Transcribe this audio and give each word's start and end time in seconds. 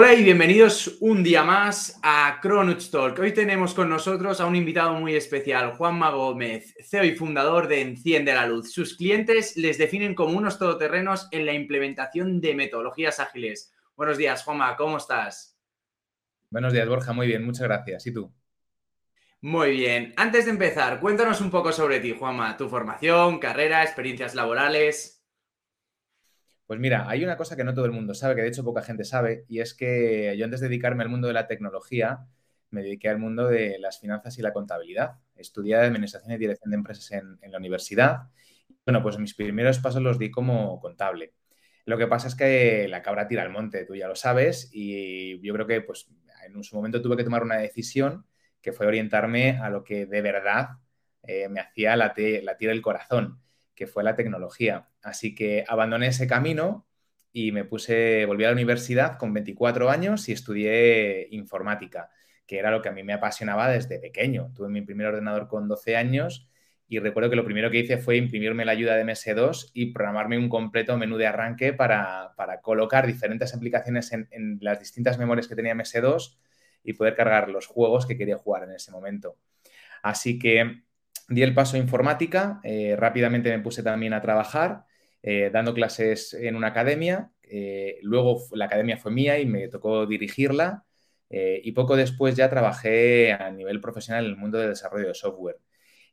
Hola 0.00 0.14
y 0.14 0.22
bienvenidos 0.22 0.96
un 1.00 1.24
día 1.24 1.42
más 1.42 1.98
a 2.04 2.38
Cronuts 2.40 2.88
Talk. 2.92 3.18
Hoy 3.18 3.34
tenemos 3.34 3.74
con 3.74 3.90
nosotros 3.90 4.40
a 4.40 4.46
un 4.46 4.54
invitado 4.54 4.94
muy 4.94 5.16
especial, 5.16 5.72
Juanma 5.72 6.10
Gómez, 6.10 6.72
CEO 6.88 7.02
y 7.02 7.16
fundador 7.16 7.66
de 7.66 7.80
Enciende 7.80 8.32
la 8.32 8.46
Luz. 8.46 8.70
Sus 8.70 8.96
clientes 8.96 9.56
les 9.56 9.76
definen 9.76 10.14
como 10.14 10.38
unos 10.38 10.56
todoterrenos 10.56 11.26
en 11.32 11.46
la 11.46 11.52
implementación 11.52 12.40
de 12.40 12.54
metodologías 12.54 13.18
ágiles. 13.18 13.74
Buenos 13.96 14.18
días, 14.18 14.44
Juanma, 14.44 14.76
¿cómo 14.76 14.98
estás? 14.98 15.58
Buenos 16.48 16.72
días, 16.72 16.88
Borja, 16.88 17.12
muy 17.12 17.26
bien, 17.26 17.44
muchas 17.44 17.64
gracias. 17.64 18.06
¿Y 18.06 18.12
tú? 18.12 18.32
Muy 19.40 19.72
bien. 19.72 20.14
Antes 20.16 20.44
de 20.44 20.52
empezar, 20.52 21.00
cuéntanos 21.00 21.40
un 21.40 21.50
poco 21.50 21.72
sobre 21.72 21.98
ti, 21.98 22.14
Juanma, 22.16 22.56
tu 22.56 22.68
formación, 22.68 23.40
carrera, 23.40 23.82
experiencias 23.82 24.36
laborales. 24.36 25.17
Pues 26.68 26.78
mira, 26.80 27.08
hay 27.08 27.24
una 27.24 27.38
cosa 27.38 27.56
que 27.56 27.64
no 27.64 27.72
todo 27.72 27.86
el 27.86 27.92
mundo 27.92 28.12
sabe, 28.12 28.34
que 28.34 28.42
de 28.42 28.48
hecho 28.48 28.62
poca 28.62 28.82
gente 28.82 29.02
sabe, 29.02 29.46
y 29.48 29.60
es 29.60 29.72
que 29.72 30.36
yo 30.36 30.44
antes 30.44 30.60
de 30.60 30.68
dedicarme 30.68 31.02
al 31.02 31.08
mundo 31.08 31.26
de 31.26 31.32
la 31.32 31.46
tecnología, 31.46 32.26
me 32.68 32.82
dediqué 32.82 33.08
al 33.08 33.18
mundo 33.18 33.46
de 33.48 33.78
las 33.78 33.98
finanzas 33.98 34.38
y 34.38 34.42
la 34.42 34.52
contabilidad. 34.52 35.12
Estudié 35.34 35.76
Administración 35.76 36.30
y 36.32 36.36
Dirección 36.36 36.70
de 36.70 36.76
Empresas 36.76 37.10
en, 37.12 37.38
la 37.50 37.56
universidad. 37.56 38.28
Bueno, 38.84 39.02
pues 39.02 39.18
mis 39.18 39.32
primeros 39.34 39.78
pasos 39.78 40.02
los 40.02 40.18
di 40.18 40.30
como 40.30 40.78
contable. 40.78 41.32
Lo 41.86 41.96
que 41.96 42.06
pasa 42.06 42.28
es 42.28 42.34
que 42.34 42.86
la 42.86 43.00
cabra 43.00 43.26
tira 43.26 43.42
al 43.44 43.50
monte, 43.50 43.86
tú 43.86 43.96
ya 43.96 44.06
lo 44.06 44.14
sabes, 44.14 44.68
y 44.70 45.40
yo 45.40 45.54
creo 45.54 45.66
que 45.66 45.80
pues 45.80 46.10
en 46.44 46.62
su 46.62 46.76
momento 46.76 47.00
tuve 47.00 47.16
que 47.16 47.24
tomar 47.24 47.42
una 47.42 47.56
decisión 47.56 48.26
que 48.60 48.72
fue 48.74 48.86
orientarme 48.86 49.58
a 49.58 49.70
lo 49.70 49.84
que 49.84 50.04
de 50.04 50.20
verdad 50.20 50.68
eh, 51.22 51.48
me 51.48 51.60
hacía 51.60 51.96
la, 51.96 52.12
la 52.42 52.56
tira 52.58 52.72
del 52.72 52.82
corazón 52.82 53.40
que 53.78 53.86
fue 53.86 54.02
la 54.02 54.16
tecnología. 54.16 54.88
Así 55.04 55.36
que 55.36 55.64
abandoné 55.68 56.08
ese 56.08 56.26
camino 56.26 56.88
y 57.32 57.52
me 57.52 57.64
puse, 57.64 58.26
volví 58.26 58.42
a 58.42 58.48
la 58.48 58.54
universidad 58.54 59.16
con 59.18 59.32
24 59.32 59.88
años 59.88 60.28
y 60.28 60.32
estudié 60.32 61.28
informática, 61.30 62.10
que 62.44 62.58
era 62.58 62.72
lo 62.72 62.82
que 62.82 62.88
a 62.88 62.92
mí 62.92 63.04
me 63.04 63.12
apasionaba 63.12 63.68
desde 63.68 64.00
pequeño. 64.00 64.50
Tuve 64.52 64.68
mi 64.68 64.80
primer 64.82 65.06
ordenador 65.06 65.46
con 65.46 65.68
12 65.68 65.94
años 65.94 66.48
y 66.88 66.98
recuerdo 66.98 67.30
que 67.30 67.36
lo 67.36 67.44
primero 67.44 67.70
que 67.70 67.78
hice 67.78 67.98
fue 67.98 68.16
imprimirme 68.16 68.64
la 68.64 68.72
ayuda 68.72 68.96
de 68.96 69.04
MS2 69.04 69.70
y 69.74 69.92
programarme 69.92 70.38
un 70.38 70.48
completo 70.48 70.96
menú 70.98 71.16
de 71.16 71.28
arranque 71.28 71.72
para, 71.72 72.34
colocar 72.62 73.06
diferentes 73.06 73.54
aplicaciones 73.54 74.12
en, 74.12 74.26
en, 74.32 74.58
las 74.60 74.80
distintas 74.80 75.18
memorias 75.18 75.46
que 75.46 75.54
tenía 75.54 75.76
MS2 75.76 76.36
y 76.82 76.94
poder 76.94 77.14
cargar 77.14 77.48
los 77.48 77.68
juegos 77.68 78.06
que 78.06 78.16
quería 78.16 78.38
jugar 78.38 78.64
en 78.64 78.72
ese 78.72 78.90
momento. 78.90 79.36
Así 80.02 80.36
que 80.36 80.87
di 81.28 81.42
el 81.42 81.54
paso 81.54 81.76
a 81.76 81.80
informática, 81.80 82.60
eh, 82.64 82.96
rápidamente 82.96 83.50
me 83.50 83.62
puse 83.62 83.82
también 83.82 84.14
a 84.14 84.22
trabajar, 84.22 84.84
eh, 85.22 85.50
dando 85.52 85.74
clases 85.74 86.34
en 86.34 86.56
una 86.56 86.68
academia. 86.68 87.30
Eh, 87.42 87.98
luego 88.02 88.40
la 88.52 88.66
academia 88.66 88.96
fue 88.96 89.12
mía 89.12 89.38
y 89.38 89.46
me 89.46 89.68
tocó 89.68 90.06
dirigirla. 90.06 90.84
y 91.30 91.72
poco 91.72 91.94
después 91.96 92.36
ya 92.36 92.48
trabajé 92.48 93.32
a 93.32 93.50
nivel 93.50 93.80
profesional 93.82 94.24
en 94.24 94.30
el 94.30 94.36
mundo 94.38 94.58
del 94.58 94.70
desarrollo 94.70 95.08
de 95.08 95.14
software. 95.14 95.58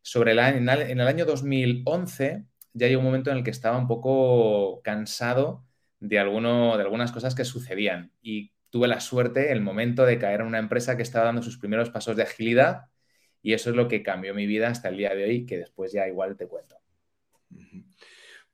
Sobre 0.01 0.33
el, 0.33 0.39
en, 0.39 0.69
el, 0.69 1.01
año 1.07 1.25
2011 1.25 2.43
ya 2.73 2.87
llegó 2.87 2.99
un 2.99 3.05
momento 3.05 3.31
en 3.31 3.37
el 3.37 3.43
que 3.43 3.51
estaba 3.51 3.77
un 3.77 3.87
poco 3.87 4.81
cansado 4.83 5.65
de, 5.99 6.19
alguno, 6.19 6.77
de 6.77 6.83
algunas 6.83 7.11
cosas 7.13 7.33
que 7.35 7.45
sucedían 7.45 8.11
y 8.21 8.51
tuve 8.69 8.87
la 8.89 8.99
suerte, 8.99 9.51
el 9.53 9.61
momento 9.61 10.05
de 10.05 10.19
caer 10.19 10.41
en 10.41 10.47
una 10.47 10.59
empresa 10.59 10.97
que 10.97 11.03
estaba 11.03 11.25
dando 11.25 11.41
sus 11.41 11.57
primeros 11.57 11.89
pasos 11.91 12.17
de 12.17 12.23
agilidad 12.23 12.87
y 13.45 13.53
eso 13.53 13.69
es 13.69 13.75
lo 13.75 13.87
que 13.87 14.01
cambió 14.01 14.33
mi 14.33 14.47
vida 14.47 14.69
hasta 14.69 14.89
el 14.89 14.97
día 14.97 15.13
de 15.13 15.23
hoy, 15.23 15.45
que 15.45 15.59
después 15.59 15.91
ya 15.91 16.07
igual 16.07 16.35
te 16.35 16.47
cuento. 16.47 16.77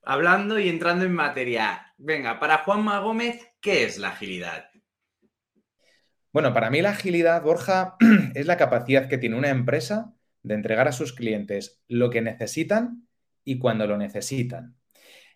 Hablando 0.03 0.59
y 0.59 0.67
entrando 0.67 1.06
en 1.06 1.14
materia, 1.14 1.94
venga, 1.97 2.42
para 2.42 2.58
Juanma 2.58 3.00
Gómez, 3.00 3.39
¿qué 3.62 3.86
es 3.86 3.97
la 3.97 4.09
agilidad? 4.09 4.66
Bueno, 6.34 6.53
para 6.53 6.69
mí 6.69 6.81
la 6.81 6.89
agilidad, 6.89 7.42
Borja, 7.42 7.95
es 8.35 8.46
la 8.46 8.57
capacidad 8.57 9.07
que 9.07 9.18
tiene 9.18 9.38
una 9.38 9.47
empresa 9.47 10.13
de 10.44 10.56
entregar 10.56 10.90
a 10.90 10.91
sus 10.91 11.13
clientes 11.13 11.81
lo 11.88 12.09
que 12.09 12.19
necesitan 12.19 13.07
y 13.46 13.59
cuando 13.59 13.88
lo 13.88 13.96
necesitan. 13.96 14.75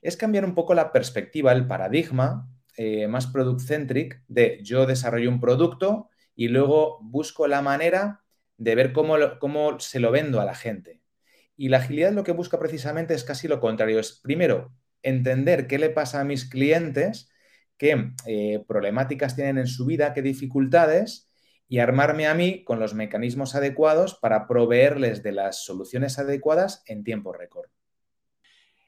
Es 0.01 0.17
cambiar 0.17 0.43
un 0.43 0.53
poco 0.53 0.73
la 0.73 0.91
perspectiva, 0.91 1.53
el 1.53 1.65
paradigma 1.65 2.49
eh, 2.75 3.07
más 3.07 3.27
product-centric 3.27 4.21
de 4.27 4.59
yo 4.63 4.85
desarrollo 4.85 5.29
un 5.29 5.39
producto 5.39 6.09
y 6.35 6.49
luego 6.49 6.99
busco 7.01 7.47
la 7.47 7.61
manera 7.61 8.24
de 8.57 8.75
ver 8.75 8.93
cómo, 8.93 9.15
cómo 9.39 9.79
se 9.79 9.99
lo 9.99 10.11
vendo 10.11 10.41
a 10.41 10.45
la 10.45 10.55
gente. 10.55 11.01
Y 11.57 11.69
la 11.69 11.77
agilidad 11.77 12.11
lo 12.11 12.23
que 12.23 12.31
busca 12.31 12.59
precisamente 12.59 13.13
es 13.13 13.23
casi 13.23 13.47
lo 13.47 13.59
contrario. 13.59 13.99
Es 13.99 14.19
primero 14.21 14.73
entender 15.03 15.67
qué 15.67 15.79
le 15.79 15.89
pasa 15.89 16.19
a 16.19 16.25
mis 16.25 16.49
clientes, 16.49 17.29
qué 17.77 18.11
eh, 18.25 18.63
problemáticas 18.67 19.35
tienen 19.35 19.57
en 19.57 19.67
su 19.67 19.85
vida, 19.85 20.13
qué 20.13 20.21
dificultades, 20.21 21.31
y 21.67 21.79
armarme 21.79 22.27
a 22.27 22.35
mí 22.35 22.63
con 22.63 22.79
los 22.79 22.93
mecanismos 22.93 23.55
adecuados 23.55 24.15
para 24.15 24.47
proveerles 24.47 25.23
de 25.23 25.31
las 25.31 25.63
soluciones 25.63 26.19
adecuadas 26.19 26.83
en 26.85 27.03
tiempo 27.03 27.33
récord. 27.33 27.69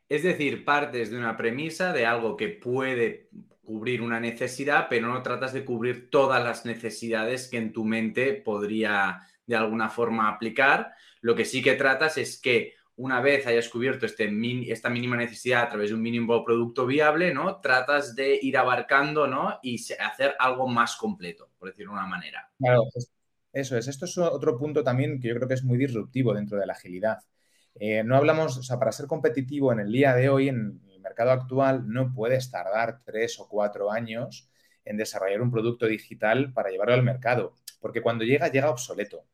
Es 0.09 0.23
decir, 0.23 0.63
partes 0.63 1.11
de 1.11 1.17
una 1.17 1.35
premisa 1.35 1.91
de 1.91 2.05
algo 2.05 2.37
que 2.37 2.47
puede 2.47 3.29
cubrir 3.63 4.01
una 4.01 4.19
necesidad, 4.19 4.87
pero 4.89 5.07
no 5.07 5.21
tratas 5.21 5.51
de 5.51 5.65
cubrir 5.65 6.09
todas 6.09 6.41
las 6.41 6.65
necesidades 6.65 7.49
que 7.49 7.57
en 7.57 7.73
tu 7.73 7.83
mente 7.83 8.33
podría 8.33 9.19
de 9.47 9.55
alguna 9.55 9.89
forma 9.89 10.29
aplicar. 10.29 10.93
Lo 11.21 11.35
que 11.35 11.45
sí 11.45 11.63
que 11.63 11.73
tratas 11.73 12.17
es 12.17 12.39
que 12.39 12.75
una 12.97 13.21
vez 13.21 13.45
hayas 13.47 13.69
cubierto 13.69 14.05
este 14.05 14.29
esta 14.71 14.89
mínima 14.89 15.15
necesidad 15.15 15.63
a 15.63 15.69
través 15.69 15.89
de 15.89 15.95
un 15.95 16.01
mínimo 16.01 16.43
producto 16.43 16.85
viable, 16.85 17.33
¿no? 17.33 17.59
Tratas 17.61 18.15
de 18.15 18.39
ir 18.41 18.57
abarcando, 18.57 19.27
¿no? 19.27 19.59
Y 19.61 19.83
hacer 19.99 20.35
algo 20.39 20.67
más 20.67 20.95
completo, 20.95 21.49
por 21.57 21.69
decirlo 21.69 21.93
de 21.93 21.99
una 21.99 22.07
manera. 22.07 22.49
Claro, 22.59 22.83
eso 23.53 23.77
es. 23.77 23.87
Esto 23.87 24.05
es 24.05 24.17
otro 24.17 24.57
punto 24.57 24.83
también 24.83 25.19
que 25.19 25.29
yo 25.29 25.35
creo 25.35 25.47
que 25.47 25.53
es 25.53 25.63
muy 25.63 25.77
disruptivo 25.77 26.33
dentro 26.33 26.57
de 26.57 26.65
la 26.65 26.73
agilidad. 26.73 27.19
Eh, 27.79 28.03
no 28.03 28.15
hablamos, 28.15 28.57
o 28.57 28.63
sea, 28.63 28.79
para 28.79 28.91
ser 28.91 29.05
competitivo 29.05 29.71
en 29.71 29.79
el 29.79 29.91
día 29.91 30.15
de 30.15 30.29
hoy, 30.29 30.49
en 30.49 30.81
el 30.89 30.99
mercado 30.99 31.31
actual, 31.31 31.87
no 31.87 32.11
puedes 32.13 32.49
tardar 32.49 33.01
tres 33.05 33.39
o 33.39 33.47
cuatro 33.47 33.91
años 33.91 34.49
en 34.83 34.97
desarrollar 34.97 35.41
un 35.41 35.51
producto 35.51 35.85
digital 35.85 36.51
para 36.53 36.69
llevarlo 36.69 36.95
al 36.95 37.03
mercado, 37.03 37.53
porque 37.79 38.01
cuando 38.01 38.23
llega, 38.23 38.47
llega 38.47 38.71
obsoleto. 38.71 39.25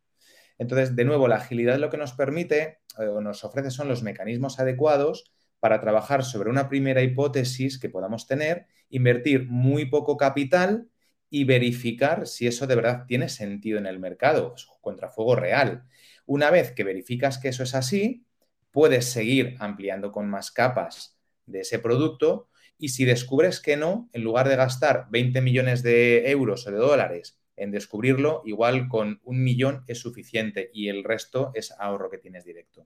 Entonces, 0.57 0.95
de 0.95 1.05
nuevo, 1.05 1.27
la 1.27 1.37
agilidad 1.37 1.77
lo 1.77 1.89
que 1.89 1.97
nos 1.97 2.13
permite 2.13 2.79
eh, 2.99 3.07
o 3.07 3.21
nos 3.21 3.43
ofrece 3.43 3.71
son 3.71 3.87
los 3.87 4.03
mecanismos 4.03 4.59
adecuados 4.59 5.31
para 5.59 5.79
trabajar 5.79 6.23
sobre 6.23 6.49
una 6.49 6.67
primera 6.67 7.01
hipótesis 7.01 7.79
que 7.79 7.89
podamos 7.89 8.27
tener, 8.27 8.67
invertir 8.89 9.47
muy 9.47 9.85
poco 9.85 10.17
capital 10.17 10.89
y 11.29 11.45
verificar 11.45 12.27
si 12.27 12.47
eso 12.47 12.67
de 12.67 12.75
verdad 12.75 13.05
tiene 13.07 13.29
sentido 13.29 13.79
en 13.79 13.85
el 13.85 13.99
mercado, 13.99 14.53
contra 14.81 15.09
fuego 15.09 15.35
real. 15.35 15.85
Una 16.25 16.51
vez 16.51 16.71
que 16.73 16.83
verificas 16.83 17.37
que 17.37 17.49
eso 17.49 17.63
es 17.63 17.75
así, 17.75 18.25
puedes 18.71 19.05
seguir 19.05 19.55
ampliando 19.59 20.11
con 20.11 20.29
más 20.29 20.51
capas 20.51 21.17
de 21.45 21.61
ese 21.61 21.79
producto 21.79 22.49
y 22.77 22.89
si 22.89 23.05
descubres 23.05 23.59
que 23.59 23.77
no, 23.77 24.09
en 24.13 24.23
lugar 24.23 24.49
de 24.49 24.57
gastar 24.57 25.07
20 25.09 25.41
millones 25.41 25.81
de 25.81 26.29
euros 26.29 26.67
o 26.67 26.71
de 26.71 26.77
dólares 26.77 27.39
en 27.55 27.71
descubrirlo, 27.71 28.41
igual 28.45 28.87
con 28.87 29.19
un 29.23 29.43
millón 29.43 29.83
es 29.87 29.99
suficiente 29.99 30.69
y 30.73 30.89
el 30.89 31.03
resto 31.03 31.51
es 31.53 31.71
ahorro 31.79 32.09
que 32.09 32.17
tienes 32.17 32.45
directo. 32.45 32.85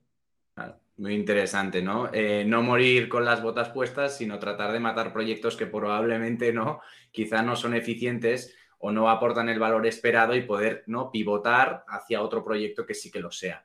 muy 0.96 1.14
interesante, 1.14 1.80
¿no? 1.80 2.10
Eh, 2.12 2.44
no 2.44 2.62
morir 2.62 3.08
con 3.08 3.24
las 3.24 3.42
botas 3.42 3.68
puestas, 3.70 4.16
sino 4.16 4.38
tratar 4.38 4.72
de 4.72 4.80
matar 4.80 5.12
proyectos 5.12 5.56
que 5.56 5.66
probablemente 5.66 6.52
no, 6.52 6.80
quizá 7.12 7.42
no 7.42 7.54
son 7.54 7.74
eficientes 7.74 8.56
o 8.78 8.90
no 8.90 9.08
aportan 9.08 9.48
el 9.48 9.58
valor 9.58 9.86
esperado 9.86 10.34
y 10.34 10.42
poder 10.42 10.84
¿no? 10.86 11.10
pivotar 11.10 11.84
hacia 11.88 12.22
otro 12.22 12.44
proyecto 12.44 12.86
que 12.86 12.94
sí 12.94 13.10
que 13.10 13.20
lo 13.20 13.30
sea. 13.30 13.64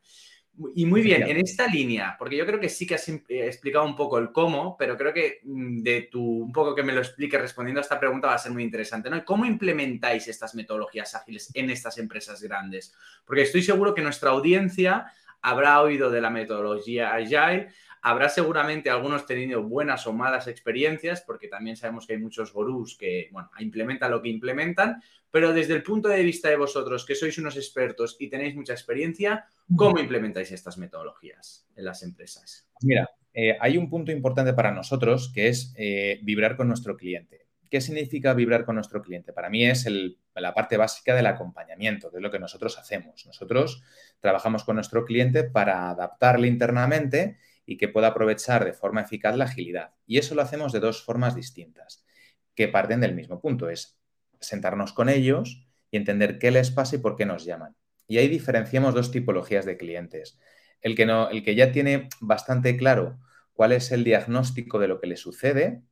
Y 0.75 0.85
muy 0.85 1.01
bien, 1.01 1.23
en 1.23 1.37
esta 1.37 1.65
línea, 1.65 2.15
porque 2.17 2.37
yo 2.37 2.45
creo 2.45 2.59
que 2.59 2.69
sí 2.69 2.85
que 2.85 2.93
has 2.93 3.09
eh, 3.09 3.23
explicado 3.29 3.85
un 3.85 3.95
poco 3.95 4.19
el 4.19 4.31
cómo, 4.31 4.77
pero 4.77 4.95
creo 4.95 5.11
que 5.11 5.39
mm, 5.43 5.81
de 5.81 6.01
tu, 6.11 6.21
un 6.21 6.51
poco 6.51 6.75
que 6.75 6.83
me 6.83 6.93
lo 6.93 6.99
explique 6.99 7.39
respondiendo 7.39 7.79
a 7.79 7.81
esta 7.81 7.99
pregunta 7.99 8.27
va 8.27 8.35
a 8.35 8.39
ser 8.39 8.51
muy 8.51 8.61
interesante, 8.61 9.09
¿no? 9.09 9.25
¿Cómo 9.25 9.45
implementáis 9.45 10.27
estas 10.27 10.53
metodologías 10.53 11.15
ágiles 11.15 11.49
en 11.55 11.71
estas 11.71 11.97
empresas 11.97 12.39
grandes? 12.43 12.93
Porque 13.25 13.41
estoy 13.41 13.63
seguro 13.63 13.95
que 13.95 14.03
nuestra 14.03 14.29
audiencia 14.29 15.07
habrá 15.41 15.81
oído 15.81 16.11
de 16.11 16.21
la 16.21 16.29
metodología 16.29 17.13
Agile, 17.13 17.69
habrá 18.03 18.27
seguramente 18.27 18.89
algunos 18.89 19.25
tenido 19.25 19.63
buenas 19.63 20.05
o 20.07 20.13
malas 20.13 20.47
experiencias, 20.47 21.21
porque 21.21 21.47
también 21.47 21.77
sabemos 21.77 22.05
que 22.05 22.13
hay 22.13 22.19
muchos 22.19 22.51
gurús 22.51 22.97
que, 22.97 23.29
bueno, 23.31 23.49
implementan 23.59 24.11
lo 24.11 24.21
que 24.21 24.27
implementan, 24.27 25.01
pero 25.31 25.53
desde 25.53 25.73
el 25.73 25.83
punto 25.83 26.09
de 26.09 26.21
vista 26.21 26.49
de 26.49 26.57
vosotros, 26.57 27.05
que 27.05 27.15
sois 27.15 27.37
unos 27.37 27.55
expertos 27.55 28.17
y 28.19 28.29
tenéis 28.29 28.55
mucha 28.55 28.73
experiencia, 28.73 29.45
¿cómo 29.75 29.99
implementáis 29.99 30.51
estas 30.51 30.77
metodologías 30.77 31.65
en 31.77 31.85
las 31.85 32.03
empresas? 32.03 32.67
Mira, 32.81 33.09
eh, 33.33 33.55
hay 33.59 33.77
un 33.77 33.89
punto 33.89 34.11
importante 34.11 34.53
para 34.53 34.71
nosotros 34.71 35.31
que 35.33 35.47
es 35.47 35.73
eh, 35.77 36.19
vibrar 36.23 36.57
con 36.57 36.67
nuestro 36.67 36.97
cliente. 36.97 37.47
¿Qué 37.69 37.79
significa 37.79 38.33
vibrar 38.33 38.65
con 38.65 38.75
nuestro 38.75 39.01
cliente? 39.01 39.31
Para 39.31 39.49
mí 39.49 39.65
es 39.65 39.87
la 40.35 40.53
parte 40.53 40.75
básica 40.75 41.15
del 41.15 41.25
acompañamiento, 41.25 42.11
de 42.11 42.19
lo 42.19 42.29
que 42.29 42.37
nosotros 42.37 42.77
hacemos. 42.77 43.25
Nosotros 43.25 43.81
trabajamos 44.19 44.65
con 44.65 44.75
nuestro 44.75 45.05
cliente 45.05 45.45
para 45.45 45.89
adaptarle 45.89 46.47
internamente 46.47 47.37
y 47.65 47.77
que 47.77 47.87
pueda 47.87 48.07
aprovechar 48.07 48.65
de 48.65 48.73
forma 48.73 49.01
eficaz 49.01 49.35
la 49.37 49.45
agilidad. 49.45 49.93
Y 50.05 50.17
eso 50.17 50.35
lo 50.35 50.41
hacemos 50.41 50.71
de 50.73 50.79
dos 50.79 51.03
formas 51.03 51.35
distintas, 51.35 52.05
que 52.55 52.67
parten 52.67 52.99
del 52.99 53.15
mismo 53.15 53.39
punto. 53.39 53.69
Es 53.69 53.99
sentarnos 54.39 54.93
con 54.93 55.09
ellos 55.09 55.67
y 55.91 55.97
entender 55.97 56.39
qué 56.39 56.51
les 56.51 56.71
pasa 56.71 56.95
y 56.95 56.99
por 56.99 57.15
qué 57.15 57.25
nos 57.25 57.45
llaman. 57.45 57.75
Y 58.07 58.17
ahí 58.17 58.27
diferenciamos 58.27 58.93
dos 58.93 59.11
tipologías 59.11 59.65
de 59.65 59.77
clientes. 59.77 60.39
El 60.81 60.95
que, 60.95 61.05
no, 61.05 61.29
el 61.29 61.43
que 61.43 61.55
ya 61.55 61.71
tiene 61.71 62.09
bastante 62.19 62.75
claro 62.75 63.19
cuál 63.53 63.71
es 63.71 63.91
el 63.91 64.03
diagnóstico 64.03 64.79
de 64.79 64.87
lo 64.87 64.99
que 64.99 65.07
le 65.07 65.15
sucede 65.15 65.83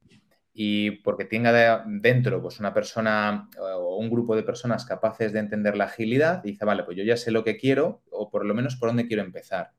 y 0.54 0.92
porque 1.02 1.26
tenga 1.26 1.86
dentro 1.88 2.42
pues, 2.42 2.60
una 2.60 2.74
persona 2.74 3.50
o 3.58 3.98
un 3.98 4.10
grupo 4.10 4.36
de 4.36 4.44
personas 4.44 4.86
capaces 4.86 5.32
de 5.32 5.40
entender 5.40 5.78
la 5.78 5.86
agilidad, 5.86 6.44
dice, 6.44 6.66
vale, 6.66 6.84
pues 6.84 6.98
yo 6.98 7.04
ya 7.04 7.16
sé 7.16 7.32
lo 7.32 7.44
que 7.44 7.58
quiero 7.58 8.04
o 8.12 8.30
por 8.30 8.46
lo 8.46 8.54
menos 8.54 8.76
por 8.76 8.90
dónde 8.90 9.08
quiero 9.08 9.24
empezar. 9.24 9.72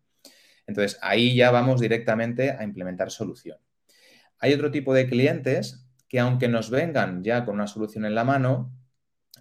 Entonces, 0.67 0.99
ahí 1.03 1.35
ya 1.35 1.50
vamos 1.50 1.81
directamente 1.81 2.50
a 2.50 2.64
implementar 2.64 3.11
solución. 3.11 3.59
Hay 4.38 4.53
otro 4.53 4.70
tipo 4.70 4.94
de 4.94 5.09
clientes 5.09 5.87
que 6.09 6.20
aunque 6.20 6.49
nos 6.49 6.69
vengan 6.69 7.25
ya 7.25 7.44
con 7.44 7.55
una 7.55 7.67
solución 7.67 8.05
en 8.05 8.14
la 8.14 8.25
mano, 8.25 8.70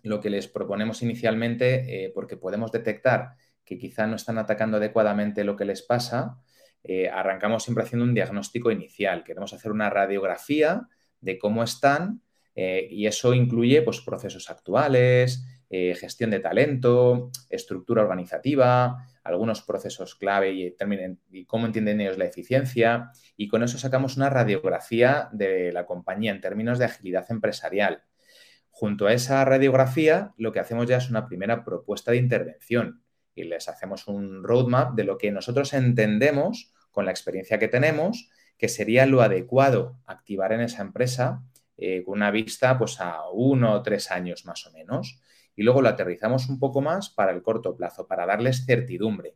lo 0.03 0.19
que 0.21 0.29
les 0.29 0.47
proponemos 0.47 1.01
inicialmente, 1.01 2.05
eh, 2.05 2.11
porque 2.13 2.37
podemos 2.37 2.71
detectar 2.71 3.35
que 3.65 3.77
quizá 3.77 4.07
no 4.07 4.15
están 4.15 4.37
atacando 4.37 4.77
adecuadamente 4.77 5.43
lo 5.43 5.55
que 5.55 5.65
les 5.65 5.81
pasa, 5.81 6.37
eh, 6.83 7.09
arrancamos 7.09 7.63
siempre 7.63 7.83
haciendo 7.83 8.05
un 8.05 8.13
diagnóstico 8.13 8.71
inicial. 8.71 9.23
Queremos 9.23 9.53
hacer 9.53 9.71
una 9.71 9.89
radiografía 9.89 10.87
de 11.19 11.37
cómo 11.37 11.63
están 11.63 12.21
eh, 12.55 12.87
y 12.89 13.05
eso 13.05 13.33
incluye 13.33 13.81
pues, 13.81 14.01
procesos 14.01 14.49
actuales, 14.49 15.45
gestión 15.69 16.31
de 16.31 16.41
talento, 16.41 17.31
estructura 17.49 18.01
organizativa, 18.01 19.07
algunos 19.23 19.61
procesos 19.61 20.15
clave 20.15 20.51
y, 20.51 21.45
cómo 21.45 21.65
entienden 21.65 22.01
ellos 22.01 22.17
la 22.17 22.25
eficiencia. 22.25 23.11
Y 23.37 23.47
con 23.47 23.63
eso 23.63 23.77
sacamos 23.77 24.17
una 24.17 24.29
radiografía 24.29 25.29
de 25.31 25.71
la 25.71 25.85
compañía 25.85 26.31
en 26.31 26.41
términos 26.41 26.79
de 26.79 26.85
agilidad 26.85 27.25
empresarial. 27.29 28.03
Junto 28.69 29.07
a 29.07 29.13
esa 29.13 29.43
radiografía, 29.45 30.33
lo 30.37 30.51
que 30.51 30.59
hacemos 30.59 30.87
ya 30.87 30.97
es 30.97 31.09
una 31.09 31.27
primera 31.27 31.63
propuesta 31.63 32.11
de 32.11 32.17
intervención 32.17 33.03
y 33.35 33.43
les 33.43 33.67
hacemos 33.67 34.07
un 34.07 34.43
roadmap 34.43 34.95
de 34.95 35.03
lo 35.03 35.17
que 35.17 35.31
nosotros 35.31 35.73
entendemos 35.73 36.73
con 36.91 37.05
la 37.05 37.11
experiencia 37.11 37.59
que 37.59 37.67
tenemos 37.67 38.29
que 38.57 38.69
sería 38.69 39.05
lo 39.05 39.21
adecuado 39.21 39.97
activar 40.05 40.53
en 40.53 40.61
esa 40.61 40.83
empresa 40.83 41.43
eh, 41.77 42.03
con 42.03 42.15
una 42.17 42.29
vista 42.29 42.77
pues, 42.77 42.99
a 43.01 43.29
uno 43.31 43.73
o 43.73 43.81
tres 43.81 44.11
años 44.11 44.45
más 44.45 44.67
o 44.67 44.71
menos 44.71 45.19
y 45.55 45.63
luego 45.63 45.81
lo 45.81 45.89
aterrizamos 45.89 46.49
un 46.49 46.59
poco 46.59 46.81
más 46.81 47.09
para 47.09 47.31
el 47.31 47.41
corto 47.41 47.75
plazo, 47.75 48.07
para 48.07 48.25
darles 48.25 48.65
certidumbre. 48.65 49.35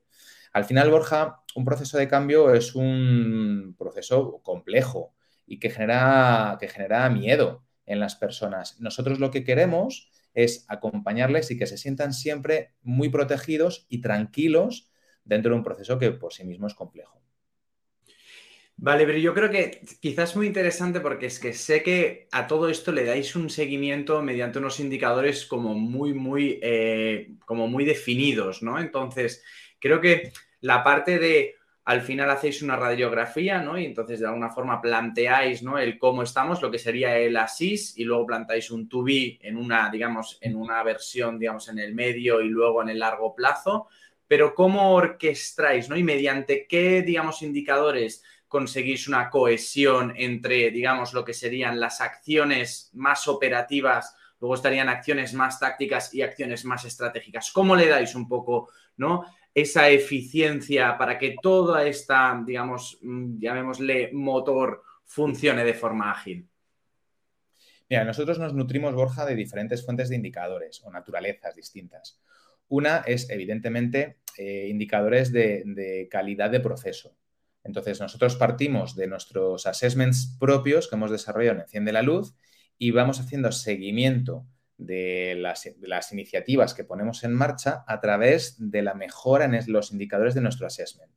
Al 0.53 0.65
final, 0.65 0.89
Borja, 0.89 1.44
un 1.56 1.65
proceso 1.65 1.97
de 1.97 2.07
cambio 2.07 2.53
es 2.53 2.75
un 2.75 3.75
proceso 3.77 4.41
complejo 4.41 5.13
y 5.45 5.59
que 5.59 5.69
genera, 5.69 6.57
que 6.59 6.67
genera 6.67 7.09
miedo 7.09 7.65
en 7.85 8.00
las 8.00 8.15
personas. 8.15 8.79
Nosotros 8.79 9.19
lo 9.19 9.31
que 9.31 9.44
queremos 9.44 10.09
es 10.33 10.65
acompañarles 10.67 11.51
y 11.51 11.57
que 11.57 11.67
se 11.67 11.77
sientan 11.77 12.13
siempre 12.13 12.73
muy 12.81 13.09
protegidos 13.09 13.85
y 13.89 14.01
tranquilos 14.01 14.91
dentro 15.23 15.51
de 15.51 15.57
un 15.57 15.63
proceso 15.63 15.97
que 15.97 16.12
por 16.12 16.33
sí 16.33 16.44
mismo 16.44 16.67
es 16.67 16.73
complejo. 16.73 17.25
Vale, 18.77 19.06
pero 19.06 19.18
yo 19.18 19.33
creo 19.33 19.50
que 19.50 19.81
quizás 20.01 20.36
muy 20.36 20.48
interesante 20.48 21.00
porque 21.00 21.27
es 21.27 21.39
que 21.39 21.54
sé 21.54 21.81
que 21.81 22.27
a 22.31 22.45
todo 22.45 22.68
esto 22.69 22.92
le 22.92 23.06
dais 23.06 23.36
un 23.36 23.50
seguimiento 23.50 24.22
mediante 24.22 24.60
unos 24.60 24.80
indicadores 24.81 25.45
como 25.45 25.74
muy, 25.75 26.13
muy, 26.13 26.60
eh, 26.62 27.31
como 27.45 27.68
muy 27.69 27.86
definidos, 27.86 28.62
¿no? 28.62 28.77
Entonces, 28.80 29.44
creo 29.80 30.01
que 30.01 30.33
la 30.60 30.83
parte 30.83 31.19
de 31.19 31.56
al 31.86 32.01
final 32.01 32.30
hacéis 32.30 32.62
una 32.63 32.75
radiografía, 32.75 33.62
¿no? 33.62 33.77
Y 33.80 33.86
entonces 33.86 34.19
de 34.19 34.25
alguna 34.27 34.50
forma 34.50 34.81
planteáis, 34.81 35.63
¿no? 35.63 35.77
El 35.80 35.98
cómo 35.98 36.22
estamos, 36.24 36.62
lo 36.62 36.69
que 36.69 36.80
sería 36.80 37.18
el 37.18 37.38
ASIS, 37.38 37.98
y 37.98 38.04
luego 38.04 38.25
plantáis 38.25 38.72
un 38.72 38.89
to 38.89 39.04
be 39.04 39.39
en 39.42 39.56
una, 39.56 39.89
digamos, 39.89 40.38
en 40.42 40.56
una 40.56 40.83
versión, 40.83 41.39
digamos, 41.39 41.69
en 41.69 41.80
el 41.80 41.94
medio 41.95 42.42
y 42.42 42.50
luego 42.50 42.81
en 42.81 42.89
el 42.89 43.00
largo 43.00 43.33
plazo. 43.36 43.88
Pero 44.27 44.54
cómo 44.56 44.94
orquestráis, 44.94 45.88
¿no? 45.88 45.95
Y 45.95 46.04
mediante 46.04 46.66
qué, 46.68 47.04
digamos, 47.04 47.42
indicadores 47.44 48.24
conseguís 48.47 49.07
una 49.07 49.30
cohesión 49.30 50.13
entre, 50.15 50.71
digamos, 50.71 51.13
lo 51.13 51.25
que 51.25 51.33
serían 51.33 51.80
las 51.80 52.01
acciones 52.01 52.89
más 52.94 53.27
operativas, 53.27 54.15
luego 54.39 54.56
estarían 54.56 54.89
acciones 54.89 55.33
más 55.33 55.59
tácticas 55.59 56.13
y 56.13 56.21
acciones 56.21 56.65
más 56.65 56.86
estratégicas. 56.86 57.51
¿Cómo 57.51 57.75
le 57.75 57.88
dais 57.88 58.15
un 58.15 58.27
poco, 58.27 58.69
¿no? 58.97 59.25
Esa 59.53 59.89
eficiencia 59.89 60.97
para 60.97 61.18
que 61.18 61.36
toda 61.42 61.86
esta, 61.86 62.42
digamos, 62.45 63.00
mm, 63.01 63.39
llamémosle 63.39 64.12
motor, 64.13 64.83
funcione 65.06 65.63
de 65.63 65.74
forma 65.74 66.12
ágil. 66.12 66.48
Mira, 67.89 68.03
nosotros 68.03 68.39
nos 68.39 68.53
nutrimos, 68.53 68.95
Borja, 68.95 69.25
de 69.25 69.36
diferentes 69.36 69.86
fuentes 69.86 70.09
de 70.09 70.15
indicadores 70.15 70.81
o 70.83 70.91
naturalezas 70.91 71.56
distintas. 71.56 72.19
Una 72.68 72.98
es, 73.06 73.30
evidentemente, 73.30 74.18
eh, 74.38 74.68
indicadores 74.69 75.31
de 75.31 76.07
calidad 76.09 76.50
de 76.50 76.59
proceso. 76.59 77.15
Entonces, 77.65 78.00
nosotros 78.00 78.35
partimos 78.35 78.95
de 78.95 79.07
nuestros 79.07 79.65
assessments 79.65 80.38
propios 80.39 80.88
que 80.88 80.95
hemos 80.95 81.09
desarrollado 81.09 81.56
en 81.56 81.62
Enciende 81.63 81.91
la 81.91 82.03
Luz 82.03 82.35
y 82.77 82.91
vamos 82.91 83.19
haciendo 83.19 83.51
seguimiento 83.51 84.45
de 84.77 85.35
las, 85.35 86.12
iniciativas 86.12 86.75
que 86.75 86.83
ponemos 86.83 87.23
en 87.23 87.33
marcha 87.33 87.83
a 87.88 88.00
través 88.01 88.56
de 88.59 88.83
la 88.83 88.94
mejora 88.94 89.45
en 89.45 89.59
los 89.67 89.91
indicadores 89.91 90.35
de 90.35 90.41
nuestro 90.41 90.67
assessment. 90.67 91.12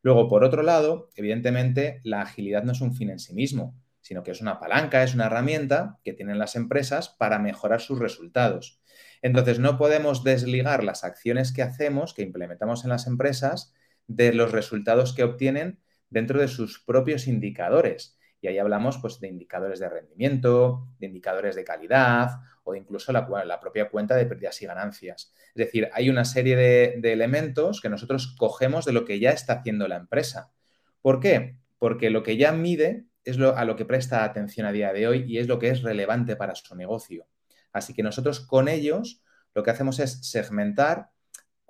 Luego, 0.00 0.28
por 0.28 0.44
otro 0.44 0.62
lado, 0.62 1.10
evidentemente, 1.14 2.00
la 2.04 2.22
agilidad 2.22 2.62
no 2.62 2.72
es 2.72 2.80
un 2.80 2.94
fin 2.94 3.10
en 3.10 3.18
sí 3.18 3.34
mismo, 3.34 3.76
sino 4.00 4.22
que 4.22 4.30
es 4.30 4.40
una 4.40 4.58
palanca, 4.58 5.02
es 5.02 5.14
una 5.14 5.26
herramienta 5.26 5.98
que 6.02 6.14
tienen 6.14 6.38
las 6.38 6.56
empresas 6.56 7.10
para 7.10 7.38
mejorar 7.38 7.82
sus 7.82 7.98
resultados. 7.98 8.80
Entonces, 9.20 9.58
no 9.58 9.76
podemos 9.76 10.24
desligar 10.24 10.84
las 10.84 11.04
acciones 11.04 11.52
que 11.52 11.62
hacemos, 11.62 12.14
que 12.14 12.22
implementamos 12.22 12.84
en 12.84 12.90
las 12.90 13.06
empresas, 13.06 13.74
de 14.16 14.32
los 14.32 14.52
resultados 14.52 15.14
que 15.14 15.24
obtienen 15.24 15.80
dentro 16.10 16.40
de 16.40 16.48
sus 16.48 16.80
propios 16.80 17.26
indicadores. 17.26 18.18
Y 18.40 18.48
ahí 18.48 18.58
hablamos 18.58 18.98
pues, 18.98 19.20
de 19.20 19.28
indicadores 19.28 19.78
de 19.78 19.88
rendimiento, 19.88 20.88
de 20.98 21.06
indicadores 21.06 21.54
de 21.54 21.64
calidad 21.64 22.40
o 22.64 22.74
incluso 22.74 23.12
la, 23.12 23.60
propia 23.60 23.88
cuenta 23.88 24.16
de 24.16 24.26
pérdidas 24.26 24.60
y 24.62 24.66
ganancias. 24.66 25.32
Es 25.48 25.66
decir, 25.66 25.88
hay 25.92 26.10
una 26.10 26.24
serie 26.24 26.56
de, 26.56 27.12
elementos 27.12 27.80
que 27.80 27.88
nosotros 27.88 28.34
cogemos 28.38 28.84
de 28.84 28.92
lo 28.92 29.04
que 29.04 29.18
ya 29.18 29.30
está 29.30 29.54
haciendo 29.54 29.88
la 29.88 29.96
empresa. 29.96 30.52
¿Por 31.00 31.20
qué? 31.20 31.56
Porque 31.78 32.10
lo 32.10 32.22
que 32.22 32.36
ya 32.36 32.52
mide 32.52 33.06
es 33.24 33.38
lo, 33.38 33.56
a 33.56 33.64
lo 33.64 33.76
que 33.76 33.84
presta 33.84 34.24
atención 34.24 34.66
a 34.66 34.72
día 34.72 34.92
de 34.92 35.06
hoy 35.06 35.24
y 35.26 35.38
es 35.38 35.48
lo 35.48 35.58
que 35.58 35.70
es 35.70 35.82
relevante 35.82 36.36
para 36.36 36.54
su 36.54 36.74
negocio. 36.74 37.26
Así 37.72 37.94
que 37.94 38.02
nosotros 38.02 38.40
con 38.40 38.68
ellos 38.68 39.22
lo 39.54 39.62
que 39.62 39.70
hacemos 39.70 39.98
es 39.98 40.28
segmentar 40.28 41.10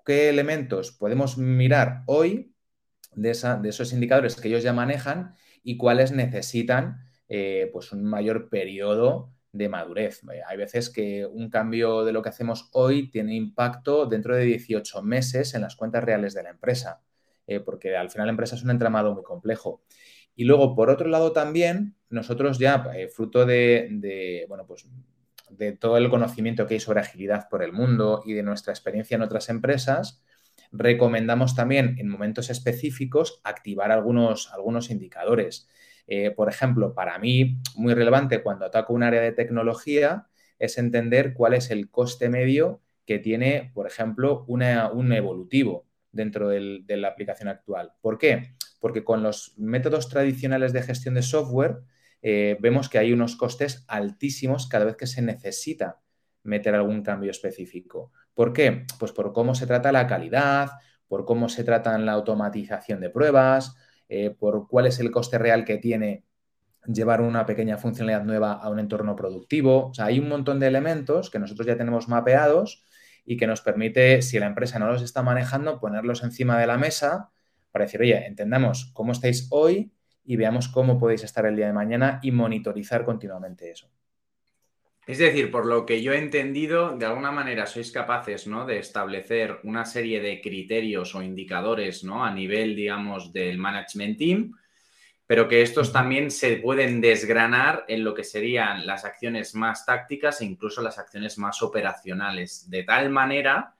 qué 0.04 0.28
elementos 0.28 0.92
podemos 0.92 1.38
mirar 1.38 2.02
hoy 2.06 2.54
de, 3.14 3.30
esos 3.30 3.92
indicadores 3.92 4.36
que 4.36 4.48
ellos 4.48 4.62
ya 4.62 4.72
manejan 4.72 5.34
y 5.62 5.76
cuáles 5.76 6.12
necesitan 6.12 6.98
eh, 7.28 7.70
pues 7.72 7.92
un 7.92 8.04
mayor 8.04 8.48
periodo 8.48 9.32
de 9.52 9.68
madurez. 9.68 10.22
Hay 10.46 10.56
veces 10.56 10.90
que 10.90 11.26
un 11.26 11.50
cambio 11.50 12.04
de 12.04 12.12
lo 12.12 12.22
que 12.22 12.30
hacemos 12.30 12.70
hoy 12.72 13.10
tiene 13.10 13.34
impacto 13.34 14.06
dentro 14.06 14.34
de 14.34 14.44
18 14.44 15.02
meses 15.02 15.54
en 15.54 15.60
las 15.60 15.76
cuentas 15.76 16.02
reales 16.02 16.34
de 16.34 16.42
la 16.42 16.50
empresa, 16.50 17.02
eh, 17.46 17.60
porque 17.60 17.96
al 17.96 18.10
final 18.10 18.26
la 18.26 18.32
empresa 18.32 18.56
es 18.56 18.62
un 18.62 18.70
entramado 18.70 19.12
muy 19.14 19.22
complejo. 19.22 19.82
Y 20.34 20.44
luego, 20.44 20.74
por 20.74 20.88
otro 20.88 21.08
lado, 21.08 21.32
también 21.32 21.96
nosotros 22.08 22.58
ya, 22.58 22.90
eh, 22.94 23.08
fruto 23.08 23.44
de, 23.44 23.88
de, 23.90 24.46
bueno, 24.48 24.66
pues 24.66 24.86
de 25.56 25.72
todo 25.72 25.96
el 25.96 26.10
conocimiento 26.10 26.66
que 26.66 26.74
hay 26.74 26.80
sobre 26.80 27.00
agilidad 27.00 27.48
por 27.48 27.62
el 27.62 27.72
mundo 27.72 28.22
y 28.24 28.32
de 28.32 28.42
nuestra 28.42 28.72
experiencia 28.72 29.14
en 29.14 29.22
otras 29.22 29.48
empresas, 29.48 30.22
recomendamos 30.70 31.54
también 31.54 31.96
en 31.98 32.08
momentos 32.08 32.50
específicos 32.50 33.40
activar 33.44 33.92
algunos, 33.92 34.52
algunos 34.52 34.90
indicadores. 34.90 35.68
Eh, 36.06 36.30
por 36.30 36.48
ejemplo, 36.48 36.94
para 36.94 37.18
mí, 37.18 37.60
muy 37.76 37.94
relevante 37.94 38.42
cuando 38.42 38.66
ataco 38.66 38.92
un 38.92 39.02
área 39.02 39.20
de 39.20 39.32
tecnología 39.32 40.26
es 40.58 40.78
entender 40.78 41.34
cuál 41.34 41.54
es 41.54 41.70
el 41.70 41.90
coste 41.90 42.28
medio 42.28 42.80
que 43.06 43.18
tiene, 43.18 43.70
por 43.74 43.86
ejemplo, 43.86 44.44
un 44.46 44.62
evolutivo 45.12 45.86
dentro 46.12 46.48
de 46.48 46.96
la 46.96 47.08
aplicación 47.08 47.48
actual. 47.48 47.92
¿Por 48.00 48.18
qué? 48.18 48.54
Porque 48.80 49.04
con 49.04 49.22
los 49.22 49.54
métodos 49.58 50.08
tradicionales 50.08 50.72
de 50.72 50.82
gestión 50.82 51.14
de 51.14 51.22
software, 51.22 51.78
eh, 52.22 52.56
vemos 52.60 52.88
que 52.88 52.98
hay 52.98 53.12
unos 53.12 53.36
costes 53.36 53.84
altísimos 53.88 54.68
cada 54.68 54.84
vez 54.84 54.96
que 54.96 55.06
se 55.06 55.22
necesita 55.22 56.00
meter 56.44 56.74
algún 56.74 57.02
cambio 57.02 57.30
específico. 57.30 58.12
¿Por 58.34 58.52
qué? 58.52 58.86
Pues 58.98 59.12
por 59.12 59.32
cómo 59.32 59.54
se 59.54 59.66
trata 59.66 59.92
la 59.92 60.06
calidad, 60.06 60.70
por 61.08 61.24
cómo 61.24 61.48
se 61.48 61.64
trata 61.64 61.98
la 61.98 62.12
automatización 62.12 63.00
de 63.00 63.10
pruebas, 63.10 63.76
eh, 64.08 64.30
por 64.30 64.68
cuál 64.68 64.86
es 64.86 64.98
el 65.00 65.10
coste 65.10 65.38
real 65.38 65.64
que 65.64 65.78
tiene 65.78 66.24
llevar 66.86 67.20
una 67.20 67.46
pequeña 67.46 67.78
funcionalidad 67.78 68.24
nueva 68.24 68.52
a 68.52 68.68
un 68.68 68.78
entorno 68.78 69.14
productivo. 69.14 69.88
O 69.88 69.94
sea, 69.94 70.06
hay 70.06 70.18
un 70.18 70.28
montón 70.28 70.58
de 70.58 70.66
elementos 70.66 71.30
que 71.30 71.38
nosotros 71.38 71.66
ya 71.66 71.76
tenemos 71.76 72.08
mapeados 72.08 72.84
y 73.24 73.36
que 73.36 73.46
nos 73.46 73.60
permite, 73.60 74.22
si 74.22 74.38
la 74.38 74.46
empresa 74.46 74.78
no 74.78 74.88
los 74.88 75.02
está 75.02 75.22
manejando, 75.22 75.78
ponerlos 75.78 76.24
encima 76.24 76.58
de 76.58 76.66
la 76.66 76.78
mesa 76.78 77.30
para 77.70 77.84
decir, 77.84 78.00
oye, 78.00 78.26
entendamos 78.26 78.90
cómo 78.94 79.12
estáis 79.12 79.48
hoy 79.50 79.92
y 80.24 80.36
veamos 80.36 80.68
cómo 80.68 80.98
podéis 80.98 81.24
estar 81.24 81.46
el 81.46 81.56
día 81.56 81.66
de 81.66 81.72
mañana 81.72 82.20
y 82.22 82.30
monitorizar 82.30 83.04
continuamente 83.04 83.70
eso. 83.70 83.90
Es 85.04 85.18
decir, 85.18 85.50
por 85.50 85.66
lo 85.66 85.84
que 85.84 86.00
yo 86.00 86.12
he 86.12 86.18
entendido, 86.18 86.96
de 86.96 87.06
alguna 87.06 87.32
manera 87.32 87.66
sois 87.66 87.90
capaces 87.90 88.46
¿no? 88.46 88.64
de 88.66 88.78
establecer 88.78 89.58
una 89.64 89.84
serie 89.84 90.20
de 90.20 90.40
criterios 90.40 91.16
o 91.16 91.22
indicadores 91.22 92.04
¿no? 92.04 92.24
a 92.24 92.32
nivel, 92.32 92.76
digamos, 92.76 93.32
del 93.32 93.58
management 93.58 94.16
team, 94.16 94.52
pero 95.26 95.48
que 95.48 95.62
estos 95.62 95.92
también 95.92 96.30
se 96.30 96.56
pueden 96.58 97.00
desgranar 97.00 97.84
en 97.88 98.04
lo 98.04 98.14
que 98.14 98.22
serían 98.22 98.86
las 98.86 99.04
acciones 99.04 99.56
más 99.56 99.84
tácticas 99.84 100.40
e 100.40 100.44
incluso 100.44 100.82
las 100.82 100.98
acciones 100.98 101.36
más 101.36 101.62
operacionales, 101.62 102.70
de 102.70 102.84
tal 102.84 103.10
manera 103.10 103.74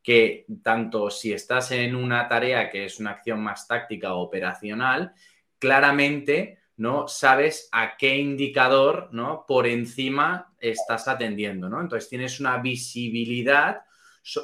que 0.00 0.46
tanto 0.62 1.10
si 1.10 1.32
estás 1.32 1.72
en 1.72 1.96
una 1.96 2.28
tarea 2.28 2.70
que 2.70 2.84
es 2.84 3.00
una 3.00 3.10
acción 3.10 3.40
más 3.40 3.66
táctica 3.66 4.14
o 4.14 4.20
operacional, 4.20 5.12
claramente 5.58 6.58
¿no? 6.78 7.08
Sabes 7.08 7.68
a 7.72 7.96
qué 7.96 8.16
indicador, 8.16 9.08
¿no? 9.10 9.44
Por 9.46 9.66
encima 9.66 10.54
estás 10.60 11.08
atendiendo, 11.08 11.68
¿no? 11.68 11.80
Entonces 11.80 12.08
tienes 12.08 12.38
una 12.38 12.58
visibilidad 12.58 13.82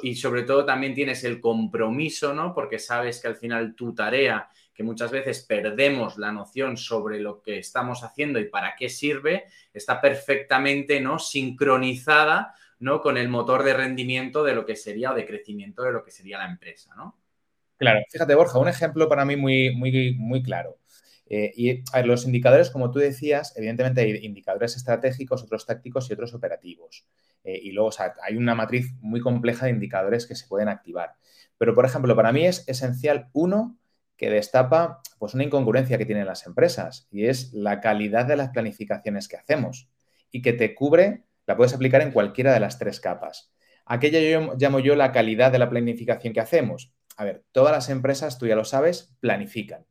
y 0.03 0.15
sobre 0.15 0.43
todo 0.43 0.65
también 0.65 0.93
tienes 0.93 1.23
el 1.23 1.39
compromiso, 1.39 2.33
¿no? 2.33 2.53
Porque 2.53 2.77
sabes 2.77 3.21
que 3.21 3.29
al 3.29 3.37
final 3.37 3.73
tu 3.73 3.95
tarea, 3.95 4.49
que 4.73 4.83
muchas 4.83 5.11
veces 5.11 5.45
perdemos 5.47 6.17
la 6.17 6.33
noción 6.33 6.75
sobre 6.75 7.21
lo 7.21 7.41
que 7.41 7.59
estamos 7.59 8.03
haciendo 8.03 8.37
y 8.39 8.49
para 8.49 8.75
qué 8.75 8.89
sirve, 8.89 9.45
está 9.73 10.01
perfectamente, 10.01 10.99
¿no? 10.99 11.19
Sincronizada, 11.19 12.53
¿no? 12.79 13.01
Con 13.01 13.17
el 13.17 13.29
motor 13.29 13.63
de 13.63 13.75
rendimiento 13.75 14.43
de 14.43 14.55
lo 14.55 14.65
que 14.65 14.75
sería 14.75 15.11
o 15.11 15.15
de 15.15 15.25
crecimiento 15.25 15.83
de 15.83 15.93
lo 15.93 16.03
que 16.03 16.11
sería 16.11 16.39
la 16.39 16.49
empresa, 16.49 16.93
¿no? 16.97 17.17
Claro, 17.77 18.01
fíjate, 18.09 18.35
Borja, 18.35 18.59
un 18.59 18.67
ejemplo 18.67 19.07
para 19.07 19.23
mí 19.23 19.37
muy, 19.37 19.73
muy, 19.73 20.13
muy 20.17 20.43
claro. 20.43 20.77
Eh, 21.27 21.51
y 21.55 21.83
los 22.03 22.25
indicadores, 22.25 22.69
como 22.69 22.91
tú 22.91 22.99
decías, 22.99 23.53
evidentemente 23.55 24.01
hay 24.01 24.25
indicadores 24.25 24.75
estratégicos, 24.75 25.43
otros 25.43 25.65
tácticos 25.65 26.09
y 26.09 26.13
otros 26.13 26.33
operativos. 26.33 27.05
Eh, 27.43 27.59
y 27.63 27.71
luego 27.71 27.91
hay 28.21 28.37
una 28.37 28.55
matriz 28.55 28.93
muy 28.99 29.19
compleja 29.19 29.65
de 29.65 29.71
indicadores 29.71 30.27
que 30.27 30.35
se 30.35 30.47
pueden 30.47 30.69
activar. 30.69 31.13
Pero, 31.57 31.73
por 31.73 31.85
ejemplo, 31.85 32.15
para 32.15 32.31
mí 32.31 32.45
es 32.45 32.67
esencial 32.67 33.29
uno 33.33 33.77
que 34.17 34.29
destapa 34.29 35.01
pues, 35.19 35.33
una 35.33 35.43
incongruencia 35.43 35.97
que 35.97 36.05
tienen 36.05 36.27
las 36.27 36.45
empresas 36.45 37.07
y 37.11 37.25
es 37.25 37.53
la 37.53 37.81
calidad 37.81 38.25
de 38.25 38.37
las 38.37 38.49
planificaciones 38.49 39.27
que 39.27 39.37
hacemos 39.37 39.89
y 40.31 40.41
que 40.41 40.53
te 40.53 40.73
cubre, 40.73 41.23
la 41.45 41.57
puedes 41.57 41.73
aplicar 41.73 42.01
en 42.01 42.11
cualquiera 42.11 42.53
de 42.53 42.59
las 42.59 42.79
tres 42.79 42.99
capas. 42.99 43.51
Aquella 43.85 44.19
yo 44.19 44.55
llamo 44.57 44.79
yo 44.79 44.95
la 44.95 45.11
calidad 45.11 45.51
de 45.51 45.59
la 45.59 45.69
planificación 45.69 46.33
que 46.33 46.39
hacemos. 46.39 46.93
A 47.17 47.23
ver, 47.23 47.43
todas 47.51 47.71
las 47.71 47.89
empresas, 47.89 48.37
tú 48.37 48.47
ya 48.47 48.55
lo 48.55 48.65
sabes, 48.65 49.15
planifican 49.19 49.85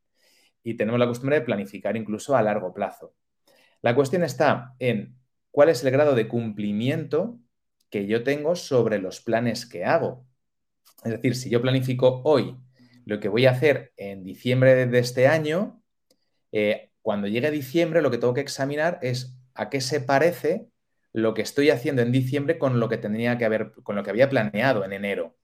y 0.64 0.74
tenemos 0.74 0.98
la 0.98 1.06
costumbre 1.06 1.38
de 1.38 1.46
planificar 1.46 1.96
incluso 1.96 2.34
a 2.34 2.42
largo 2.42 2.72
plazo. 2.74 3.14
La 3.82 3.94
cuestión 3.94 4.24
está 4.24 4.74
en 4.78 5.16
cuál 5.50 5.68
es 5.68 5.84
el 5.84 5.92
grado 5.92 6.14
de 6.14 6.26
cumplimiento 6.26 7.38
que 7.90 8.06
yo 8.06 8.24
tengo 8.24 8.56
sobre 8.56 8.98
los 8.98 9.20
planes 9.20 9.66
que 9.66 9.84
hago. 9.84 10.26
Es 11.04 11.12
decir, 11.12 11.36
si 11.36 11.50
yo 11.50 11.62
planifico 11.62 12.22
hoy 12.24 12.56
lo 13.04 13.20
que 13.20 13.28
voy 13.28 13.44
a 13.46 13.50
hacer 13.50 13.92
en 13.96 14.24
diciembre 14.24 14.86
de 14.86 14.98
este 14.98 15.28
año, 15.28 15.82
eh, 16.50 16.90
cuando 17.02 17.28
llegue 17.28 17.50
diciembre 17.50 18.00
lo 18.00 18.10
que 18.10 18.18
tengo 18.18 18.32
que 18.32 18.40
examinar 18.40 18.98
es 19.02 19.36
a 19.54 19.68
qué 19.68 19.82
se 19.82 20.00
parece 20.00 20.66
lo 21.12 21.34
que 21.34 21.42
estoy 21.42 21.70
haciendo 21.70 22.02
en 22.02 22.10
diciembre 22.10 22.58
con 22.58 22.80
lo 22.80 22.88
que 22.88 22.96
tendría 22.96 23.36
que 23.36 23.44
haber, 23.44 23.72
con 23.82 23.94
lo 23.94 24.02
que 24.02 24.10
había 24.10 24.30
planeado 24.30 24.84
en 24.84 24.94
enero. 24.94 25.36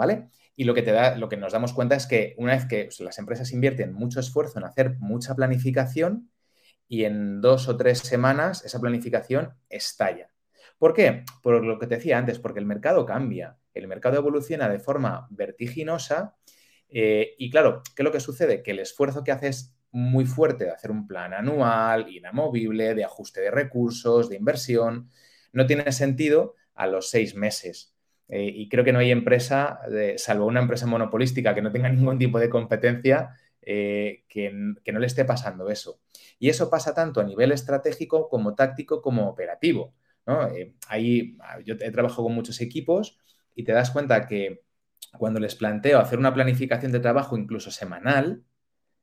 ¿Vale? 0.00 0.30
Y 0.56 0.64
lo 0.64 0.72
que, 0.72 0.80
te 0.80 0.92
da, 0.92 1.14
lo 1.14 1.28
que 1.28 1.36
nos 1.36 1.52
damos 1.52 1.74
cuenta 1.74 1.94
es 1.94 2.06
que 2.06 2.34
una 2.38 2.52
vez 2.52 2.64
que 2.64 2.88
las 3.00 3.18
empresas 3.18 3.52
invierten 3.52 3.92
mucho 3.92 4.18
esfuerzo 4.18 4.58
en 4.58 4.64
hacer 4.64 4.96
mucha 4.98 5.34
planificación 5.34 6.30
y 6.88 7.04
en 7.04 7.42
dos 7.42 7.68
o 7.68 7.76
tres 7.76 7.98
semanas 7.98 8.64
esa 8.64 8.80
planificación 8.80 9.52
estalla. 9.68 10.30
¿Por 10.78 10.94
qué? 10.94 11.24
Por 11.42 11.62
lo 11.62 11.78
que 11.78 11.86
te 11.86 11.96
decía 11.96 12.16
antes, 12.16 12.38
porque 12.38 12.60
el 12.60 12.64
mercado 12.64 13.04
cambia, 13.04 13.58
el 13.74 13.88
mercado 13.88 14.16
evoluciona 14.16 14.70
de 14.70 14.78
forma 14.78 15.28
vertiginosa 15.28 16.34
eh, 16.88 17.34
y 17.36 17.50
claro, 17.50 17.82
¿qué 17.94 18.00
es 18.00 18.04
lo 18.04 18.10
que 18.10 18.20
sucede? 18.20 18.62
Que 18.62 18.70
el 18.70 18.78
esfuerzo 18.78 19.22
que 19.22 19.32
haces 19.32 19.76
muy 19.90 20.24
fuerte 20.24 20.64
de 20.64 20.70
hacer 20.70 20.90
un 20.90 21.06
plan 21.06 21.34
anual, 21.34 22.08
inamovible, 22.08 22.94
de 22.94 23.04
ajuste 23.04 23.42
de 23.42 23.50
recursos, 23.50 24.30
de 24.30 24.36
inversión, 24.36 25.10
no 25.52 25.66
tiene 25.66 25.92
sentido 25.92 26.54
a 26.74 26.86
los 26.86 27.10
seis 27.10 27.34
meses. 27.34 27.94
Eh, 28.30 28.52
y 28.54 28.68
creo 28.68 28.84
que 28.84 28.92
no 28.92 29.00
hay 29.00 29.10
empresa, 29.10 29.80
salvo 30.16 30.46
una 30.46 30.60
empresa 30.60 30.86
monopolística 30.86 31.54
que 31.54 31.62
no 31.62 31.72
tenga 31.72 31.88
ningún 31.90 32.18
tipo 32.18 32.38
de 32.38 32.48
competencia, 32.48 33.34
eh, 33.62 34.24
que, 34.28 34.50
no 34.52 34.98
le 34.98 35.06
esté 35.06 35.24
pasando 35.24 35.68
eso. 35.68 36.00
Y 36.38 36.48
eso 36.48 36.70
pasa 36.70 36.94
tanto 36.94 37.20
a 37.20 37.24
nivel 37.24 37.52
estratégico 37.52 38.28
como 38.28 38.54
táctico 38.54 39.02
como 39.02 39.28
operativo. 39.28 39.94
Eh, 40.54 40.74
ahí 40.88 41.36
yo 41.64 41.74
he 41.80 41.90
trabajado 41.90 42.24
con 42.24 42.34
muchos 42.34 42.60
equipos 42.60 43.18
y 43.54 43.64
te 43.64 43.72
das 43.72 43.90
cuenta 43.90 44.28
que 44.28 44.62
cuando 45.18 45.40
les 45.40 45.56
planteo 45.56 45.98
hacer 45.98 46.20
una 46.20 46.32
planificación 46.32 46.92
de 46.92 47.00
trabajo 47.00 47.36
incluso 47.36 47.70
semanal, 47.72 48.44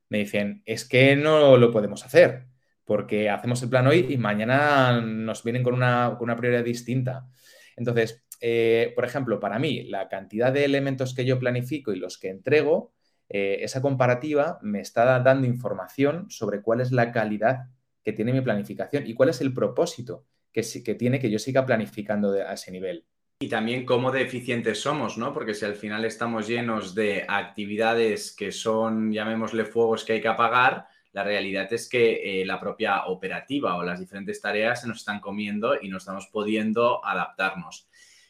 me 0.09 0.19
dicen, 0.19 0.63
es 0.65 0.85
que 0.87 1.15
no 1.17 1.57
lo 1.57 1.71
podemos 1.71 2.05
hacer, 2.05 2.47
porque 2.85 3.29
hacemos 3.29 3.61
el 3.61 3.69
plan 3.69 3.87
hoy 3.87 4.07
y 4.09 4.17
mañana 4.17 5.01
nos 5.01 5.43
vienen 5.43 5.63
con 5.63 5.73
una, 5.73 6.15
con 6.17 6.25
una 6.25 6.37
prioridad 6.37 6.63
distinta. 6.63 7.27
Entonces, 7.75 8.26
eh, 8.39 8.91
por 8.95 9.05
ejemplo, 9.05 9.39
para 9.39 9.59
mí, 9.59 9.83
la 9.83 10.09
cantidad 10.09 10.51
de 10.51 10.65
elementos 10.65 11.13
que 11.13 11.25
yo 11.25 11.39
planifico 11.39 11.91
y 11.91 11.99
los 11.99 12.17
que 12.17 12.29
entrego, 12.29 12.93
eh, 13.29 13.59
esa 13.61 13.81
comparativa 13.81 14.59
me 14.61 14.79
está 14.79 15.19
dando 15.19 15.47
información 15.47 16.29
sobre 16.29 16.61
cuál 16.61 16.81
es 16.81 16.91
la 16.91 17.11
calidad 17.11 17.67
que 18.03 18.13
tiene 18.13 18.33
mi 18.33 18.41
planificación 18.41 19.05
y 19.05 19.13
cuál 19.13 19.29
es 19.29 19.41
el 19.41 19.53
propósito 19.53 20.25
que, 20.53 20.63
que 20.83 20.95
tiene 20.95 21.19
que 21.19 21.29
yo 21.29 21.39
siga 21.39 21.65
planificando 21.65 22.31
a 22.31 22.53
ese 22.53 22.71
nivel. 22.71 23.05
Y 23.39 23.49
también 23.49 23.85
cómo 23.85 24.11
deficientes 24.11 24.81
somos, 24.81 25.17
¿no? 25.17 25.31
Porque 25.31 25.53
si 25.53 25.63
al 25.65 25.75
final 25.75 26.05
estamos 26.05 26.47
llenos 26.47 26.95
de 26.95 27.25
actividades 27.27 28.35
que 28.35 28.51
son, 28.51 29.11
llamémosle 29.11 29.65
fuegos 29.65 30.03
que 30.03 30.13
hay 30.13 30.21
que 30.21 30.27
apagar, 30.27 30.87
la 31.17 31.23
realidad 31.23 31.71
es 31.71 31.87
que 31.89 32.41
eh, 32.41 32.45
la 32.45 32.59
propia 32.59 33.05
operativa 33.05 33.75
o 33.75 33.83
las 33.83 33.99
diferentes 33.99 34.41
tareas 34.41 34.81
se 34.81 34.87
nos 34.87 34.97
están 34.97 35.19
comiendo 35.19 35.75
y 35.81 35.89
no 35.89 35.97
estamos 35.97 36.27
pudiendo 36.31 37.03
adaptarnos. 37.05 37.87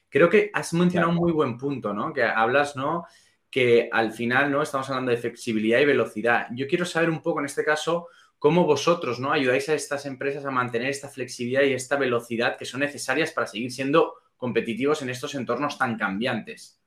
Creo 0.10 0.30
que 0.30 0.50
has 0.54 0.74
mencionado 0.74 1.12
un 1.12 1.18
muy 1.18 1.32
buen 1.32 1.58
punto, 1.58 1.94
¿no? 1.94 2.14
Que 2.14 2.24
hablas, 2.24 2.76
¿no? 2.76 3.06
Que 3.50 3.90
al 3.92 4.12
final, 4.12 4.52
¿no? 4.52 4.62
Estamos 4.62 4.90
hablando 4.90 5.12
de 5.12 5.18
flexibilidad 5.18 5.80
y 5.80 5.86
velocidad. 5.86 6.48
Yo 6.52 6.68
quiero 6.68 6.86
saber 6.86 7.10
un 7.10 7.22
poco 7.22 7.40
en 7.40 7.46
este 7.46 7.64
caso 7.64 8.08
cómo 8.40 8.66
vosotros, 8.66 9.20
¿no? 9.20 9.32
Ayudáis 9.32 9.68
a 9.70 9.74
estas 9.74 10.06
empresas 10.06 10.46
a 10.46 10.52
mantener 10.52 10.90
esta 10.90 11.10
flexibilidad 11.10 11.64
y 11.64 11.74
esta 11.74 11.98
velocidad 11.98 12.58
que 12.58 12.66
son 12.66 12.82
necesarias 12.82 13.32
para 13.32 13.48
seguir 13.48 13.72
siendo 13.72 14.14
competitivos 14.38 15.02
en 15.02 15.10
estos 15.10 15.36
entornos 15.36 15.78
tan 15.78 15.98
cambiantes. 15.98 16.80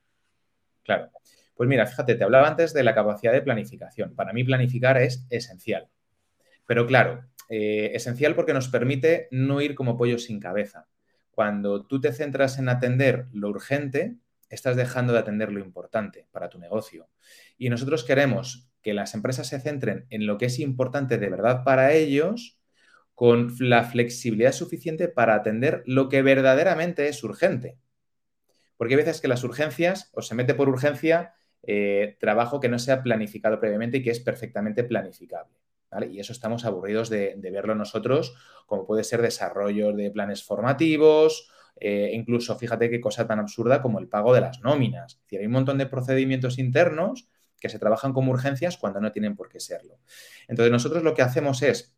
Claro. 0.83 1.11
Pues 1.55 1.69
mira, 1.69 1.87
fíjate, 1.87 2.15
te 2.15 2.25
hablaba 2.25 2.49
antes 2.49 2.73
de 2.73 2.83
la 2.83 2.95
capacidad 2.95 3.33
de 3.33 3.43
planificación. 3.43 4.15
Para 4.15 4.33
mí 4.33 4.45
planificar 4.45 4.97
es 4.97 5.27
esencial. 5.29 5.89
Pero 6.65 6.87
claro, 6.87 7.25
eh, 7.50 7.91
esencial 7.95 8.35
porque 8.35 8.55
nos 8.55 8.69
permite 8.69 9.29
no 9.31 9.61
ir 9.61 9.75
como 9.75 9.99
pollo 9.99 10.19
sin 10.19 10.41
cabeza 10.41 10.87
cuando 11.31 11.87
tú 11.87 12.01
te 12.01 12.13
centras 12.13 12.59
en 12.59 12.69
atender 12.69 13.27
lo 13.33 13.49
urgente, 13.49 14.17
estás 14.49 14.77
dejando 14.77 15.13
de 15.13 15.21
atender 15.21 15.53
lo 15.53 15.61
importante 15.61 16.27
para 16.33 16.49
tu 16.49 16.59
negocio. 16.59 17.09
Y 17.57 17.71
nosotros 17.71 18.05
queremos 18.05 18.69
que 18.83 18.95
las 18.95 19.15
empresas 19.15 19.49
se 19.49 19.61
centren 19.61 20.07
en 20.11 20.27
lo 20.27 20.39
que 20.39 20.47
es 20.47 20.59
importante 20.59 21.19
de 21.19 21.29
verdad 21.31 21.65
para 21.65 21.93
ellos 21.93 22.59
con 23.15 23.55
la 23.59 23.85
flexibilidad 23.85 24.53
suficiente 24.53 25.09
para 25.09 25.35
atender 25.35 25.83
lo 25.87 26.09
que 26.09 26.23
verdaderamente 26.23 27.09
es 27.09 27.23
urgente. 27.23 27.77
Porque 28.77 28.95
hay 28.95 28.99
veces 28.99 29.21
que 29.21 29.29
las 29.29 29.45
urgencias, 29.45 30.11
o 30.15 30.23
se 30.23 30.35
mete 30.35 30.55
por 30.55 30.71
urgencia, 30.71 31.35
eh, 31.63 32.17
trabajo 32.19 32.61
que 32.61 32.71
no 32.71 32.79
sea 32.79 33.03
planificado 33.03 33.61
previamente 33.61 33.99
y 33.99 34.03
que 34.03 34.11
es 34.11 34.21
perfectamente 34.21 34.85
planificable. 34.85 35.55
Y 36.11 36.20
eso 36.20 36.32
estamos 36.32 36.64
aburridos 36.64 37.11
de, 37.11 37.37
verlo 37.40 37.75
nosotros, 37.75 38.35
como 38.66 38.87
puede 38.87 39.04
ser 39.04 39.23
desarrollo 39.23 39.92
de 39.92 40.11
planes 40.11 40.44
formativos, 40.44 41.50
eh, 41.80 42.11
incluso 42.12 42.56
fíjate 42.56 42.90
qué 42.90 43.00
cosa 43.00 43.26
tan 43.26 43.38
absurda 43.38 43.82
como 43.82 43.99
el 43.99 44.09
pago 44.09 44.35
de 44.35 44.40
las 44.42 44.61
nóminas. 44.61 45.14
Es 45.14 45.20
decir, 45.23 45.40
hay 45.40 45.47
un 45.47 45.52
montón 45.52 45.78
de 45.78 45.87
procedimientos 45.87 46.59
internos 46.59 47.28
que 47.59 47.68
se 47.68 47.78
trabajan 47.78 48.12
como 48.12 48.32
urgencias 48.32 48.76
cuando 48.76 49.00
no 49.00 49.12
tienen 49.12 49.37
por 49.37 49.49
qué 49.49 49.61
serlo. 49.61 49.99
Entonces, 50.49 50.73
nosotros 50.73 51.02
lo 51.02 51.14
que 51.14 51.23
hacemos 51.23 51.62
es 51.62 51.97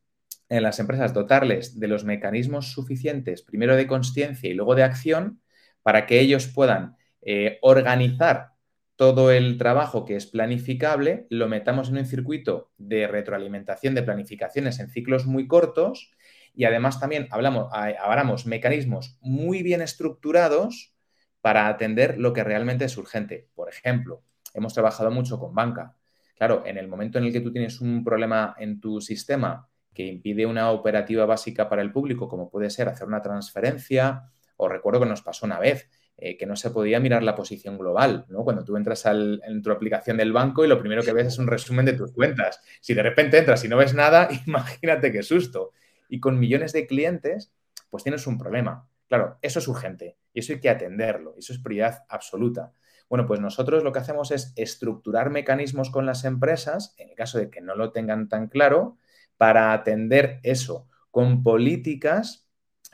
en 0.49 0.63
las 0.63 0.79
empresas 0.81 1.15
dotarles 1.15 1.79
de 1.79 1.89
los 1.89 2.05
mecanismos 2.05 2.73
suficientes, 2.73 3.43
primero 3.43 3.77
de 3.77 3.87
conciencia 3.87 4.51
y 4.51 4.55
luego 4.55 4.75
de 4.75 4.83
acción, 4.83 5.41
para 5.83 6.07
que 6.07 6.21
ellos 6.21 6.47
puedan 6.49 6.97
eh, 7.23 7.59
organizar 7.63 8.52
todo 8.97 9.31
el 9.31 9.59
trabajo 9.59 10.05
que 10.05 10.17
es 10.17 10.27
planificable 10.27 11.27
lo 11.31 11.49
metamos 11.49 11.89
en 11.89 11.99
un 11.99 12.07
circuito 12.07 12.71
de 12.79 13.07
retroalimentación 13.07 13.95
de 13.95 14.03
planificaciones 14.03 14.79
en 14.81 14.91
ciclos 14.91 15.27
muy 15.27 15.47
cortos 15.47 16.13
y 16.55 16.65
además 16.65 17.01
también 17.01 17.29
hablamos, 17.31 17.69
hablamos 17.73 18.47
mecanismos 18.47 19.19
muy 19.21 19.63
bien 19.63 19.81
estructurados 19.81 20.95
para 21.41 21.69
atender 21.69 22.19
lo 22.19 22.33
que 22.33 22.45
realmente 22.45 22.85
es 22.85 22.97
urgente. 22.97 23.49
Por 23.55 23.69
ejemplo, 23.69 24.23
hemos 24.55 24.75
trabajado 24.75 25.11
mucho 25.11 25.39
con 25.39 25.55
banca. 25.55 25.97
Claro, 26.37 26.63
en 26.67 26.77
el 26.77 26.89
momento 26.89 27.19
en 27.19 27.25
el 27.25 27.33
que 27.33 27.41
tú 27.41 27.53
tienes 27.53 27.81
un 27.81 28.05
problema 28.05 28.55
en 28.59 28.81
tu 28.81 29.01
sistema 29.01 29.69
que 29.95 30.07
impide 30.07 30.47
una 30.47 30.71
operativa 30.71 31.27
básica 31.27 31.69
para 31.69 31.83
el 31.83 31.93
público, 31.93 32.29
como 32.29 32.51
puede 32.51 32.71
ser 32.71 32.89
hacer 32.89 33.07
una 33.07 33.23
transferencia, 33.23 34.31
o 34.57 34.69
recuerdo 34.69 35.01
que 35.01 35.07
nos 35.07 35.23
pasó 35.23 35.47
una 35.47 35.59
vez, 35.59 35.89
eh, 36.17 36.37
que 36.37 36.47
no 36.47 36.57
se 36.57 36.71
podía 36.71 37.01
mirar 37.01 37.23
la 37.23 37.35
posición 37.35 37.79
global, 37.79 38.27
¿no? 38.29 38.45
Cuando 38.45 38.65
tú 38.65 38.77
entras 38.77 39.05
en 39.07 39.63
tu 39.63 39.71
aplicación 39.71 40.17
del 40.17 40.33
banco 40.33 40.65
y 40.65 40.69
lo 40.69 40.79
primero 40.79 41.03
que 41.03 41.13
ves 41.13 41.29
es 41.29 41.39
un 41.39 41.47
resumen 41.47 41.87
de 41.87 41.95
tus 41.95 42.13
cuentas. 42.13 42.61
Si 42.81 42.95
de 42.95 43.03
repente 43.03 43.39
entras 43.39 43.65
y 43.65 43.69
no 43.69 43.77
ves 43.77 43.95
nada, 43.95 44.29
imagínate 44.47 45.11
qué 45.11 45.23
susto. 45.23 45.73
Y 46.09 46.21
con 46.21 46.39
millones 46.39 46.73
de 46.73 46.87
clientes, 46.87 47.53
pues 47.91 48.03
tienes 48.05 48.27
un 48.27 48.39
problema. 48.39 48.89
Claro, 49.09 49.39
eso 49.43 49.59
es 49.59 49.69
urgente 49.69 50.17
y 50.33 50.41
eso 50.41 50.53
hay 50.55 50.61
que 50.61 50.71
atenderlo, 50.71 51.35
eso 51.39 51.53
es 51.53 51.59
prioridad 51.59 52.05
absoluta. 52.09 52.73
Bueno, 53.09 53.27
pues 53.27 53.41
nosotros 53.41 53.85
lo 53.85 53.93
que 53.93 53.99
hacemos 53.99 54.31
es 54.31 54.55
estructurar 54.57 55.29
mecanismos 55.29 55.91
con 55.91 56.07
las 56.07 56.25
empresas, 56.25 56.95
en 56.97 57.11
el 57.11 57.15
caso 57.15 57.39
de 57.39 57.51
que 57.51 57.61
no 57.61 57.75
lo 57.75 57.93
tengan 57.93 58.31
tan 58.31 58.49
claro, 58.49 58.97
para 59.37 59.75
atender 59.75 60.41
eso 60.43 60.89
con 61.11 61.43
políticas 61.43 62.42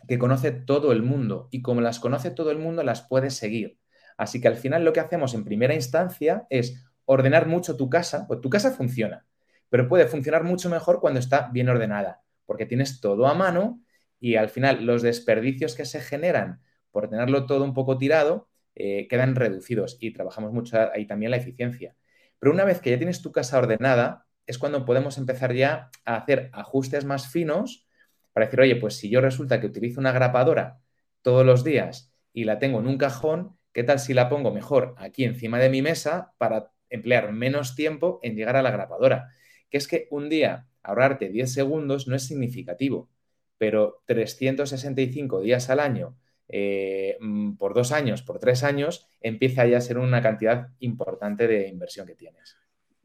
que 0.08 0.18
conoce 0.18 0.50
todo 0.50 0.90
el 0.92 1.02
mundo 1.02 1.48
y 1.50 1.62
como 1.62 1.80
las 1.80 2.00
conoce 2.00 2.30
todo 2.30 2.50
el 2.50 2.58
mundo 2.58 2.82
las 2.82 3.02
puede 3.02 3.30
seguir. 3.30 3.78
Así 4.16 4.40
que 4.40 4.48
al 4.48 4.56
final 4.56 4.84
lo 4.84 4.92
que 4.92 5.00
hacemos 5.00 5.34
en 5.34 5.44
primera 5.44 5.74
instancia 5.74 6.46
es 6.50 6.84
ordenar 7.04 7.46
mucho 7.46 7.76
tu 7.76 7.88
casa, 7.88 8.26
pues 8.26 8.40
tu 8.40 8.50
casa 8.50 8.72
funciona, 8.72 9.26
pero 9.68 9.88
puede 9.88 10.06
funcionar 10.06 10.44
mucho 10.44 10.68
mejor 10.68 11.00
cuando 11.00 11.20
está 11.20 11.50
bien 11.52 11.68
ordenada, 11.68 12.22
porque 12.46 12.66
tienes 12.66 13.00
todo 13.00 13.28
a 13.28 13.34
mano 13.34 13.80
y 14.18 14.34
al 14.34 14.48
final 14.48 14.84
los 14.84 15.02
desperdicios 15.02 15.76
que 15.76 15.84
se 15.84 16.00
generan 16.00 16.60
por 16.90 17.08
tenerlo 17.08 17.46
todo 17.46 17.62
un 17.64 17.74
poco 17.74 17.98
tirado 17.98 18.48
eh, 18.74 19.08
quedan 19.08 19.34
reducidos 19.34 19.96
y 20.00 20.12
trabajamos 20.12 20.52
mucho 20.52 20.78
ahí 20.92 21.06
también 21.06 21.30
la 21.30 21.36
eficiencia. 21.36 21.96
Pero 22.38 22.52
una 22.52 22.64
vez 22.64 22.80
que 22.80 22.90
ya 22.90 22.96
tienes 22.96 23.22
tu 23.22 23.32
casa 23.32 23.58
ordenada, 23.58 24.26
es 24.46 24.56
cuando 24.56 24.84
podemos 24.84 25.18
empezar 25.18 25.52
ya 25.52 25.90
a 26.04 26.16
hacer 26.16 26.48
ajustes 26.52 27.04
más 27.04 27.28
finos 27.28 27.87
para 28.32 28.46
decir, 28.46 28.60
oye, 28.60 28.76
pues 28.76 28.94
si 28.96 29.10
yo 29.10 29.20
resulta 29.20 29.60
que 29.60 29.66
utilizo 29.66 30.00
una 30.00 30.12
grapadora 30.12 30.80
todos 31.22 31.44
los 31.44 31.64
días 31.64 32.12
y 32.32 32.44
la 32.44 32.58
tengo 32.58 32.80
en 32.80 32.86
un 32.86 32.98
cajón, 32.98 33.56
¿qué 33.72 33.84
tal 33.84 33.98
si 33.98 34.14
la 34.14 34.28
pongo 34.28 34.52
mejor 34.52 34.94
aquí 34.98 35.24
encima 35.24 35.58
de 35.58 35.70
mi 35.70 35.82
mesa 35.82 36.32
para 36.38 36.72
emplear 36.90 37.32
menos 37.32 37.74
tiempo 37.74 38.20
en 38.22 38.36
llegar 38.36 38.56
a 38.56 38.62
la 38.62 38.70
grapadora? 38.70 39.28
Que 39.70 39.78
es 39.78 39.88
que 39.88 40.08
un 40.10 40.28
día 40.28 40.66
ahorrarte 40.82 41.28
10 41.28 41.52
segundos 41.52 42.08
no 42.08 42.16
es 42.16 42.26
significativo 42.26 43.10
pero 43.58 44.02
365 44.06 45.40
días 45.40 45.68
al 45.68 45.80
año, 45.80 46.16
eh, 46.48 47.18
mm, 47.20 47.56
por 47.56 47.74
dos 47.74 47.92
años, 47.92 48.22
por 48.22 48.38
tres 48.38 48.62
años, 48.62 49.08
empieza 49.20 49.66
ya 49.66 49.78
a 49.78 49.82
ser 49.82 49.98
una 49.98 50.22
cantidad 50.22 50.68
importante 50.78 51.46
de 51.46 51.68
inversión 51.68 52.06
que 52.06 52.14
tienes. 52.14 52.56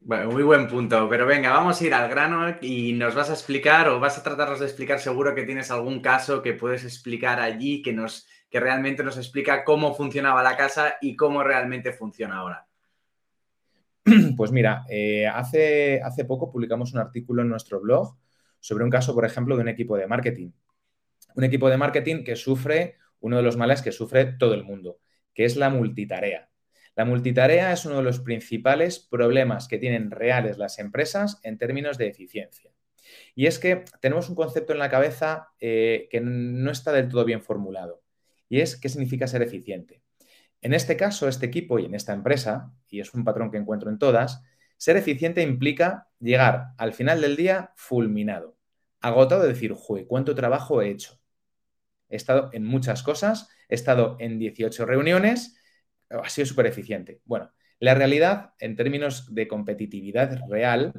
Bueno, 0.06 0.30
muy 0.30 0.42
buen 0.42 0.68
punto, 0.68 1.08
pero 1.08 1.24
venga, 1.24 1.50
vamos 1.50 1.80
a 1.80 1.86
ir 1.86 1.94
al 1.94 2.10
grano 2.10 2.56
y 2.60 2.92
nos 2.92 3.14
vas 3.14 3.30
a 3.30 3.32
explicar 3.32 3.88
o 3.88 3.98
vas 3.98 4.18
a 4.18 4.22
tratarnos 4.22 4.60
de 4.60 4.66
explicar, 4.66 5.00
seguro 5.00 5.34
que 5.34 5.44
tienes 5.44 5.70
algún 5.70 6.00
caso 6.02 6.42
que 6.42 6.52
puedes 6.52 6.84
explicar 6.84 7.40
allí 7.40 7.80
que, 7.80 7.94
nos, 7.94 8.26
que 8.50 8.60
realmente 8.60 9.02
nos 9.02 9.16
explica 9.16 9.64
cómo 9.64 9.94
funcionaba 9.94 10.42
la 10.42 10.58
casa 10.58 10.96
y 11.00 11.16
cómo 11.16 11.42
realmente 11.42 11.94
funciona 11.94 12.36
ahora. 12.36 12.66
Pues 14.36 14.52
mira, 14.52 14.84
eh, 14.90 15.26
hace, 15.26 16.02
hace 16.02 16.26
poco 16.26 16.52
publicamos 16.52 16.92
un 16.92 16.98
artículo 16.98 17.40
en 17.40 17.48
nuestro 17.48 17.80
blog 17.80 18.14
sobre 18.60 18.84
un 18.84 18.90
caso, 18.90 19.14
por 19.14 19.24
ejemplo, 19.24 19.56
de 19.56 19.62
un 19.62 19.68
equipo 19.68 19.96
de 19.96 20.06
marketing. 20.06 20.50
Un 21.34 21.44
equipo 21.44 21.70
de 21.70 21.78
marketing 21.78 22.24
que 22.24 22.36
sufre 22.36 22.98
uno 23.20 23.38
de 23.38 23.42
los 23.42 23.56
males 23.56 23.80
que 23.80 23.90
sufre 23.90 24.26
todo 24.26 24.52
el 24.52 24.64
mundo, 24.64 24.98
que 25.32 25.46
es 25.46 25.56
la 25.56 25.70
multitarea. 25.70 26.50
La 26.96 27.04
multitarea 27.04 27.72
es 27.72 27.84
uno 27.86 27.96
de 27.96 28.02
los 28.02 28.20
principales 28.20 28.98
problemas 28.98 29.66
que 29.66 29.78
tienen 29.78 30.10
reales 30.10 30.58
las 30.58 30.78
empresas 30.78 31.40
en 31.42 31.58
términos 31.58 31.98
de 31.98 32.06
eficiencia. 32.06 32.70
Y 33.34 33.46
es 33.46 33.58
que 33.58 33.84
tenemos 34.00 34.28
un 34.28 34.36
concepto 34.36 34.72
en 34.72 34.78
la 34.78 34.90
cabeza 34.90 35.48
eh, 35.60 36.08
que 36.10 36.20
no 36.20 36.70
está 36.70 36.92
del 36.92 37.08
todo 37.08 37.24
bien 37.24 37.42
formulado. 37.42 38.02
Y 38.48 38.60
es 38.60 38.76
qué 38.76 38.88
significa 38.88 39.26
ser 39.26 39.42
eficiente. 39.42 40.02
En 40.60 40.72
este 40.72 40.96
caso, 40.96 41.28
este 41.28 41.46
equipo 41.46 41.78
y 41.78 41.84
en 41.84 41.94
esta 41.94 42.14
empresa, 42.14 42.72
y 42.88 43.00
es 43.00 43.12
un 43.12 43.24
patrón 43.24 43.50
que 43.50 43.58
encuentro 43.58 43.90
en 43.90 43.98
todas, 43.98 44.42
ser 44.76 44.96
eficiente 44.96 45.42
implica 45.42 46.08
llegar 46.20 46.68
al 46.78 46.92
final 46.92 47.20
del 47.20 47.36
día 47.36 47.72
fulminado, 47.76 48.56
agotado 49.00 49.42
de 49.42 49.48
decir, 49.48 49.72
jue, 49.72 50.06
¿cuánto 50.06 50.34
trabajo 50.34 50.80
he 50.80 50.90
hecho? 50.90 51.20
He 52.08 52.16
estado 52.16 52.50
en 52.52 52.64
muchas 52.64 53.02
cosas, 53.02 53.48
he 53.68 53.74
estado 53.74 54.16
en 54.20 54.38
18 54.38 54.86
reuniones, 54.86 55.58
ha 56.22 56.28
sido 56.28 56.46
súper 56.46 56.66
eficiente. 56.66 57.20
Bueno, 57.24 57.50
la 57.80 57.94
realidad 57.94 58.52
en 58.58 58.76
términos 58.76 59.34
de 59.34 59.48
competitividad 59.48 60.40
real 60.48 60.92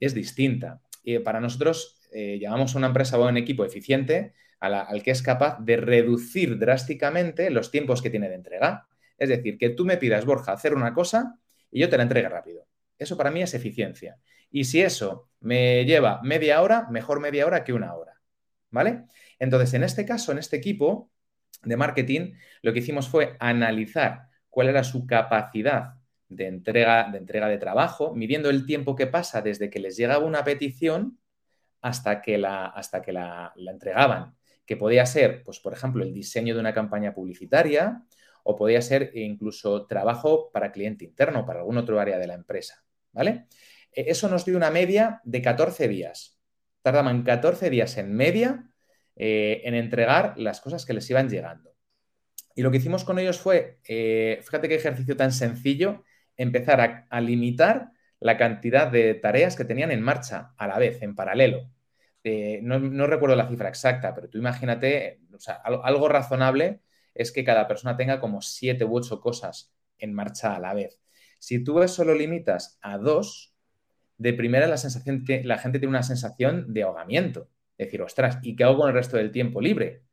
es 0.00 0.14
distinta. 0.14 0.80
Y 1.02 1.18
para 1.20 1.40
nosotros 1.40 2.00
eh, 2.12 2.38
llamamos 2.40 2.74
a 2.74 2.78
una 2.78 2.88
empresa 2.88 3.18
o 3.18 3.24
a 3.24 3.28
un 3.28 3.36
equipo 3.36 3.64
eficiente 3.64 4.34
al 4.58 5.02
que 5.02 5.10
es 5.10 5.22
capaz 5.22 5.58
de 5.60 5.76
reducir 5.76 6.58
drásticamente 6.58 7.50
los 7.50 7.70
tiempos 7.70 8.02
que 8.02 8.10
tiene 8.10 8.28
de 8.28 8.34
entrega. 8.34 8.88
Es 9.18 9.28
decir, 9.28 9.58
que 9.58 9.70
tú 9.70 9.84
me 9.84 9.96
pidas, 9.96 10.24
Borja, 10.24 10.52
hacer 10.52 10.74
una 10.74 10.92
cosa 10.92 11.38
y 11.70 11.80
yo 11.80 11.88
te 11.88 11.96
la 11.96 12.02
entregue 12.02 12.28
rápido. 12.28 12.66
Eso 12.98 13.16
para 13.16 13.30
mí 13.30 13.42
es 13.42 13.54
eficiencia. 13.54 14.18
Y 14.50 14.64
si 14.64 14.80
eso 14.80 15.30
me 15.40 15.84
lleva 15.84 16.20
media 16.22 16.62
hora, 16.62 16.88
mejor 16.90 17.20
media 17.20 17.46
hora 17.46 17.64
que 17.64 17.72
una 17.72 17.94
hora. 17.94 18.14
¿Vale? 18.70 19.04
Entonces, 19.38 19.74
en 19.74 19.84
este 19.84 20.04
caso, 20.04 20.32
en 20.32 20.38
este 20.38 20.56
equipo 20.56 21.10
de 21.62 21.76
marketing, 21.76 22.34
lo 22.62 22.72
que 22.72 22.80
hicimos 22.80 23.08
fue 23.08 23.36
analizar 23.38 24.25
cuál 24.56 24.70
era 24.70 24.84
su 24.84 25.06
capacidad 25.06 25.96
de 26.30 26.46
entrega, 26.46 27.10
de 27.12 27.18
entrega 27.18 27.46
de 27.46 27.58
trabajo, 27.58 28.14
midiendo 28.14 28.48
el 28.48 28.64
tiempo 28.64 28.96
que 28.96 29.06
pasa 29.06 29.42
desde 29.42 29.68
que 29.68 29.78
les 29.78 29.98
llegaba 29.98 30.24
una 30.24 30.44
petición 30.44 31.20
hasta 31.82 32.22
que 32.22 32.38
la, 32.38 32.64
hasta 32.64 33.02
que 33.02 33.12
la, 33.12 33.52
entregaban. 33.54 34.34
Que 34.64 34.78
podía 34.78 35.04
ser, 35.04 35.42
pues, 35.44 35.60
por 35.60 35.74
ejemplo, 35.74 36.02
el 36.02 36.14
diseño 36.14 36.54
de 36.54 36.60
una 36.60 36.72
campaña 36.72 37.12
publicitaria 37.12 38.02
o 38.44 38.56
podía 38.56 38.80
ser 38.80 39.10
incluso 39.14 39.84
trabajo 39.84 40.50
para 40.50 40.72
cliente 40.72 41.04
interno, 41.04 41.44
para 41.44 41.58
algún 41.58 41.76
otro 41.76 42.00
área 42.00 42.16
de 42.16 42.26
la 42.26 42.32
empresa. 42.32 42.82
¿vale? 43.12 43.48
E, 43.92 44.10
eso 44.10 44.26
nos 44.26 44.46
dio 44.46 44.56
una 44.56 44.70
media 44.70 45.20
de 45.24 45.42
14 45.42 45.86
días. 45.86 46.40
Tardaban 46.80 47.24
14 47.24 47.68
días 47.68 47.98
en 47.98 48.10
media 48.16 48.70
eh, 49.16 49.60
en 49.64 49.74
entregar 49.74 50.32
las 50.38 50.62
cosas 50.62 50.86
que 50.86 50.94
les 50.94 51.10
iban 51.10 51.28
llegando. 51.28 51.75
Y 52.56 52.62
lo 52.62 52.70
que 52.70 52.78
hicimos 52.78 53.04
con 53.04 53.18
ellos 53.18 53.38
fue, 53.38 53.80
eh, 53.86 54.40
fíjate 54.42 54.66
qué 54.68 54.76
ejercicio 54.76 55.14
tan 55.14 55.30
sencillo, 55.30 56.04
empezar 56.38 57.06
a, 57.10 57.20
limitar 57.20 57.90
la 58.18 58.38
cantidad 58.38 58.90
de 58.90 59.12
tareas 59.12 59.56
que 59.56 59.66
tenían 59.66 59.90
en 59.90 60.00
marcha 60.00 60.54
a 60.56 60.66
la 60.66 60.78
vez, 60.78 61.02
en 61.02 61.14
paralelo. 61.14 61.70
Eh, 62.24 62.60
no, 62.62 63.06
recuerdo 63.06 63.36
la 63.36 63.48
cifra 63.48 63.68
exacta, 63.68 64.14
pero 64.14 64.30
tú 64.30 64.38
imagínate, 64.38 65.20
algo, 65.64 66.08
razonable 66.08 66.80
es 67.14 67.30
que 67.30 67.44
cada 67.44 67.68
persona 67.68 67.94
tenga 67.98 68.20
como 68.20 68.40
siete 68.40 68.86
u 68.86 68.96
ocho 68.96 69.20
cosas 69.20 69.74
en 69.98 70.14
marcha 70.14 70.56
a 70.56 70.58
la 70.58 70.72
vez. 70.72 70.98
Si 71.38 71.62
tú 71.62 71.82
eso 71.82 72.04
lo 72.06 72.14
limitas 72.14 72.78
a 72.80 72.96
dos, 72.96 73.54
de 74.16 74.32
primera 74.32 74.66
la 74.66 74.78
sensación 74.78 75.24
la 75.44 75.58
gente 75.58 75.78
tiene 75.78 75.90
una 75.90 76.02
sensación 76.02 76.72
de 76.72 76.84
ahogamiento. 76.84 77.50
Decir, 77.76 78.00
ostras, 78.00 78.38
¿y 78.42 78.56
qué 78.56 78.64
hago 78.64 78.78
con 78.78 78.88
el 78.88 78.94
resto 78.94 79.18
del 79.18 79.30
tiempo 79.30 79.60
libre? 79.60 80.06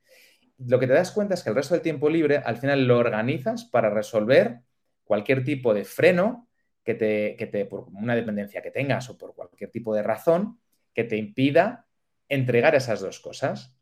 Lo 0.67 0.80
que 0.80 0.88
te 0.88 0.93
das 0.93 1.12
cuenta 1.12 1.34
es 1.34 1.43
que 1.43 1.49
el 1.49 1.56
resto 1.56 1.73
del 1.73 1.84
tiempo 1.84 2.10
libre 2.10 2.38
al 2.38 2.58
final 2.58 2.86
lo 2.86 2.97
organizas 2.97 3.65
para 3.65 3.89
resolver 3.89 4.60
cualquier 5.04 5.43
tipo 5.43 5.73
de 5.73 5.84
freno 5.84 6.47
que 6.84 6.95
te, 6.95 7.36
que 7.38 7.47
te, 7.47 7.65
por 7.65 7.88
una 7.93 8.15
dependencia 8.15 8.62
que 8.62 8.71
tengas 8.71 9.10
o 9.10 9.17
por 9.17 9.36
cualquier 9.36 9.71
tipo 9.71 9.95
de 9.95 10.04
razón 10.04 10.60
que 10.93 11.04
te 11.04 11.17
impida 11.17 11.88
entregar 12.30 12.76
esas 12.76 13.02
dos 13.02 13.19
cosas. 13.19 13.76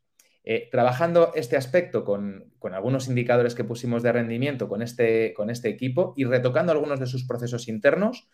Eh, 0.44 0.68
trabajando 0.72 1.32
este 1.36 1.56
aspecto 1.56 2.04
con, 2.04 2.52
algunos 2.72 3.06
indicadores 3.06 3.54
que 3.54 3.62
pusimos 3.62 4.02
de 4.02 4.10
rendimiento 4.10 4.68
con 4.68 4.82
este, 4.82 5.32
con 5.34 5.50
este 5.50 5.68
equipo 5.68 6.14
y 6.16 6.24
retocando 6.24 6.72
algunos 6.72 6.98
de 6.98 7.06
sus 7.06 7.24
procesos 7.24 7.68
internos, 7.68 8.28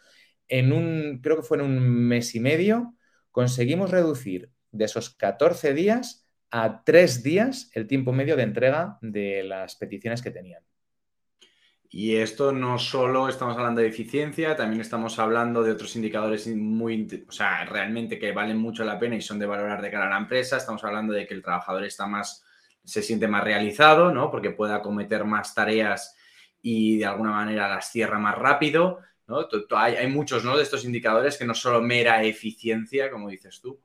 en 0.49 0.73
un, 0.73 1.21
creo 1.23 1.37
que 1.37 1.43
fue 1.43 1.59
en 1.59 1.65
un 1.65 1.79
mes 1.81 2.35
y 2.35 2.41
medio, 2.41 2.95
conseguimos 3.31 3.91
reducir 3.91 4.51
de 4.73 4.87
esos 4.87 5.11
14 5.11 5.75
días 5.75 6.28
a 6.51 6.83
3 6.85 7.23
días 7.23 7.71
el 7.75 7.87
tiempo 7.87 8.13
medio 8.13 8.37
de 8.37 8.43
entrega 8.43 8.99
de 9.01 9.43
las 9.43 9.77
peticiones 9.77 10.23
que 10.23 10.31
tenían. 10.31 10.63
Y 11.91 12.17
esto 12.17 12.53
no 12.53 12.79
solo 12.79 13.29
estamos 13.29 13.57
hablando 13.57 13.81
de 13.81 13.89
eficiencia, 13.89 14.55
también 14.55 14.83
estamos 14.83 15.19
hablando 15.19 15.63
de 15.63 15.73
otros 15.73 15.97
indicadores 15.97 16.47
muy, 16.49 17.25
o 17.27 17.33
sea, 17.33 17.65
realmente 17.65 18.19
que 18.19 18.33
valen 18.33 18.59
mucho 18.59 18.85
la 18.85 18.99
pena 18.99 19.17
y 19.17 19.23
son 19.23 19.39
de 19.39 19.47
valorar 19.47 19.81
de 19.81 19.91
cara 19.91 20.07
a 20.07 20.11
la 20.11 20.19
empresa. 20.19 20.59
Estamos 20.59 20.85
hablando 20.85 21.15
de 21.15 21.27
que 21.27 21.33
el 21.33 21.43
trabajador 21.43 21.85
está 21.85 22.07
más, 22.07 22.45
se 22.85 23.03
siente 23.03 23.27
más 23.27 23.43
realizado, 23.43 24.13
¿no? 24.13 24.31
Porque 24.31 24.51
puede 24.51 24.75
acometer 24.75 25.25
más 25.25 25.55
tareas 25.55 26.15
y 26.61 26.99
de 26.99 27.07
alguna 27.07 27.31
manera 27.31 27.69
las 27.71 27.91
cierra 27.91 28.19
más 28.19 28.37
rápido, 28.37 28.99
¿no? 29.27 29.49
Hay, 29.71 29.95
hay 29.95 30.09
muchos, 30.09 30.45
¿no? 30.45 30.59
De 30.59 30.65
estos 30.65 30.85
indicadores 30.85 31.39
que 31.39 31.47
no 31.47 31.55
solo 31.55 31.81
mera 31.81 32.23
eficiencia, 32.23 33.11
como 33.11 33.31
dices 33.31 33.63
tú. 33.63 33.81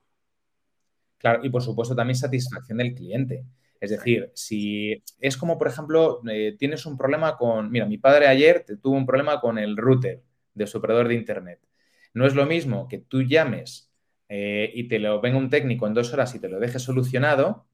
Claro, 1.24 1.42
y 1.46 1.50
por 1.50 1.64
supuesto 1.64 1.96
también 1.96 2.18
satisfacción 2.18 2.80
del 2.80 2.94
cliente. 2.94 3.46
Es 3.80 3.92
decir, 3.92 4.32
si 4.36 5.02
es 5.20 5.38
como, 5.38 5.58
por 5.58 5.70
ejemplo, 5.70 6.22
eh, 6.30 6.56
tienes 6.60 6.86
un 6.86 6.98
problema 6.98 7.38
con, 7.38 7.72
mira, 7.72 7.86
mi 7.86 7.98
padre 7.98 8.28
ayer 8.28 8.66
tuvo 8.82 8.98
un 8.98 9.06
problema 9.06 9.40
con 9.42 9.58
el 9.58 9.78
router 9.78 10.24
de 10.54 10.68
su 10.68 10.80
operador 10.80 11.08
de 11.08 11.16
Internet. 11.16 11.62
No 12.14 12.28
es 12.28 12.36
lo 12.36 12.46
mismo 12.46 12.90
que 12.90 13.00
tú 13.00 13.24
llames 13.24 13.92
eh, 14.30 14.72
y 14.76 14.90
te 14.90 15.00
lo 15.00 15.22
venga 15.22 15.38
un 15.40 15.50
técnico 15.50 15.88
en 15.88 15.96
dos 15.96 16.14
horas 16.14 16.36
y 16.36 16.40
te 16.40 16.50
lo 16.50 16.60
deje 16.60 16.80
solucionado 16.80 17.68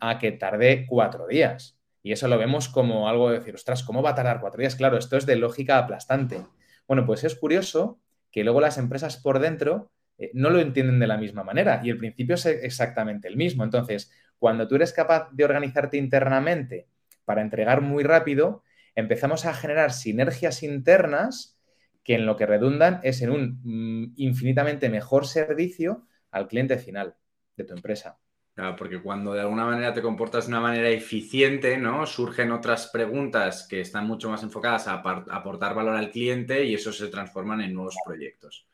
a 0.00 0.18
que 0.18 0.32
tarde 0.32 0.86
cuatro 0.88 1.26
días. 1.28 1.78
Y 2.04 2.12
eso 2.12 2.28
lo 2.28 2.38
vemos 2.38 2.68
como 2.70 3.08
algo 3.08 3.30
de 3.30 3.40
decir, 3.40 3.54
ostras, 3.56 3.84
¿cómo 3.84 4.02
va 4.02 4.10
a 4.12 4.16
tardar 4.16 4.40
cuatro 4.40 4.60
días? 4.60 4.76
Claro, 4.76 4.98
esto 4.98 5.16
es 5.16 5.26
de 5.26 5.36
lógica 5.36 5.78
aplastante. 5.78 6.46
Bueno, 6.88 7.06
pues 7.06 7.24
es 7.24 7.34
curioso 7.36 8.00
que 8.32 8.44
luego 8.44 8.60
las 8.60 8.78
empresas 8.78 9.16
por 9.18 9.40
dentro 9.40 9.90
eh, 10.18 10.30
no 10.34 10.50
lo 10.50 10.60
entienden 10.60 10.98
de 10.98 11.06
la 11.06 11.16
misma 11.16 11.42
manera 11.42 11.80
y 11.82 11.90
el 11.90 11.98
principio 11.98 12.34
es 12.34 12.46
exactamente 12.46 13.28
el 13.28 13.36
mismo. 13.36 13.64
Entonces, 13.64 14.10
cuando 14.38 14.66
tú 14.66 14.74
eres 14.76 14.92
capaz 14.92 15.28
de 15.32 15.44
organizarte 15.44 15.96
internamente 15.96 16.88
para 17.24 17.42
entregar 17.42 17.80
muy 17.80 18.04
rápido, 18.04 18.64
empezamos 18.94 19.46
a 19.46 19.54
generar 19.54 19.92
sinergias 19.92 20.62
internas 20.62 21.58
que 22.02 22.14
en 22.14 22.26
lo 22.26 22.36
que 22.36 22.46
redundan 22.46 23.00
es 23.02 23.22
en 23.22 23.30
un 23.30 23.60
mm, 23.62 24.14
infinitamente 24.16 24.88
mejor 24.88 25.26
servicio 25.26 26.06
al 26.30 26.48
cliente 26.48 26.78
final 26.78 27.14
de 27.56 27.64
tu 27.64 27.74
empresa. 27.74 28.18
Claro, 28.54 28.76
porque 28.76 29.00
cuando 29.00 29.32
de 29.32 29.40
alguna 29.40 29.64
manera 29.64 29.94
te 29.94 30.02
comportas 30.02 30.46
de 30.46 30.50
una 30.50 30.60
manera 30.60 30.88
eficiente, 30.90 31.78
¿no? 31.78 32.04
Surgen 32.04 32.52
otras 32.52 32.88
preguntas 32.88 33.66
que 33.68 33.80
están 33.80 34.06
mucho 34.06 34.28
más 34.28 34.42
enfocadas 34.42 34.88
a 34.88 34.94
aportar 34.94 35.74
valor 35.74 35.96
al 35.96 36.10
cliente 36.10 36.64
y 36.64 36.74
eso 36.74 36.92
se 36.92 37.08
transforman 37.08 37.62
en 37.62 37.72
nuevos 37.72 37.96
proyectos. 38.04 38.66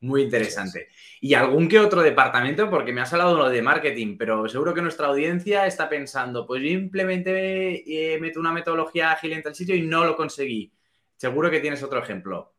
Muy 0.00 0.22
interesante. 0.22 0.88
¿Y 1.20 1.34
algún 1.34 1.68
que 1.68 1.78
otro 1.78 2.02
departamento? 2.02 2.68
Porque 2.68 2.92
me 2.92 3.00
has 3.00 3.12
hablado 3.12 3.36
lo 3.36 3.48
de 3.48 3.62
marketing, 3.62 4.16
pero 4.18 4.46
seguro 4.48 4.74
que 4.74 4.82
nuestra 4.82 5.06
audiencia 5.06 5.66
está 5.66 5.88
pensando, 5.88 6.46
pues 6.46 6.62
yo 6.62 6.68
implementé, 6.68 8.14
eh, 8.14 8.20
meto 8.20 8.38
una 8.38 8.52
metodología 8.52 9.12
ágil 9.12 9.32
en 9.32 9.42
tal 9.42 9.54
sitio 9.54 9.74
y 9.74 9.82
no 9.82 10.04
lo 10.04 10.14
conseguí. 10.14 10.72
Seguro 11.16 11.50
que 11.50 11.60
tienes 11.60 11.82
otro 11.82 11.98
ejemplo. 11.98 12.54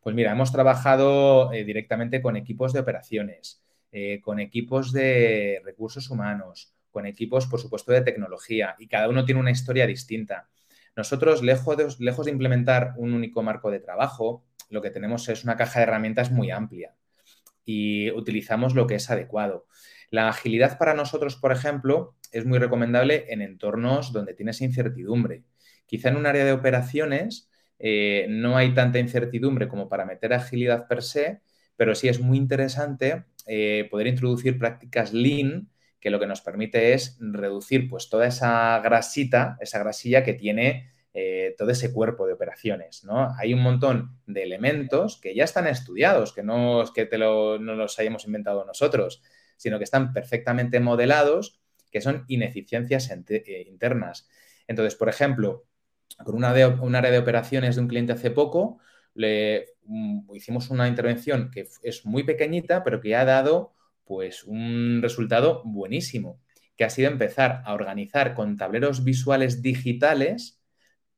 Pues 0.00 0.14
mira, 0.14 0.32
hemos 0.32 0.52
trabajado 0.52 1.52
eh, 1.52 1.64
directamente 1.64 2.20
con 2.20 2.36
equipos 2.36 2.72
de 2.72 2.80
operaciones, 2.80 3.62
eh, 3.92 4.20
con 4.22 4.40
equipos 4.40 4.92
de 4.92 5.60
recursos 5.64 6.10
humanos, 6.10 6.74
con 6.90 7.06
equipos, 7.06 7.46
por 7.46 7.60
supuesto, 7.60 7.92
de 7.92 8.02
tecnología 8.02 8.76
y 8.78 8.88
cada 8.88 9.08
uno 9.08 9.24
tiene 9.24 9.40
una 9.40 9.50
historia 9.50 9.86
distinta. 9.86 10.48
Nosotros, 10.96 11.42
lejos 11.42 11.76
de, 11.76 11.88
lejos 11.98 12.26
de 12.26 12.32
implementar 12.32 12.94
un 12.96 13.14
único 13.14 13.42
marco 13.42 13.70
de 13.70 13.80
trabajo, 13.80 14.44
lo 14.70 14.80
que 14.80 14.90
tenemos 14.90 15.28
es 15.28 15.44
una 15.44 15.56
caja 15.56 15.80
de 15.80 15.84
herramientas 15.84 16.30
muy 16.30 16.50
amplia 16.50 16.94
y 17.64 18.10
utilizamos 18.12 18.74
lo 18.74 18.86
que 18.86 18.94
es 18.94 19.10
adecuado. 19.10 19.66
La 20.10 20.28
agilidad 20.28 20.78
para 20.78 20.94
nosotros, 20.94 21.36
por 21.36 21.52
ejemplo, 21.52 22.16
es 22.32 22.44
muy 22.46 22.58
recomendable 22.58 23.26
en 23.28 23.42
entornos 23.42 24.12
donde 24.12 24.34
tienes 24.34 24.60
incertidumbre. 24.60 25.44
Quizá 25.86 26.08
en 26.08 26.16
un 26.16 26.26
área 26.26 26.44
de 26.44 26.52
operaciones 26.52 27.50
eh, 27.78 28.26
no 28.28 28.56
hay 28.56 28.74
tanta 28.74 28.98
incertidumbre 28.98 29.68
como 29.68 29.88
para 29.88 30.04
meter 30.04 30.32
agilidad 30.32 30.86
per 30.88 31.02
se, 31.02 31.42
pero 31.76 31.94
sí 31.94 32.08
es 32.08 32.20
muy 32.20 32.38
interesante 32.38 33.24
eh, 33.46 33.88
poder 33.90 34.06
introducir 34.06 34.58
prácticas 34.58 35.12
lean 35.12 35.70
que 36.00 36.10
lo 36.10 36.18
que 36.18 36.26
nos 36.26 36.40
permite 36.40 36.94
es 36.94 37.18
reducir 37.20 37.88
pues 37.88 38.08
toda 38.08 38.26
esa 38.26 38.78
grasita, 38.80 39.56
esa 39.60 39.78
grasilla 39.78 40.24
que 40.24 40.34
tiene 40.34 40.90
eh, 41.12 41.56
todo 41.58 41.70
ese 41.70 41.92
cuerpo 41.92 42.26
de 42.26 42.34
operaciones, 42.34 43.02
¿no? 43.02 43.34
Hay 43.36 43.52
un 43.52 43.62
montón 43.62 44.20
de 44.26 44.44
elementos 44.44 45.20
que 45.20 45.34
ya 45.34 45.42
están 45.42 45.66
estudiados, 45.66 46.32
que 46.32 46.44
no 46.44 46.82
es 46.82 46.92
que 46.92 47.04
te 47.04 47.18
no 47.18 47.58
los 47.58 47.98
hayamos 47.98 48.26
inventado 48.26 48.64
nosotros, 48.64 49.20
sino 49.56 49.78
que 49.78 49.84
están 49.84 50.12
perfectamente 50.12 50.78
modelados, 50.78 51.60
que 51.90 52.00
son 52.00 52.24
ineficiencias 52.28 53.10
eh, 53.10 53.64
internas. 53.66 54.28
Entonces, 54.68 54.94
por 54.94 55.08
ejemplo, 55.08 55.64
con 56.24 56.36
una 56.36 56.52
un 56.80 56.94
área 56.94 57.10
de 57.10 57.18
operaciones 57.18 57.74
de 57.74 57.82
un 57.82 57.88
cliente 57.88 58.12
hace 58.12 58.30
poco, 58.30 58.78
le 59.14 59.66
mm, 59.82 60.32
hicimos 60.36 60.70
una 60.70 60.86
intervención 60.86 61.50
que 61.50 61.66
es 61.82 62.06
muy 62.06 62.22
pequeñita, 62.22 62.84
pero 62.84 63.00
que 63.00 63.16
ha 63.16 63.24
dado 63.24 63.74
pues 64.04 64.44
un 64.44 65.00
resultado 65.02 65.62
buenísimo, 65.64 66.40
que 66.76 66.84
ha 66.84 66.90
sido 66.90 67.10
empezar 67.10 67.62
a 67.64 67.74
organizar 67.74 68.34
con 68.34 68.56
tableros 68.56 69.02
visuales 69.02 69.60
digitales 69.60 70.59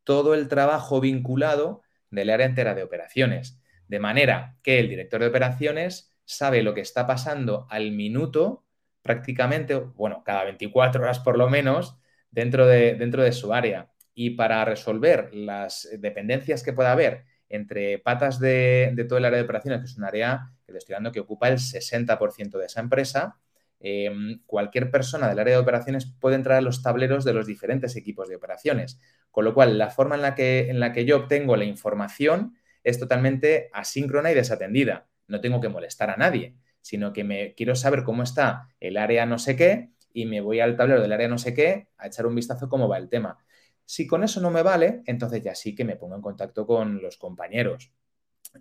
todo 0.04 0.34
el 0.34 0.48
trabajo 0.48 1.00
vinculado 1.00 1.82
del 2.10 2.30
área 2.30 2.46
entera 2.46 2.74
de 2.74 2.82
operaciones. 2.82 3.60
De 3.88 3.98
manera 3.98 4.56
que 4.62 4.78
el 4.78 4.88
director 4.88 5.20
de 5.20 5.28
operaciones 5.28 6.14
sabe 6.24 6.62
lo 6.62 6.74
que 6.74 6.80
está 6.80 7.06
pasando 7.06 7.66
al 7.70 7.92
minuto, 7.92 8.64
prácticamente, 9.02 9.74
bueno, 9.74 10.22
cada 10.24 10.44
24 10.44 11.02
horas 11.02 11.18
por 11.18 11.36
lo 11.36 11.48
menos, 11.48 11.98
dentro 12.30 12.66
de, 12.66 12.94
dentro 12.94 13.22
de 13.22 13.32
su 13.32 13.52
área. 13.52 13.90
Y 14.14 14.30
para 14.30 14.64
resolver 14.64 15.34
las 15.34 15.88
dependencias 15.98 16.62
que 16.62 16.72
pueda 16.72 16.92
haber 16.92 17.24
entre 17.48 17.98
patas 17.98 18.38
de, 18.38 18.94
todo 19.08 19.18
el 19.18 19.24
área 19.24 19.38
de 19.38 19.44
operaciones, 19.44 19.80
que 19.80 19.86
es 19.86 19.96
un 19.96 20.04
área 20.04 20.52
que 20.66 20.72
estoy 20.78 20.94
dando 20.94 21.12
que 21.12 21.20
ocupa 21.20 21.48
el 21.48 21.58
60% 21.58 22.58
de 22.58 22.66
esa 22.66 22.80
empresa, 22.80 23.38
Em, 23.84 24.40
cualquier 24.46 24.92
persona 24.92 25.28
del 25.28 25.40
área 25.40 25.56
de 25.56 25.60
operaciones 25.60 26.06
puede 26.06 26.36
entrar 26.36 26.58
a 26.58 26.60
los 26.60 26.82
tableros 26.82 27.24
de 27.24 27.32
los 27.32 27.48
diferentes 27.48 27.96
equipos 27.96 28.28
de 28.28 28.36
operaciones. 28.36 29.00
Con 29.32 29.44
lo 29.44 29.54
cual, 29.54 29.78
la 29.78 29.90
forma 29.90 30.14
en 30.14 30.22
la 30.22 30.36
que, 30.36 30.70
en 30.70 30.78
la 30.78 30.92
que 30.92 31.04
yo 31.04 31.16
obtengo 31.16 31.56
la 31.56 31.64
información 31.64 32.54
es 32.84 33.00
totalmente 33.00 33.70
asíncrona 33.72 34.30
y 34.30 34.34
desatendida. 34.34 35.08
No 35.26 35.40
tengo 35.40 35.60
que 35.60 35.68
molestar 35.68 36.10
a 36.10 36.16
nadie, 36.16 36.54
sino 36.80 37.12
que 37.12 37.24
me 37.24 37.54
quiero 37.54 37.74
saber 37.74 38.04
cómo 38.04 38.22
está 38.22 38.68
el 38.78 38.96
área 38.96 39.26
no 39.26 39.38
sé 39.38 39.56
qué 39.56 39.90
y 40.12 40.26
me 40.26 40.40
voy 40.40 40.60
al 40.60 40.76
tablero 40.76 41.00
del 41.00 41.12
área 41.12 41.28
no 41.28 41.38
sé 41.38 41.54
qué 41.54 41.88
a 41.96 42.06
echar 42.06 42.26
un 42.26 42.34
vistazo 42.34 42.68
cómo 42.68 42.88
va 42.88 42.98
el 42.98 43.08
tema. 43.08 43.38
Si 43.84 44.06
con 44.06 44.22
eso 44.22 44.40
no 44.40 44.50
me 44.50 44.62
vale, 44.62 45.02
entonces 45.06 45.42
ya 45.42 45.54
sí 45.54 45.74
que 45.74 45.84
me 45.84 45.96
pongo 45.96 46.14
en 46.14 46.22
contacto 46.22 46.66
con 46.66 47.00
los 47.00 47.16
compañeros. 47.16 47.90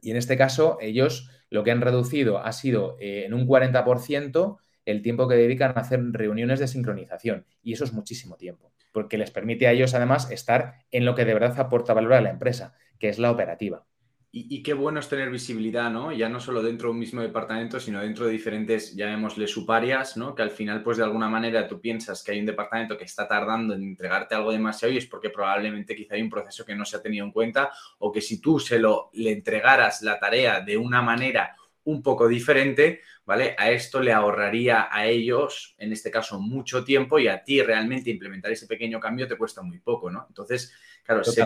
Y 0.02 0.12
en 0.12 0.18
este 0.18 0.38
caso, 0.38 0.78
ellos 0.80 1.30
lo 1.50 1.64
que 1.64 1.72
han 1.72 1.82
reducido 1.82 2.40
ha 2.40 2.54
sido 2.54 2.96
eh, 3.00 3.26
en 3.26 3.34
un 3.34 3.46
40% 3.46 4.58
el 4.86 5.02
tiempo 5.02 5.28
que 5.28 5.36
dedican 5.36 5.74
a 5.76 5.82
hacer 5.82 6.02
reuniones 6.12 6.60
de 6.60 6.68
sincronización. 6.68 7.46
Y 7.62 7.74
eso 7.74 7.84
es 7.84 7.94
muchísimo 7.94 8.36
tiempo, 8.38 8.72
porque 8.92 9.18
les 9.18 9.32
permite 9.32 9.68
a 9.68 9.72
ellos 9.72 9.94
además 9.94 10.30
estar 10.32 10.86
en 10.92 11.06
lo 11.06 11.16
que 11.16 11.26
de 11.26 11.34
verdad 11.34 11.60
aporta 11.60 11.94
valor 11.94 12.14
a 12.14 12.22
la 12.22 12.30
empresa, 12.30 12.74
que 13.00 13.10
es 13.10 13.20
la 13.20 13.32
operativa. 13.32 13.86
Y, 14.34 14.64
qué 14.64 14.74
bueno 14.74 15.02
es 15.02 15.10
tener 15.10 15.30
visibilidad, 15.30 15.92
¿no? 15.92 16.14
Ya 16.14 16.30
no 16.30 16.40
solo 16.40 16.64
dentro 16.64 16.88
de 16.88 16.94
un 16.94 17.00
mismo 17.00 17.22
departamento, 17.22 17.82
sino 17.82 18.00
dentro 18.00 18.26
de 18.26 18.32
diferentes, 18.32 18.96
llamémosle, 18.96 19.46
subáreas, 19.46 20.16
¿no? 20.16 20.34
Que 20.34 20.42
al 20.42 20.52
final, 20.52 20.84
pues 20.84 20.98
de 20.98 21.04
alguna 21.04 21.28
manera 21.28 21.68
tú 21.68 21.82
piensas 21.82 22.24
que 22.24 22.32
hay 22.32 22.40
un 22.40 22.46
departamento 22.46 22.98
que 22.98 23.04
está 23.04 23.28
tardando 23.28 23.74
en 23.74 23.84
entregarte 23.84 24.34
algo 24.34 24.54
demasiado 24.54 24.94
y 24.94 24.98
es 24.98 25.06
porque 25.06 25.32
probablemente 25.32 25.98
quizá 25.98 26.16
hay 26.16 26.22
un 26.22 26.30
proceso 26.30 26.64
que 26.64 26.74
no 26.74 26.86
se 26.86 26.96
ha 26.96 27.02
tenido 27.02 27.26
en 27.26 27.34
cuenta 27.34 27.74
o 28.00 28.10
que 28.10 28.22
si 28.22 28.40
tú 28.40 28.58
se 28.58 28.80
lo 28.80 29.10
le 29.12 29.34
entregaras 29.34 30.02
la 30.02 30.18
tarea 30.18 30.62
de 30.62 30.78
una 30.78 31.02
manera 31.02 31.54
un 31.84 32.04
poco 32.04 32.28
diferente, 32.28 33.02
¿vale? 33.26 33.56
A 33.58 33.72
esto 33.72 34.00
le 34.00 34.14
ahorraría 34.14 34.88
a 34.92 35.08
ellos, 35.08 35.76
en 35.78 35.92
este 35.92 36.12
caso, 36.12 36.40
mucho 36.40 36.84
tiempo 36.84 37.20
y 37.20 37.28
a 37.28 37.44
ti 37.44 37.62
realmente 37.62 38.10
implementar 38.10 38.52
ese 38.52 38.68
pequeño 38.68 39.00
cambio 39.00 39.28
te 39.28 39.38
cuesta 39.38 39.62
muy 39.62 39.80
poco, 39.80 40.12
¿no? 40.12 40.26
Entonces, 40.28 40.74
claro, 41.04 41.24
se 41.24 41.46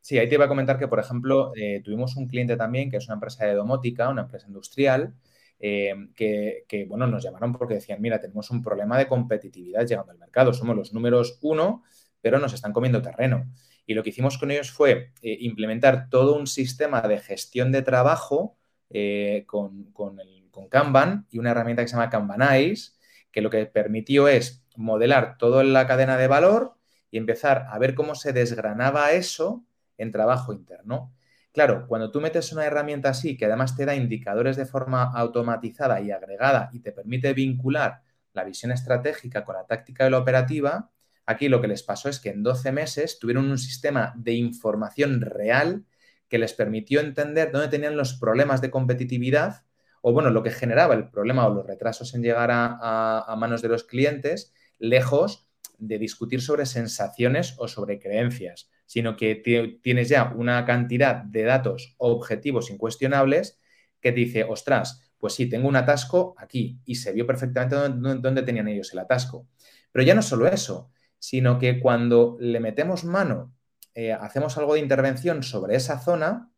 Sí, 0.00 0.20
ahí 0.20 0.28
te 0.28 0.36
iba 0.36 0.44
a 0.44 0.48
comentar 0.48 0.78
que, 0.78 0.86
por 0.86 1.00
ejemplo, 1.00 1.50
eh, 1.56 1.80
tuvimos 1.84 2.14
un 2.14 2.28
cliente 2.28 2.56
también 2.56 2.88
que 2.88 2.98
es 2.98 3.06
una 3.06 3.14
empresa 3.14 3.44
de 3.44 3.54
domótica, 3.54 4.08
una 4.08 4.22
empresa 4.22 4.46
industrial, 4.46 5.12
eh, 5.58 5.94
que, 6.14 6.64
que, 6.68 6.84
bueno, 6.84 7.08
nos 7.08 7.24
llamaron 7.24 7.52
porque 7.52 7.74
decían, 7.74 8.00
mira, 8.00 8.20
tenemos 8.20 8.48
un 8.52 8.62
problema 8.62 8.98
de 8.98 9.08
competitividad 9.08 9.84
llegando 9.84 10.12
al 10.12 10.18
mercado, 10.18 10.52
somos 10.52 10.76
los 10.76 10.92
números 10.92 11.40
uno, 11.42 11.82
pero 12.20 12.38
nos 12.38 12.52
están 12.52 12.72
comiendo 12.72 13.02
terreno. 13.02 13.50
Y 13.86 13.94
lo 13.94 14.02
que 14.02 14.10
hicimos 14.10 14.36
con 14.36 14.50
ellos 14.50 14.70
fue 14.70 15.12
eh, 15.22 15.36
implementar 15.40 16.10
todo 16.10 16.36
un 16.36 16.46
sistema 16.46 17.00
de 17.02 17.18
gestión 17.18 17.72
de 17.72 17.82
trabajo 17.82 18.58
eh, 18.90 19.44
con, 19.46 19.92
Kanban 20.70 21.26
y 21.30 21.38
una 21.38 21.50
herramienta 21.50 21.82
que 21.82 21.88
se 21.88 21.96
llama 21.96 22.10
Kanbanize, 22.10 22.92
que 23.30 23.42
lo 23.42 23.50
que 23.50 23.66
permitió 23.66 24.26
es 24.26 24.64
modelar 24.74 25.36
toda 25.38 25.62
la 25.62 25.86
cadena 25.86 26.16
de 26.16 26.26
valor 26.28 26.76
y 27.10 27.18
empezar 27.18 27.66
a 27.70 27.78
ver 27.78 27.94
cómo 27.94 28.14
se 28.14 28.32
desgranaba 28.32 29.12
eso 29.12 29.64
en 29.98 30.12
trabajo 30.12 30.52
interno. 30.52 31.12
Claro, 31.52 31.86
cuando 31.86 32.10
tú 32.10 32.20
metes 32.20 32.52
una 32.52 32.64
herramienta 32.64 33.10
así, 33.10 33.36
que 33.36 33.46
además 33.46 33.76
te 33.76 33.84
da 33.86 33.94
indicadores 33.94 34.56
de 34.56 34.66
forma 34.66 35.04
automatizada 35.04 36.00
y 36.00 36.10
agregada 36.10 36.70
y 36.72 36.80
te 36.80 36.92
permite 36.92 37.32
vincular 37.32 38.02
la 38.32 38.44
visión 38.44 38.72
estratégica 38.72 39.44
con 39.44 39.56
la 39.56 39.66
táctica 39.66 40.04
de 40.04 40.10
la 40.10 40.18
operativa, 40.18 40.90
Aquí 41.26 41.48
lo 41.48 41.60
que 41.60 41.68
les 41.68 41.82
pasó 41.82 42.08
es 42.08 42.20
que 42.20 42.30
en 42.30 42.44
12 42.44 42.70
meses 42.70 43.18
tuvieron 43.18 43.50
un 43.50 43.58
sistema 43.58 44.14
de 44.16 44.32
información 44.34 45.20
real 45.20 45.84
que 46.28 46.38
les 46.38 46.54
permitió 46.54 47.00
entender 47.00 47.50
dónde 47.52 47.68
tenían 47.68 47.96
los 47.96 48.14
problemas 48.14 48.60
de 48.60 48.70
competitividad 48.70 49.64
o, 50.02 50.12
bueno, 50.12 50.30
lo 50.30 50.44
que 50.44 50.50
generaba 50.50 50.94
el 50.94 51.08
problema 51.08 51.46
o 51.46 51.52
los 51.52 51.66
retrasos 51.66 52.14
en 52.14 52.22
llegar 52.22 52.50
a, 52.52 53.34
manos 53.38 53.60
de 53.60 53.68
los 53.68 53.82
clientes, 53.82 54.52
lejos 54.78 55.48
de 55.78 55.98
discutir 55.98 56.40
sobre 56.40 56.64
sensaciones 56.64 57.54
o 57.58 57.66
sobre 57.66 57.98
creencias, 57.98 58.70
sino 58.86 59.16
que 59.16 59.34
tienes 59.82 60.08
ya 60.08 60.32
una 60.36 60.64
cantidad 60.64 61.16
de 61.16 61.42
datos 61.42 61.96
objetivos 61.98 62.70
incuestionables 62.70 63.58
que 64.00 64.12
te 64.12 64.20
dice, 64.20 64.44
ostras, 64.44 65.12
pues 65.18 65.34
sí, 65.34 65.48
tengo 65.48 65.66
un 65.66 65.76
atasco 65.76 66.36
aquí 66.38 66.78
y 66.84 66.94
se 66.94 67.12
vio 67.12 67.26
perfectamente 67.26 67.74
dónde 67.76 68.42
tenían 68.42 68.68
ellos 68.68 68.92
el 68.92 69.00
atasco. 69.00 69.48
Pero 69.90 70.04
ya 70.04 70.14
no 70.14 70.22
solo 70.22 70.46
eso, 70.46 70.92
sino 71.28 71.58
que 71.58 71.80
cuando 71.80 72.36
le 72.40 72.60
metemos 72.60 73.04
mano, 73.04 73.52
eh, 73.94 74.12
hacemos 74.12 74.56
algo 74.58 74.74
de 74.74 74.80
intervención 74.80 75.42
sobre 75.42 75.76
esa 75.76 75.98
zona, 75.98 76.50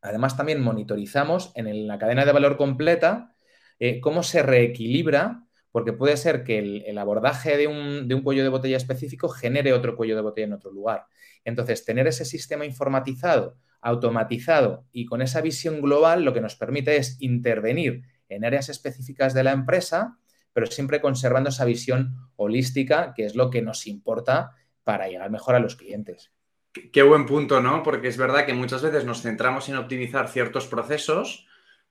Además, 0.00 0.36
también 0.36 0.60
monitorizamos 0.60 1.52
en 1.54 1.86
la 1.86 1.98
cadena 1.98 2.24
de 2.24 2.32
valor 2.32 2.56
completa 2.56 3.34
eh, 3.78 4.00
cómo 4.00 4.22
se 4.22 4.42
reequilibra, 4.42 5.44
porque 5.72 5.92
puede 5.92 6.16
ser 6.16 6.44
que 6.44 6.58
el, 6.86 6.98
abordaje 6.98 7.56
de 7.56 7.66
un, 7.66 8.08
de 8.08 8.14
un, 8.14 8.22
cuello 8.22 8.42
de 8.42 8.48
botella 8.48 8.76
específico 8.76 9.28
genere 9.28 9.72
otro 9.72 9.96
cuello 9.96 10.16
de 10.16 10.22
botella 10.22 10.46
en 10.46 10.52
otro 10.52 10.70
lugar. 10.70 11.06
Entonces, 11.44 11.84
tener 11.84 12.06
ese 12.06 12.24
sistema 12.24 12.64
informatizado, 12.64 13.56
automatizado 13.80 14.86
y 14.92 15.04
con 15.06 15.22
esa 15.22 15.40
visión 15.40 15.80
global 15.80 16.24
lo 16.24 16.32
que 16.32 16.40
nos 16.40 16.56
permite 16.56 16.96
es 16.96 17.20
intervenir 17.20 18.02
en 18.28 18.44
áreas 18.44 18.68
específicas 18.68 19.34
de 19.34 19.44
la 19.44 19.52
empresa, 19.52 20.18
pero 20.58 20.72
siempre 20.72 21.00
conservando 21.00 21.50
esa 21.50 21.64
visión 21.64 22.16
holística, 22.34 23.14
que 23.14 23.24
es 23.24 23.36
lo 23.36 23.48
que 23.48 23.62
nos 23.62 23.86
importa 23.86 24.56
para 24.82 25.06
llegar 25.06 25.30
mejor 25.30 25.54
a 25.54 25.60
los 25.60 25.76
clientes. 25.76 26.32
Qué 26.92 27.04
buen 27.04 27.26
punto, 27.26 27.60
¿no? 27.60 27.84
Porque 27.84 28.08
es 28.08 28.16
verdad 28.16 28.44
que 28.44 28.54
muchas 28.54 28.82
veces 28.82 29.04
nos 29.04 29.22
centramos 29.22 29.68
en 29.68 29.76
optimizar 29.76 30.26
ciertos 30.26 30.66
procesos, 30.66 31.46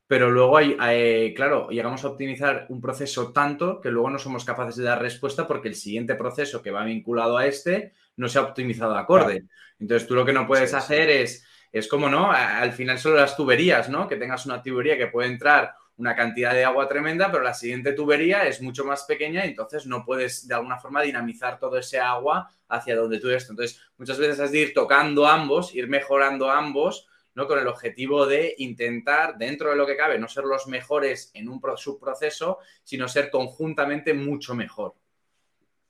pero 0.06 0.30
luego 0.32 0.58
hay, 0.58 1.34
claro, 1.34 1.70
llegamos 1.70 2.04
a 2.04 2.10
optimizar 2.10 2.66
un 2.68 2.82
proceso 2.82 3.32
tanto 3.32 3.80
que 3.80 3.90
luego 3.90 4.10
no 4.10 4.20
somos 4.20 4.44
capaces 4.44 4.76
de 4.76 4.84
dar 4.84 5.02
respuesta 5.02 5.48
porque 5.48 5.70
el 5.70 5.76
siguiente 5.76 6.16
proceso 6.16 6.62
que 6.62 6.72
va 6.72 6.84
vinculado 6.84 7.38
a 7.38 7.46
este 7.46 7.94
no 8.18 8.28
se 8.28 8.38
ha 8.38 8.42
optimizado 8.42 8.98
acorde. 8.98 9.46
Entonces 9.80 10.06
tú 10.10 10.14
lo 10.14 10.26
que 10.26 10.34
no 10.34 10.46
puedes 10.46 10.74
hacer 10.74 11.10
es, 11.10 11.48
es 11.72 11.88
como, 11.88 12.10
¿no? 12.10 12.34
Al 12.34 12.74
final 12.74 13.00
solo 13.00 13.16
las 13.16 13.38
tuberías, 13.38 13.88
¿no? 13.88 14.10
Que 14.10 14.18
tengas 14.18 14.46
una 14.46 14.62
tubería 14.62 14.98
que 14.98 15.08
puede 15.08 15.30
entrar 15.30 15.74
una 15.98 16.16
cantidad 16.16 16.54
de 16.54 16.64
agua 16.64 16.88
tremenda, 16.88 17.32
pero 17.32 17.44
la 17.44 17.54
siguiente 17.54 17.92
tubería 17.94 18.48
es 18.48 18.62
mucho 18.62 18.86
más 18.86 19.04
pequeña 19.04 19.46
y 19.46 19.50
entonces 19.50 19.88
no 19.88 20.06
puedes 20.06 20.48
de 20.48 20.54
alguna 20.54 20.80
forma 20.80 21.02
dinamizar 21.02 21.60
todo 21.60 21.78
ese 21.78 22.00
agua 22.00 22.52
hacia 22.70 22.96
donde 22.96 23.20
tú 23.20 23.30
eres. 23.30 23.50
Entonces, 23.50 23.82
muchas 23.98 24.20
veces 24.20 24.40
has 24.40 24.52
de 24.52 24.60
ir 24.60 24.74
tocando 24.74 25.28
ambos, 25.28 25.74
ir 25.74 25.88
mejorando 25.88 26.52
ambos, 26.52 27.08
¿no? 27.34 27.48
Con 27.48 27.58
el 27.60 27.68
objetivo 27.68 28.28
de 28.28 28.54
intentar, 28.60 29.38
dentro 29.38 29.72
de 29.72 29.76
lo 29.76 29.88
que 29.88 29.98
cabe, 29.98 30.20
no 30.20 30.28
ser 30.28 30.44
los 30.44 30.68
mejores 30.68 31.32
en 31.34 31.50
un 31.50 31.60
subproceso, 31.78 32.60
sino 32.84 33.08
ser 33.08 33.32
conjuntamente 33.32 34.14
mucho 34.14 34.54
mejor. 34.54 34.96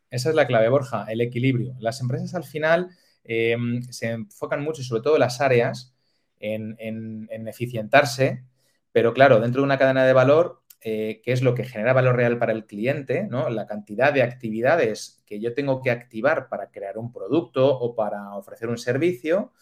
Esa 0.09 0.29
es 0.29 0.35
la 0.35 0.47
clave, 0.47 0.69
Borja, 0.69 1.05
el 1.09 1.19
equilibrio. 1.19 1.75
Las 1.79 1.99
empresas 1.99 2.33
al 2.33 2.45
final 2.45 2.91
em, 3.25 3.81
se 3.83 4.11
enfocan 4.11 4.61
mucho, 4.61 4.83
sobre 4.83 5.01
todo 5.01 5.17
las 5.17 5.41
áreas, 5.41 5.93
en, 6.39 6.77
en 6.79 7.47
eficientarse 7.47 8.43
pero 8.91 9.13
claro, 9.13 9.39
dentro 9.39 9.61
de 9.61 9.65
una 9.65 9.77
cadena 9.77 10.05
de 10.05 10.13
valor, 10.13 10.61
eh, 10.81 11.21
¿qué 11.23 11.31
es 11.31 11.41
lo 11.41 11.53
que 11.53 11.63
genera 11.65 11.93
valor 11.93 12.15
real 12.15 12.37
para 12.37 12.53
el 12.53 12.65
cliente? 12.65 13.27
¿no? 13.29 13.49
La 13.49 13.67
cantidad 13.67 14.13
de 14.13 14.23
actividades 14.23 15.23
que 15.25 15.39
yo 15.39 15.53
tengo 15.53 15.81
que 15.81 15.91
activar 15.91 16.49
para 16.49 16.71
crear 16.71 16.97
un 16.97 17.11
producto 17.11 17.67
o 17.67 17.95
para 17.95 18.35
ofrecer 18.35 18.69
un 18.69 18.77
servicio, 18.77 19.53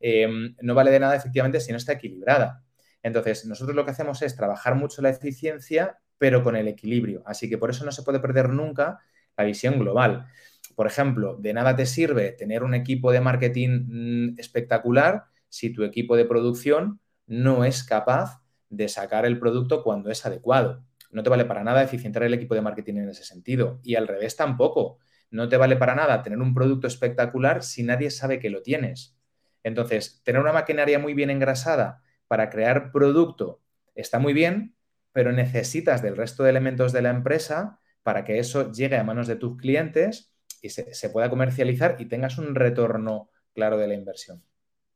em, 0.00 0.54
no 0.60 0.74
vale 0.74 0.90
de 0.90 1.00
nada 1.00 1.16
efectivamente 1.16 1.60
si 1.60 1.72
no 1.72 1.78
está 1.78 1.92
equilibrada. 1.92 2.64
Entonces, 3.02 3.46
nosotros 3.46 3.76
lo 3.76 3.84
que 3.84 3.92
hacemos 3.92 4.22
es 4.22 4.36
trabajar 4.36 4.74
mucho 4.74 5.02
la 5.02 5.10
eficiencia, 5.10 5.98
pero 6.18 6.42
con 6.42 6.56
el 6.56 6.68
equilibrio. 6.68 7.22
Así 7.26 7.48
que 7.48 7.58
por 7.58 7.70
eso 7.70 7.84
no 7.84 7.92
se 7.92 8.02
puede 8.02 8.20
perder 8.20 8.48
nunca 8.48 9.00
la 9.36 9.44
visión 9.44 9.78
global. 9.78 10.26
Por 10.74 10.86
ejemplo, 10.86 11.36
de 11.36 11.52
nada 11.52 11.76
te 11.76 11.86
sirve 11.86 12.32
tener 12.32 12.62
un 12.62 12.74
equipo 12.74 13.12
de 13.12 13.20
marketing 13.20 13.86
mm, 13.86 14.38
espectacular 14.38 15.24
si 15.48 15.70
tu 15.70 15.84
equipo 15.84 16.16
de 16.16 16.24
producción 16.24 17.00
no 17.26 17.64
es 17.64 17.84
capaz 17.84 18.43
de 18.76 18.88
sacar 18.88 19.26
el 19.26 19.38
producto 19.38 19.82
cuando 19.82 20.10
es 20.10 20.24
adecuado. 20.26 20.84
No 21.10 21.22
te 21.22 21.30
vale 21.30 21.44
para 21.44 21.62
nada 21.62 21.82
eficientar 21.82 22.22
el 22.24 22.34
equipo 22.34 22.54
de 22.54 22.60
marketing 22.60 22.94
en 22.94 23.08
ese 23.10 23.24
sentido. 23.24 23.80
Y 23.82 23.94
al 23.94 24.08
revés 24.08 24.36
tampoco. 24.36 24.98
No 25.30 25.48
te 25.48 25.56
vale 25.56 25.76
para 25.76 25.94
nada 25.94 26.22
tener 26.22 26.38
un 26.38 26.54
producto 26.54 26.86
espectacular 26.86 27.62
si 27.62 27.82
nadie 27.82 28.10
sabe 28.10 28.38
que 28.38 28.50
lo 28.50 28.62
tienes. 28.62 29.16
Entonces, 29.62 30.22
tener 30.24 30.40
una 30.40 30.52
maquinaria 30.52 30.98
muy 30.98 31.14
bien 31.14 31.30
engrasada 31.30 32.02
para 32.28 32.50
crear 32.50 32.92
producto 32.92 33.62
está 33.94 34.18
muy 34.18 34.32
bien, 34.32 34.74
pero 35.12 35.32
necesitas 35.32 36.02
del 36.02 36.16
resto 36.16 36.42
de 36.42 36.50
elementos 36.50 36.92
de 36.92 37.02
la 37.02 37.10
empresa 37.10 37.80
para 38.02 38.24
que 38.24 38.38
eso 38.38 38.72
llegue 38.72 38.96
a 38.96 39.04
manos 39.04 39.26
de 39.26 39.36
tus 39.36 39.56
clientes 39.56 40.34
y 40.60 40.70
se, 40.70 41.10
pueda 41.10 41.30
comercializar 41.30 41.96
y 41.98 42.06
tengas 42.06 42.38
un 42.38 42.54
retorno 42.54 43.30
claro 43.54 43.76
de 43.76 43.86
la 43.86 43.94
inversión. 43.94 44.42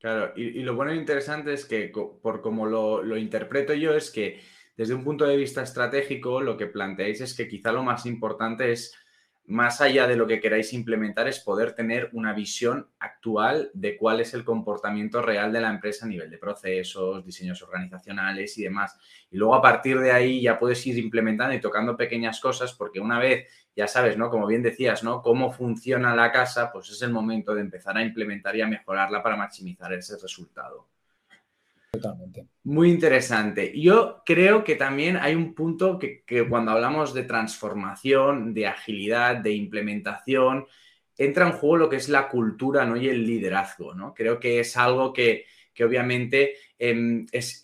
Claro, 0.00 0.32
y, 0.36 0.62
lo 0.62 0.76
bueno 0.76 0.92
e 0.92 0.96
interesante 0.96 1.52
es 1.52 1.64
que, 1.64 1.92
por 2.22 2.40
como 2.40 2.66
lo, 2.66 3.02
lo, 3.02 3.16
interpreto 3.16 3.74
yo, 3.74 3.94
es 3.94 4.10
que 4.10 4.40
desde 4.76 4.94
un 4.94 5.02
punto 5.02 5.26
de 5.26 5.36
vista 5.36 5.62
estratégico, 5.62 6.40
lo 6.40 6.56
que 6.56 6.66
planteáis 6.66 7.20
es 7.20 7.34
que 7.34 7.48
quizá 7.48 7.72
lo 7.72 7.82
más 7.82 8.06
importante 8.06 8.70
es 8.70 8.94
más 9.48 9.80
allá 9.80 10.06
de 10.06 10.14
lo 10.14 10.26
que 10.26 10.40
queráis 10.40 10.74
implementar, 10.74 11.26
es 11.26 11.40
poder 11.40 11.72
tener 11.72 12.10
una 12.12 12.34
visión 12.34 12.86
actual 13.00 13.70
de 13.72 13.96
cuál 13.96 14.20
es 14.20 14.34
el 14.34 14.44
comportamiento 14.44 15.22
real 15.22 15.50
de 15.52 15.62
la 15.62 15.70
empresa 15.70 16.04
a 16.04 16.08
nivel 16.08 16.30
de 16.30 16.36
procesos, 16.36 17.24
diseños 17.24 17.62
organizacionales 17.62 18.58
y 18.58 18.64
demás. 18.64 18.98
Y 19.30 19.38
luego 19.38 19.54
a 19.54 19.62
partir 19.62 19.98
de 20.00 20.12
ahí 20.12 20.42
ya 20.42 20.58
puedes 20.58 20.86
ir 20.86 20.98
implementando 20.98 21.54
y 21.54 21.62
tocando 21.62 21.96
pequeñas 21.96 22.40
cosas, 22.40 22.74
porque 22.74 23.00
una 23.00 23.18
vez 23.18 23.48
ya 23.78 23.86
sabes, 23.86 24.18
¿no? 24.18 24.28
Como 24.28 24.48
bien 24.48 24.60
decías, 24.60 25.04
¿no? 25.04 25.22
Cómo 25.22 25.52
funciona 25.52 26.12
la 26.12 26.32
casa, 26.32 26.72
pues 26.72 26.90
es 26.90 27.00
el 27.02 27.12
momento 27.12 27.54
de 27.54 27.60
empezar 27.60 27.96
a 27.96 28.02
implementar 28.02 28.56
y 28.56 28.60
a 28.60 28.66
mejorarla 28.66 29.22
para 29.22 29.36
maximizar 29.36 29.92
ese 29.92 30.16
resultado. 30.20 30.88
Totalmente. 31.92 32.48
Muy 32.64 32.90
interesante. 32.90 33.72
Yo 33.80 34.24
creo 34.26 34.64
que 34.64 34.74
también 34.74 35.16
hay 35.16 35.36
un 35.36 35.54
punto 35.54 35.96
que, 35.96 36.24
cuando 36.48 36.72
hablamos 36.72 37.14
de 37.14 37.22
transformación, 37.22 38.52
de 38.52 38.66
agilidad, 38.66 39.36
de 39.36 39.52
implementación, 39.52 40.66
entra 41.16 41.46
en 41.46 41.52
juego 41.52 41.76
lo 41.76 41.88
que 41.88 41.96
es 41.96 42.08
la 42.08 42.28
cultura 42.28 42.84
¿no? 42.84 42.96
y 42.96 43.08
el 43.08 43.24
liderazgo. 43.24 43.94
¿no? 43.94 44.12
Creo 44.12 44.40
que 44.40 44.58
es 44.58 44.76
algo 44.76 45.12
que, 45.12 45.44
obviamente 45.84 46.56
em, 46.80 47.26
es, 47.30 47.62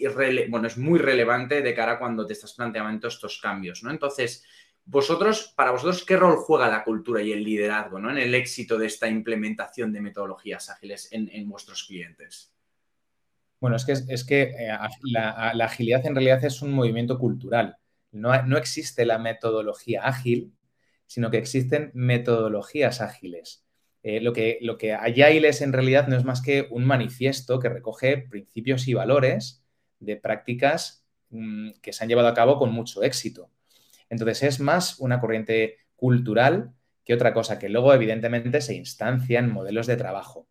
bueno, 0.48 0.68
es 0.68 0.78
muy 0.78 1.00
relevante 1.00 1.60
de 1.60 1.74
cara 1.74 1.94
a 1.94 1.98
cuando 1.98 2.24
te 2.24 2.34
estás 2.34 2.52
planteando 2.52 3.08
estos 3.08 3.40
cambios. 3.40 3.82
¿no? 3.82 3.90
Entonces, 3.90 4.44
vosotros, 4.84 5.52
para 5.56 5.70
vosotros, 5.70 6.04
¿qué 6.04 6.16
rol 6.16 6.36
juega 6.36 6.68
la 6.68 6.84
cultura 6.84 7.22
y 7.22 7.32
el 7.32 7.42
liderazgo 7.42 7.98
¿no? 7.98 8.10
en 8.10 8.18
el 8.18 8.34
éxito 8.34 8.78
de 8.78 8.86
esta 8.86 9.08
implementación 9.08 9.92
de 9.92 10.00
metodologías 10.00 10.70
ágiles 10.70 11.08
en 11.10 11.48
vuestros 11.48 11.84
clientes? 11.84 12.54
Bueno, 13.64 13.76
es 13.76 13.86
que, 13.86 13.92
es 13.92 14.24
que 14.24 14.42
eh, 14.42 14.78
la, 15.04 15.64
agilidad 15.64 16.04
en 16.04 16.14
realidad 16.14 16.44
es 16.44 16.60
un 16.60 16.72
movimiento 16.72 17.18
cultural. 17.18 17.78
No, 18.12 18.42
no, 18.42 18.58
existe 18.58 19.06
la 19.06 19.18
metodología 19.18 20.02
ágil, 20.04 20.52
sino 21.06 21.30
que 21.30 21.38
existen 21.38 21.90
metodologías 21.94 23.00
ágiles. 23.00 23.64
Eh, 24.02 24.20
lo, 24.20 24.34
que, 24.34 24.58
lo 24.60 24.76
que 24.76 24.92
en 24.92 25.72
realidad 25.72 26.08
no 26.08 26.16
es 26.18 26.24
más 26.24 26.42
que 26.42 26.68
un 26.70 26.84
manifiesto 26.84 27.58
que 27.58 27.70
recoge 27.70 28.18
principios 28.18 28.86
y 28.86 28.92
valores 28.92 29.64
de 29.98 30.16
prácticas 30.18 31.06
mm, 31.30 31.70
que 31.80 31.94
se 31.94 32.04
han 32.04 32.10
llevado 32.10 32.28
a 32.28 32.34
cabo 32.34 32.58
con 32.58 32.70
mucho 32.70 33.02
éxito. 33.02 33.50
Entonces 34.08 34.42
es 34.42 34.60
más 34.60 34.98
una 35.00 35.20
corriente 35.20 35.78
cultural 35.96 36.72
que 37.04 37.14
otra 37.14 37.34
cosa, 37.34 37.58
que 37.58 37.68
luego 37.68 37.92
evidentemente 37.92 38.60
se 38.60 38.74
instancia 38.74 39.38
en 39.38 39.52
modelos 39.52 39.86
de 39.86 39.96
trabajo. 39.96 40.48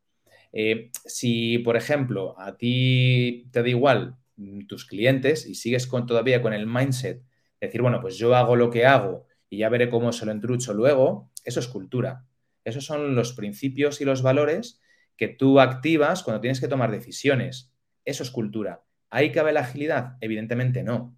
Eh, 0.52 0.92
si, 1.06 1.58
por 1.60 1.76
ejemplo, 1.76 2.40
a 2.40 2.58
ti 2.58 3.50
te 3.52 3.64
da 3.64 3.70
igual 3.70 4.18
mm, 4.36 4.68
tus 4.68 4.86
clientes 4.86 5.48
y 5.48 5.56
sigues 5.56 5.88
con, 5.88 6.06
todavía 6.06 6.42
con 6.42 6.54
el 6.54 6.68
mindset, 6.68 7.22
de 7.22 7.68
decir, 7.68 7.82
bueno, 7.82 8.00
pues 8.02 8.18
yo 8.18 8.36
hago 8.36 8.56
lo 8.56 8.70
que 8.70 8.86
hago 8.86 9.26
y 9.50 9.58
ya 9.58 9.70
veré 9.70 9.90
cómo 9.90 10.12
se 10.12 10.26
lo 10.26 10.32
entrucho 10.32 10.74
luego, 10.74 11.32
eso 11.44 11.60
es 11.60 11.68
cultura. 11.68 12.26
Esos 12.64 12.86
son 12.86 13.16
los 13.16 13.34
principios 13.34 14.00
y 14.00 14.06
los 14.06 14.22
valores 14.22 14.80
que 15.18 15.28
tú 15.28 15.60
activas 15.60 16.24
cuando 16.24 16.42
tienes 16.42 16.62
que 16.62 16.68
tomar 16.68 16.92
decisiones. 16.92 17.72
Eso 18.06 18.24
es 18.24 18.32
cultura. 18.32 18.84
¿Ahí 19.10 19.32
cabe 19.32 19.54
la 19.54 19.62
agilidad? 19.62 20.18
Evidentemente 20.22 20.84
no. 20.84 21.16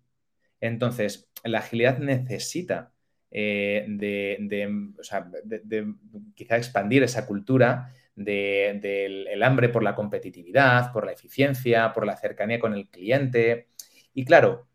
Entonces, 0.59 1.29
la 1.45 1.59
agilidad 1.59 1.99
necesita 1.99 2.91
eh, 3.31 3.85
de, 3.87 4.73
quizá 6.35 6.57
expandir 6.57 7.03
esa 7.03 7.25
cultura 7.25 7.91
del 8.15 9.43
hambre 9.43 9.69
por 9.69 9.83
la 9.83 9.93
competitividad, 9.93 10.91
por 10.93 11.05
la 11.05 11.11
eficiencia, 11.11 11.91
por 11.93 12.05
la 12.05 12.15
cercanía 12.15 12.59
con 12.59 12.73
el 12.73 12.87
cliente. 12.87 13.67
Y 14.13 14.23
claro, 14.23 14.67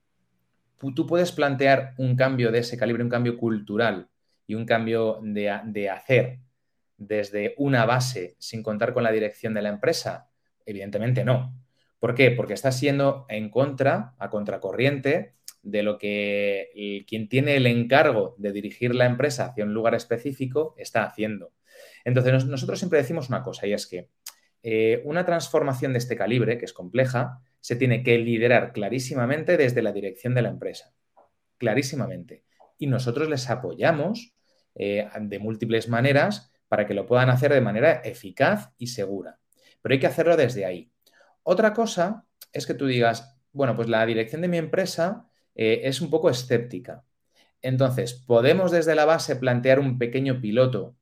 tú 0.94 1.06
puedes 1.06 1.32
plantear 1.32 1.94
un 1.96 2.16
cambio 2.16 2.52
de 2.52 2.58
ese 2.58 2.76
calibre, 2.76 3.02
un 3.02 3.08
cambio 3.08 3.38
cultural 3.38 4.08
y 4.46 4.54
un 4.54 4.66
cambio 4.66 5.20
de, 5.22 5.58
de 5.64 5.90
hacer 5.90 6.40
desde 6.98 7.54
una 7.56 7.86
base 7.86 8.36
sin 8.38 8.62
contar 8.62 8.92
con 8.92 9.02
la 9.02 9.12
dirección 9.12 9.54
de 9.54 9.62
la 9.62 9.70
empresa. 9.70 10.28
Evidentemente 10.66 11.24
no. 11.24 11.54
¿Por 11.98 12.14
qué? 12.14 12.30
Porque 12.30 12.54
estás 12.54 12.78
siendo 12.78 13.26
en 13.28 13.50
contra, 13.50 14.14
a 14.18 14.30
contracorriente, 14.30 15.34
de 15.62 15.82
lo 15.82 15.98
que 15.98 17.04
quien 17.06 17.28
tiene 17.28 17.56
el 17.56 17.66
encargo 17.66 18.34
de 18.38 18.52
dirigir 18.52 18.94
la 18.94 19.06
empresa 19.06 19.46
hacia 19.46 19.64
un 19.64 19.74
lugar 19.74 19.94
específico 19.94 20.74
está 20.78 21.04
haciendo. 21.04 21.52
Entonces, 22.04 22.46
nosotros 22.46 22.78
siempre 22.78 22.98
decimos 22.98 23.28
una 23.28 23.42
cosa 23.42 23.66
y 23.66 23.72
es 23.72 23.86
que 23.86 24.08
eh, 24.62 25.02
una 25.04 25.24
transformación 25.24 25.92
de 25.92 25.98
este 25.98 26.16
calibre, 26.16 26.58
que 26.58 26.64
es 26.64 26.72
compleja, 26.72 27.40
se 27.60 27.76
tiene 27.76 28.02
que 28.02 28.18
liderar 28.18 28.72
clarísimamente 28.72 29.56
desde 29.56 29.82
la 29.82 29.92
dirección 29.92 30.34
de 30.34 30.42
la 30.42 30.48
empresa. 30.48 30.92
Clarísimamente. 31.58 32.44
Y 32.78 32.86
nosotros 32.86 33.28
les 33.28 33.48
apoyamos 33.50 34.34
eh, 34.74 35.08
de 35.20 35.38
múltiples 35.38 35.88
maneras 35.88 36.52
para 36.68 36.86
que 36.86 36.94
lo 36.94 37.06
puedan 37.06 37.30
hacer 37.30 37.52
de 37.52 37.60
manera 37.60 38.00
eficaz 38.04 38.72
y 38.78 38.88
segura. 38.88 39.38
Pero 39.82 39.92
hay 39.92 40.00
que 40.00 40.06
hacerlo 40.06 40.36
desde 40.36 40.64
ahí. 40.64 40.92
Otra 41.42 41.72
cosa 41.72 42.26
es 42.52 42.66
que 42.66 42.74
tú 42.74 42.86
digas, 42.86 43.38
bueno, 43.52 43.76
pues 43.76 43.88
la 43.88 44.04
dirección 44.06 44.42
de 44.42 44.48
mi 44.48 44.58
empresa 44.58 45.29
eh, 45.54 45.82
es 45.84 46.00
un 46.00 46.10
poco 46.10 46.30
escéptica. 46.30 47.04
Entonces, 47.62 48.14
podemos 48.14 48.70
desde 48.70 48.94
la 48.94 49.04
base 49.04 49.36
plantear 49.36 49.80
un 49.80 49.98
pequeño 49.98 50.40
piloto 50.40 50.96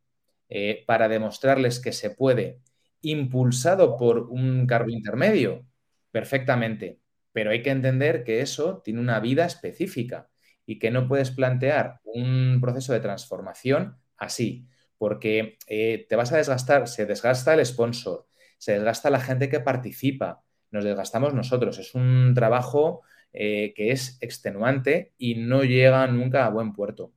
eh, 0.48 0.84
para 0.86 1.08
demostrarles 1.08 1.80
que 1.80 1.92
se 1.92 2.10
puede, 2.10 2.60
impulsado 3.02 3.96
por 3.96 4.20
un 4.30 4.66
cargo 4.66 4.90
intermedio, 4.90 5.66
perfectamente. 6.10 7.00
Pero 7.32 7.50
hay 7.50 7.62
que 7.62 7.70
entender 7.70 8.24
que 8.24 8.40
eso 8.40 8.82
tiene 8.84 9.00
una 9.00 9.20
vida 9.20 9.44
específica 9.44 10.28
y 10.66 10.78
que 10.78 10.90
no 10.90 11.06
puedes 11.06 11.30
plantear 11.30 12.00
un 12.04 12.58
proceso 12.60 12.92
de 12.92 13.00
transformación 13.00 13.96
así, 14.16 14.66
porque 14.98 15.58
eh, 15.66 16.06
te 16.08 16.16
vas 16.16 16.32
a 16.32 16.38
desgastar, 16.38 16.88
se 16.88 17.06
desgasta 17.06 17.54
el 17.54 17.64
sponsor, 17.64 18.26
se 18.58 18.72
desgasta 18.72 19.10
la 19.10 19.20
gente 19.20 19.48
que 19.48 19.60
participa, 19.60 20.42
nos 20.70 20.84
desgastamos 20.84 21.34
nosotros. 21.34 21.78
Es 21.78 21.94
un 21.94 22.32
trabajo 22.34 23.02
eh, 23.32 23.72
que 23.74 23.92
es 23.92 24.18
extenuante 24.20 25.12
y 25.18 25.36
no 25.36 25.64
llega 25.64 26.06
nunca 26.06 26.46
a 26.46 26.50
buen 26.50 26.72
puerto. 26.72 27.12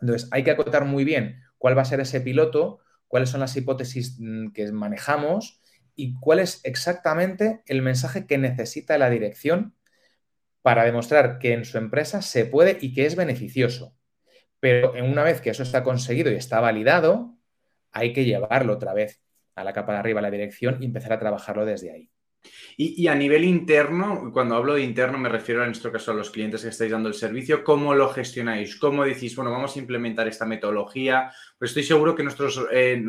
Entonces, 0.00 0.28
hay 0.32 0.42
que 0.44 0.50
acotar 0.50 0.84
muy 0.84 1.04
bien 1.04 1.42
cuál 1.58 1.76
va 1.76 1.82
a 1.82 1.86
ser 1.86 2.00
ese 2.00 2.20
piloto, 2.20 2.80
cuáles 3.06 3.30
son 3.30 3.40
las 3.40 3.56
hipótesis 3.56 4.16
mm, 4.18 4.52
que 4.52 4.72
manejamos 4.72 5.60
y 5.94 6.14
cuál 6.14 6.40
es 6.40 6.60
exactamente 6.64 7.62
el 7.66 7.82
mensaje 7.82 8.26
que 8.26 8.38
necesita 8.38 8.98
la 8.98 9.10
dirección 9.10 9.74
para 10.62 10.84
demostrar 10.84 11.38
que 11.38 11.52
en 11.52 11.64
su 11.64 11.78
empresa 11.78 12.22
se 12.22 12.46
puede 12.46 12.78
y 12.80 12.94
que 12.94 13.06
es 13.06 13.16
beneficioso. 13.16 13.96
Pero 14.60 14.92
una 14.92 15.24
vez 15.24 15.40
que 15.40 15.50
eso 15.50 15.62
está 15.62 15.82
conseguido 15.82 16.30
y 16.30 16.36
está 16.36 16.60
validado, 16.60 17.36
hay 17.90 18.12
que 18.12 18.24
llevarlo 18.24 18.74
otra 18.74 18.94
vez 18.94 19.20
a 19.54 19.64
la 19.64 19.72
capa 19.72 19.92
de 19.92 19.98
arriba, 19.98 20.20
a 20.20 20.22
la 20.22 20.30
dirección, 20.30 20.78
y 20.80 20.86
empezar 20.86 21.12
a 21.12 21.18
trabajarlo 21.18 21.66
desde 21.66 21.90
ahí. 21.92 22.10
Y, 22.76 23.06
a 23.06 23.14
nivel 23.14 23.44
interno, 23.44 24.30
cuando 24.32 24.56
hablo 24.56 24.74
de 24.74 24.82
interno 24.82 25.18
me 25.18 25.28
refiero 25.28 25.60
en 25.62 25.68
nuestro 25.68 25.92
caso 25.92 26.10
a 26.10 26.14
los 26.14 26.30
clientes 26.30 26.62
que 26.62 26.68
estáis 26.68 26.90
dando 26.90 27.08
el 27.08 27.14
servicio, 27.14 27.62
¿cómo 27.62 27.94
lo 27.94 28.08
gestionáis? 28.08 28.76
¿Cómo 28.76 29.04
decís, 29.04 29.36
bueno, 29.36 29.50
vamos 29.50 29.76
a 29.76 29.78
implementar 29.78 30.26
esta 30.26 30.46
metodología? 30.46 31.32
Pues 31.58 31.70
estoy 31.70 31.84
seguro 31.84 32.14
que 32.14 32.22
nuestros, 32.22 32.60
eh, 32.72 33.02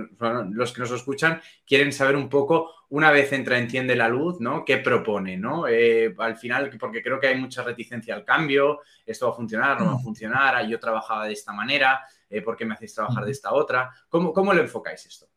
los 0.52 0.74
que 0.74 0.82
nos 0.82 0.91
escuchan 0.91 1.41
quieren 1.65 1.91
saber 1.93 2.15
un 2.15 2.30
poco, 2.30 2.72
una 2.89 3.12
vez 3.12 3.32
entra, 3.34 3.58
entiende 3.58 3.96
la 3.96 4.10
luz, 4.10 4.39
¿no? 4.39 4.63
¿Qué 4.65 4.78
propone, 4.78 5.38
¿no? 5.38 5.67
Eh, 5.67 6.13
al 6.17 6.38
final, 6.38 6.69
porque 6.78 7.02
creo 7.02 7.19
que 7.19 7.28
hay 7.28 7.39
mucha 7.39 7.63
reticencia 7.63 8.13
al 8.13 8.26
cambio, 8.26 8.82
esto 9.06 9.28
va 9.28 9.34
a 9.34 9.36
funcionar, 9.36 9.80
no 9.80 9.88
va 9.88 9.93
a 9.93 10.00
funcionar, 10.00 10.67
yo 10.67 10.80
trabajaba 10.80 11.26
de 11.26 11.34
esta 11.34 11.54
manera, 11.54 12.02
eh, 12.30 12.41
¿por 12.41 12.56
qué 12.56 12.65
me 12.65 12.74
hacéis 12.74 12.93
trabajar 12.93 13.26
de 13.26 13.32
esta 13.32 13.54
otra? 13.54 13.89
¿Cómo, 14.10 14.34
cómo 14.34 14.54
lo 14.54 14.62
enfocáis 14.62 15.06
esto? 15.06 15.33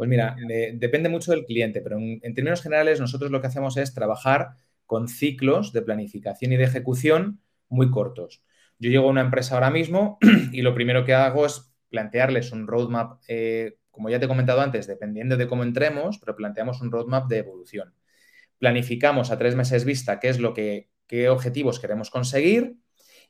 Pues 0.00 0.08
mira, 0.08 0.34
depende 0.76 1.10
mucho 1.10 1.30
del 1.30 1.44
cliente, 1.44 1.82
pero 1.82 1.98
en, 1.98 2.34
términos 2.34 2.62
generales 2.62 3.00
nosotros 3.00 3.30
lo 3.30 3.42
que 3.42 3.48
hacemos 3.48 3.76
es 3.76 3.92
trabajar 3.92 4.52
con 4.86 5.08
ciclos 5.08 5.74
de 5.74 5.82
planificación 5.82 6.54
y 6.54 6.56
de 6.56 6.64
ejecución 6.64 7.42
muy 7.68 7.90
cortos. 7.90 8.42
Yo 8.78 8.88
llego 8.88 9.08
a 9.08 9.10
una 9.10 9.20
empresa 9.20 9.56
ahora 9.56 9.68
mismo 9.68 10.16
y 10.52 10.62
lo 10.62 10.74
primero 10.74 11.04
que 11.04 11.12
hago 11.12 11.44
es 11.44 11.74
plantearles 11.90 12.50
un 12.50 12.66
roadmap, 12.66 13.20
eh, 13.28 13.76
como 13.90 14.08
ya 14.08 14.18
te 14.18 14.24
he 14.24 14.28
comentado 14.28 14.62
antes, 14.62 14.86
dependiendo 14.86 15.36
de 15.36 15.46
cómo 15.46 15.64
entremos, 15.64 16.18
pero 16.18 16.34
planteamos 16.34 16.80
un 16.80 16.90
roadmap 16.90 17.28
de 17.28 17.36
evolución. 17.36 17.92
Planificamos 18.56 19.30
a 19.30 19.36
tres 19.36 19.54
meses 19.54 19.84
vista 19.84 20.18
qué 20.18 20.30
es 20.30 20.38
lo 20.38 20.54
que, 20.54 20.88
qué 21.06 21.28
objetivos 21.28 21.78
queremos 21.78 22.08
conseguir 22.08 22.78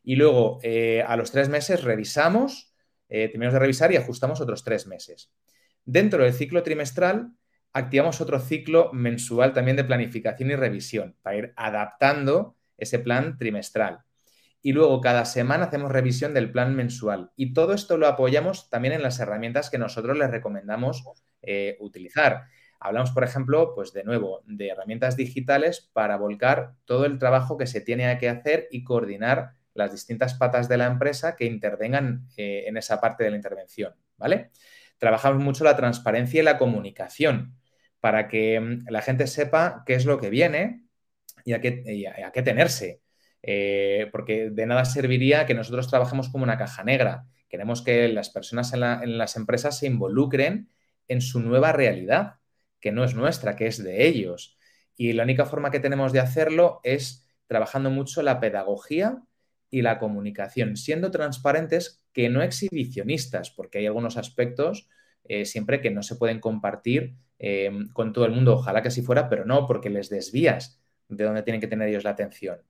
y 0.05 0.15
luego 0.15 0.61
eh, 0.63 1.03
a 1.05 1.17
los 1.17 1.33
tres 1.33 1.49
meses 1.49 1.83
revisamos, 1.83 2.73
eh, 3.09 3.27
terminamos 3.27 3.55
de 3.55 3.59
revisar 3.59 3.91
y 3.91 3.97
ajustamos 3.97 4.41
otros 4.41 4.63
tres 4.63 4.87
meses. 4.87 5.33
Dentro 5.85 6.25
del 6.25 6.33
ciclo 6.33 6.63
trimestral, 6.63 7.33
activamos 7.73 8.21
otro 8.21 8.41
ciclo 8.41 8.93
mensual 8.93 9.53
también 9.53 9.77
de 9.77 9.85
planificación 9.85 10.51
y 10.51 10.57
revisión 10.57 11.17
para 11.23 11.37
ir 11.37 11.53
adaptando 11.57 12.57
ese 12.77 12.99
plan 12.99 13.39
trimestral. 13.39 14.01
Y 14.63 14.73
luego 14.73 15.01
cada 15.01 15.25
semana 15.25 15.65
hacemos 15.65 15.91
revisión 15.91 16.35
del 16.35 16.53
plan 16.53 16.77
mensual. 16.77 17.31
Y 17.35 17.55
todo 17.55 17.73
esto 17.73 17.97
lo 17.97 18.07
apoyamos 18.07 18.69
también 18.69 18.93
en 18.95 19.03
las 19.03 19.19
herramientas 19.19 19.71
que 19.71 19.79
nosotros 19.79 20.19
les 20.19 20.31
recomendamos 20.31 21.05
eh, 21.43 21.77
utilizar. 21.81 22.45
Hablamos, 22.79 23.11
por 23.11 23.25
ejemplo, 23.25 23.75
pues 23.75 23.93
de 23.93 24.05
nuevo, 24.05 24.43
de 24.47 24.69
herramientas 24.69 25.17
digitales 25.17 25.91
para 25.93 26.17
volcar 26.17 26.75
todo 26.85 27.05
el 27.05 27.19
trabajo 27.19 27.57
que 27.57 27.67
se 27.67 27.81
tiene 27.81 28.17
que 28.19 28.29
hacer 28.29 28.69
y 28.71 28.85
coordinar 28.85 29.53
las 29.75 29.93
distintas 29.93 30.35
patas 30.35 30.69
de 30.69 30.77
la 30.77 30.87
empresa 30.87 31.37
que 31.37 31.45
intervengan 31.45 32.27
eh, 32.37 32.65
en 32.67 32.77
esa 32.77 33.01
parte 33.01 33.25
de 33.25 33.31
la 33.31 33.37
intervención, 33.37 33.95
¿vale? 34.17 34.51
Trabajamos 35.01 35.43
mucho 35.43 35.65
la 35.65 35.77
transparencia 35.77 36.41
y 36.41 36.45
la 36.45 36.59
comunicación 36.59 37.57
para 37.99 38.29
que 38.29 38.61
mm, 38.61 38.85
la 38.89 39.03
gente 39.03 39.27
sepa 39.27 39.83
qué 39.87 39.95
es 39.95 40.05
lo 40.05 40.21
que 40.21 40.31
viene 40.31 40.83
y 41.45 41.55
a 41.55 41.61
qué, 41.61 42.43
tenerse. 42.45 43.01
Eh, 43.43 44.09
porque 44.13 44.51
de 44.51 44.67
nada 44.67 44.85
serviría 44.85 45.47
que 45.47 45.55
nosotros 45.55 45.89
trabajemos 45.89 46.29
como 46.29 46.45
una 46.45 46.59
caja 46.59 46.85
negra. 46.85 47.25
Queremos 47.49 47.83
que 47.83 48.09
las 48.09 48.31
personas 48.31 48.73
en 48.75 49.19
las 49.19 49.37
empresas 49.37 49.79
se 49.79 49.87
involucren 49.87 50.69
en 51.09 51.21
su 51.21 51.41
nueva 51.41 51.73
realidad, 51.73 52.35
que 52.79 52.93
no 52.93 53.03
es 53.03 53.15
nuestra, 53.15 53.57
que 53.57 53.67
es 53.67 53.83
de 53.83 54.07
ellos. 54.07 54.59
Y 54.97 55.15
la 55.15 55.25
única 55.25 55.47
forma 55.47 55.71
que 55.71 55.81
tenemos 55.81 56.13
de 56.13 56.21
hacerlo 56.21 56.81
es 56.85 57.27
trabajando 57.47 57.91
mucho 57.91 58.23
la 58.23 58.39
pedagogía 58.39 59.23
y 59.71 59.83
la 59.83 59.99
comunicación, 59.99 60.77
siendo 60.77 61.11
transparentes 61.11 62.05
que 62.13 62.29
no 62.29 62.43
exhibicionistas, 62.43 63.51
porque 63.51 63.79
hay 63.79 63.87
algunos 63.87 64.17
aspectos 64.17 64.89
eh, 65.25 65.45
siempre 65.45 65.81
que 65.81 65.91
no 65.91 66.03
se 66.03 66.17
pueden 66.17 66.41
compartir 66.41 67.15
eh, 67.39 67.71
con 67.93 68.13
todo 68.13 68.25
el 68.27 68.33
mundo. 68.33 68.55
Ojalá 68.55 68.83
que 68.83 68.89
así 68.89 69.03
fuera, 69.03 69.29
pero 69.29 69.45
no, 69.45 69.67
porque 69.67 69.91
les 69.91 70.11
desvías 70.11 70.83
de 71.09 71.25
donde 71.25 71.43
tienen 71.43 71.61
que 71.61 71.69
tener 71.69 71.89
ellos 71.89 72.05
la 72.05 72.11
atención. 72.11 72.63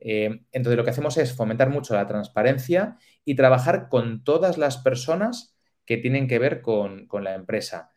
Eh, 0.00 0.44
entonces, 0.52 0.76
lo 0.76 0.84
que 0.84 0.90
hacemos 0.90 1.16
es 1.16 1.34
fomentar 1.34 1.70
mucho 1.70 1.94
la 1.94 2.06
transparencia 2.06 2.96
y 3.24 3.34
trabajar 3.34 3.88
con 3.88 4.24
todas 4.24 4.58
las 4.58 4.78
personas 4.78 5.56
que 5.86 5.96
tienen 5.96 6.28
que 6.28 6.38
ver 6.38 6.60
con, 6.60 7.08
la 7.22 7.34
empresa. 7.34 7.90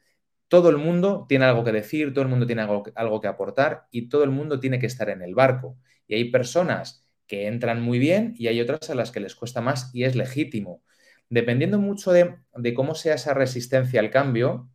Todo 0.48 0.70
el 0.70 0.78
mundo 0.78 1.26
tiene 1.28 1.46
algo 1.46 1.63
que 1.63 1.72
decir, 1.72 2.13
todo 2.13 2.24
el 2.24 2.30
mundo 2.30 2.46
tiene 2.46 2.62
algo, 2.62 2.84
algo 2.96 3.22
que 3.22 3.28
aportar 3.28 3.88
y 3.91 4.10
todo 4.10 4.24
el 4.24 4.32
mundo 4.32 4.60
tiene 4.60 4.80
que 4.80 4.86
estar 4.86 5.10
en 5.10 5.22
el 5.22 5.36
barco. 5.36 5.78
Y 6.08 6.15
hay 6.15 6.32
personas 6.32 7.05
que 7.27 7.47
entran 7.47 7.81
muy 7.81 7.99
bien 7.99 8.33
y 8.38 8.47
hay 8.47 8.61
otras 8.61 8.89
a 8.89 8.95
las 8.95 9.11
que 9.11 9.19
les 9.19 9.35
cuesta 9.35 9.61
más 9.61 9.93
y 9.93 10.03
es 10.03 10.15
legítimo. 10.15 10.83
Dependiendo 11.29 11.79
mucho 11.79 12.11
de, 12.11 12.38
cómo 12.75 12.95
sea 12.95 13.15
esa 13.15 13.33
resistencia 13.33 13.99
al 13.99 14.11
cambio, 14.11 14.69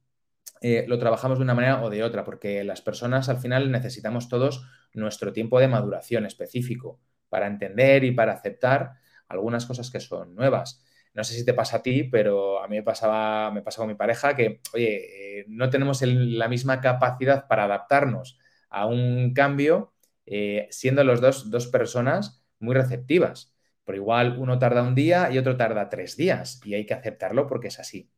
eh, 0.63 0.85
lo 0.89 0.99
trabajamos 0.99 1.39
de 1.39 1.45
una 1.45 1.55
manera 1.55 1.83
o 1.83 1.91
de 1.91 2.03
otra, 2.03 2.25
porque 2.25 2.65
las 2.65 2.83
personas 2.83 3.29
al 3.29 3.39
final 3.39 3.71
necesitamos 3.71 4.29
todos 4.29 4.67
nuestro 4.93 5.33
tiempo 5.33 5.61
de 5.61 5.69
maduración 5.69 6.27
específico 6.27 7.01
para 7.29 7.47
entender 7.47 8.05
y 8.05 8.13
para 8.13 8.33
aceptar 8.33 8.95
algunas 9.29 9.65
cosas 9.67 9.91
que 9.91 10.01
son 10.01 10.35
nuevas. 10.35 10.85
No 11.15 11.25
sé 11.25 11.35
si 11.35 11.45
te 11.45 11.55
pasa 11.55 11.79
a 11.79 11.83
ti, 11.83 12.05
pero 12.05 12.63
a 12.63 12.69
mí 12.69 12.77
me 12.77 12.83
pasaba, 12.83 13.51
me 13.51 13.63
pasa 13.63 13.79
con 13.79 13.89
mi 13.89 13.95
pareja 13.95 14.35
que, 14.37 14.61
oye, 14.75 15.41
eh, 15.41 15.45
no 15.49 15.71
tenemos 15.71 16.03
la 16.03 16.49
misma 16.49 16.81
capacidad 16.81 17.49
para 17.49 17.65
adaptarnos 17.65 18.39
a 18.69 18.87
un 18.87 19.33
cambio 19.35 19.93
eh, 20.27 20.69
siendo 20.71 21.03
los 21.05 21.21
dos, 21.21 21.51
dos 21.51 21.67
personas 21.69 22.40
muy 22.61 22.75
receptivas. 22.75 23.53
Pero 23.85 23.97
igual 23.97 24.37
uno 24.39 24.59
tarda 24.59 24.83
un 24.83 24.95
día 24.95 25.31
y 25.33 25.39
otro 25.39 25.57
tarda 25.57 25.89
tres 25.89 26.17
días 26.17 26.61
y 26.65 26.75
hay 26.75 26.87
que 26.87 26.95
aceptarlo 26.95 27.47
porque 27.47 27.69
es 27.69 27.81
así. 27.81 28.09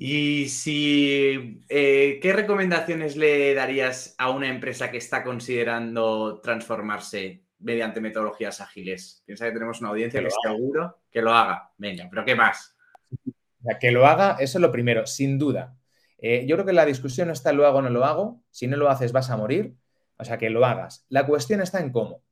Y 0.00 0.48
si, 0.48 1.64
eh, 1.68 2.20
¿qué 2.22 2.32
recomendaciones 2.32 3.16
le 3.16 3.52
darías 3.54 4.14
a 4.18 4.30
una 4.30 4.48
empresa 4.48 4.92
que 4.92 4.98
está 4.98 5.24
considerando 5.24 6.40
transformarse 6.40 7.42
mediante 7.58 8.00
metodologías 8.00 8.60
ágiles? 8.60 9.24
Piensa 9.26 9.46
que 9.46 9.52
tenemos 9.52 9.80
una 9.80 9.90
audiencia 9.90 10.22
que, 10.22 10.28
seguro 10.30 11.00
que 11.10 11.20
lo 11.20 11.32
haga. 11.32 11.72
Venga, 11.78 12.06
pero 12.08 12.24
¿qué 12.24 12.36
más? 12.36 12.76
que 13.80 13.90
lo 13.90 14.06
haga, 14.06 14.36
eso 14.38 14.58
es 14.58 14.62
lo 14.62 14.70
primero, 14.70 15.04
sin 15.04 15.36
duda. 15.36 15.76
Eh, 16.18 16.46
yo 16.46 16.56
creo 16.56 16.66
que 16.66 16.72
la 16.72 16.86
discusión 16.86 17.28
no 17.28 17.32
está 17.32 17.52
lo 17.52 17.66
hago 17.66 17.78
o 17.78 17.82
no 17.82 17.90
lo 17.90 18.04
hago. 18.04 18.42
Si 18.50 18.66
no 18.66 18.76
lo 18.76 18.88
haces 18.90 19.12
vas 19.12 19.30
a 19.30 19.36
morir. 19.36 19.74
O 20.18 20.24
sea, 20.24 20.38
que 20.38 20.50
lo 20.50 20.64
hagas. 20.64 21.06
La 21.08 21.26
cuestión 21.26 21.60
está 21.60 21.80
en 21.80 21.92
cómo. 21.92 22.22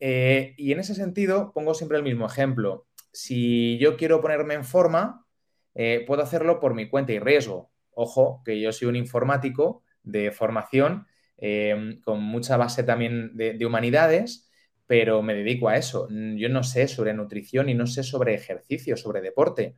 Eh, 0.00 0.54
y 0.56 0.72
en 0.72 0.80
ese 0.80 0.94
sentido, 0.94 1.52
pongo 1.52 1.74
siempre 1.74 1.98
el 1.98 2.04
mismo 2.04 2.26
ejemplo. 2.26 2.86
Si 3.12 3.78
yo 3.78 3.96
quiero 3.96 4.20
ponerme 4.20 4.54
en 4.54 4.64
forma, 4.64 5.26
eh, 5.74 6.04
puedo 6.06 6.22
hacerlo 6.22 6.60
por 6.60 6.74
mi 6.74 6.88
cuenta 6.88 7.12
y 7.12 7.18
riesgo. 7.18 7.70
Ojo, 7.92 8.42
que 8.44 8.60
yo 8.60 8.72
soy 8.72 8.88
un 8.88 8.96
informático 8.96 9.82
de 10.02 10.30
formación 10.32 11.06
em, 11.36 12.00
con 12.02 12.22
mucha 12.22 12.56
base 12.56 12.82
también 12.82 13.36
de, 13.36 13.64
humanidades, 13.66 14.50
pero 14.86 15.22
me 15.22 15.34
dedico 15.34 15.68
a 15.68 15.76
eso. 15.76 16.08
Yo 16.10 16.48
no 16.48 16.62
sé 16.62 16.88
sobre 16.88 17.14
nutrición 17.14 17.68
y 17.68 17.74
no 17.74 17.86
sé 17.86 18.02
sobre 18.02 18.34
ejercicio, 18.34 18.96
sobre 18.96 19.20
deporte. 19.20 19.76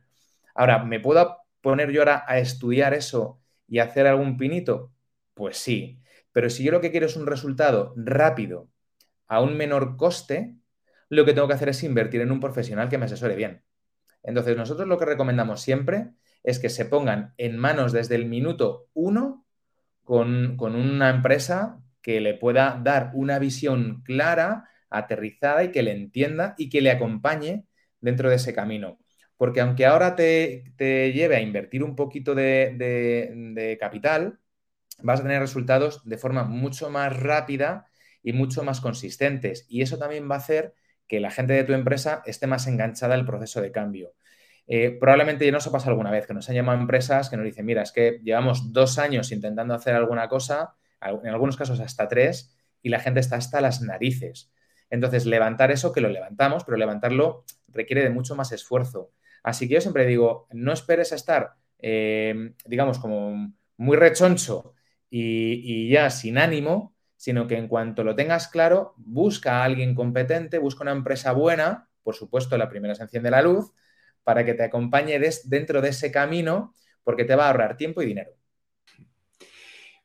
Ahora, 0.55 0.83
¿me 0.83 0.99
puedo 0.99 1.37
poner 1.61 1.91
yo 1.91 2.01
ahora 2.01 2.25
a 2.27 2.39
estudiar 2.39 2.93
eso 2.93 3.39
y 3.67 3.79
hacer 3.79 4.07
algún 4.07 4.37
pinito? 4.37 4.91
Pues 5.33 5.57
sí. 5.57 6.00
Pero 6.31 6.49
si 6.49 6.63
yo 6.63 6.71
lo 6.71 6.81
que 6.81 6.91
quiero 6.91 7.05
es 7.05 7.15
un 7.15 7.27
resultado 7.27 7.93
rápido, 7.95 8.69
a 9.27 9.41
un 9.41 9.57
menor 9.57 9.97
coste, 9.97 10.55
lo 11.09 11.25
que 11.25 11.33
tengo 11.33 11.47
que 11.47 11.53
hacer 11.53 11.69
es 11.69 11.83
invertir 11.83 12.21
en 12.21 12.31
un 12.31 12.39
profesional 12.39 12.89
que 12.89 12.97
me 12.97 13.05
asesore 13.05 13.35
bien. 13.35 13.63
Entonces, 14.23 14.55
nosotros 14.55 14.87
lo 14.87 14.97
que 14.97 15.05
recomendamos 15.05 15.61
siempre 15.61 16.11
es 16.43 16.59
que 16.59 16.69
se 16.69 16.85
pongan 16.85 17.33
en 17.37 17.57
manos 17.57 17.91
desde 17.91 18.15
el 18.15 18.25
minuto 18.25 18.89
uno 18.93 19.45
con, 20.03 20.57
con 20.57 20.75
una 20.75 21.09
empresa 21.09 21.79
que 22.01 22.19
le 22.21 22.33
pueda 22.33 22.79
dar 22.83 23.11
una 23.13 23.39
visión 23.39 24.01
clara, 24.03 24.69
aterrizada 24.89 25.63
y 25.63 25.71
que 25.71 25.83
le 25.83 25.91
entienda 25.91 26.55
y 26.57 26.69
que 26.69 26.81
le 26.81 26.91
acompañe 26.91 27.65
dentro 27.99 28.29
de 28.29 28.35
ese 28.35 28.53
camino. 28.53 28.99
Porque 29.37 29.61
aunque 29.61 29.85
ahora 29.85 30.15
te, 30.15 30.73
lleve 30.77 31.35
a 31.35 31.41
invertir 31.41 31.83
un 31.83 31.95
poquito 31.95 32.35
de, 32.35 33.77
capital, 33.79 34.39
vas 35.01 35.19
a 35.19 35.23
tener 35.23 35.39
resultados 35.39 36.03
de 36.05 36.17
forma 36.17 36.43
mucho 36.43 36.89
más 36.89 37.17
rápida 37.17 37.87
y 38.23 38.33
mucho 38.33 38.63
más 38.63 38.81
consistentes. 38.81 39.65
Y 39.69 39.81
eso 39.81 39.97
también 39.97 40.29
va 40.29 40.35
a 40.35 40.39
hacer 40.39 40.73
que 41.07 41.19
la 41.19 41.31
gente 41.31 41.53
de 41.53 41.63
tu 41.63 41.73
empresa 41.73 42.21
esté 42.25 42.47
más 42.47 42.67
enganchada 42.67 43.15
al 43.15 43.25
proceso 43.25 43.61
de 43.61 43.71
cambio. 43.71 44.13
Eh, 44.67 44.97
probablemente 44.99 45.45
ya 45.45 45.51
nos 45.51 45.67
ha 45.67 45.71
pasado 45.71 45.91
alguna 45.91 46.11
vez 46.11 46.27
que 46.27 46.33
nos 46.33 46.47
han 46.47 46.55
llamado 46.55 46.79
empresas 46.79 47.29
que 47.29 47.35
nos 47.35 47.45
dicen, 47.45 47.65
mira, 47.65 47.81
es 47.81 47.91
que 47.91 48.21
llevamos 48.23 48.71
dos 48.71 48.99
años 48.99 49.31
intentando 49.31 49.73
hacer 49.73 49.95
alguna 49.95 50.29
cosa, 50.29 50.75
en 51.01 51.27
algunos 51.27 51.57
casos 51.57 51.79
hasta 51.79 52.07
tres, 52.07 52.55
y 52.81 52.89
la 52.89 52.99
gente 52.99 53.19
está 53.19 53.35
hasta 53.35 53.59
las 53.59 53.81
narices. 53.81 54.51
Entonces, 54.89 55.25
levantar 55.25 55.71
eso, 55.71 55.91
que 55.91 56.01
lo 56.01 56.09
levantamos, 56.09 56.63
pero 56.63 56.77
levantarlo 56.77 57.43
requiere 57.67 58.03
de 58.03 58.09
mucho 58.09 58.35
más 58.35 58.51
esfuerzo. 58.51 59.11
Así 59.43 59.67
que 59.67 59.75
yo 59.75 59.81
siempre 59.81 60.05
digo, 60.05 60.47
no 60.51 60.71
esperes 60.71 61.11
a 61.11 61.15
estar, 61.15 61.55
eh, 61.79 62.53
digamos, 62.65 62.99
como 62.99 63.53
muy 63.77 63.97
rechoncho 63.97 64.75
y, 65.11 65.89
ya 65.89 66.09
sin 66.09 66.37
ánimo, 66.37 66.95
sino 67.17 67.47
que 67.47 67.57
en 67.57 67.67
cuanto 67.67 68.03
lo 68.03 68.15
tengas 68.15 68.47
claro, 68.47 68.95
busca 68.97 69.61
a 69.61 69.65
alguien 69.65 69.93
competente, 69.95 70.57
busca 70.57 70.83
una 70.83 70.91
empresa 70.93 71.33
buena, 71.33 71.89
por 72.03 72.15
supuesto, 72.15 72.57
la 72.57 72.69
primera 72.69 72.95
se 72.95 73.03
enciende 73.03 73.29
la 73.31 73.41
luz, 73.43 73.71
para 74.23 74.45
que 74.45 74.53
te 74.53 74.63
acompañe 74.63 75.19
dentro 75.45 75.81
de 75.81 75.89
ese 75.89 76.11
camino, 76.11 76.73
porque 77.03 77.25
te 77.25 77.35
va 77.35 77.45
a 77.45 77.47
ahorrar 77.49 77.77
tiempo 77.77 78.01
y 78.01 78.05
dinero. 78.07 78.31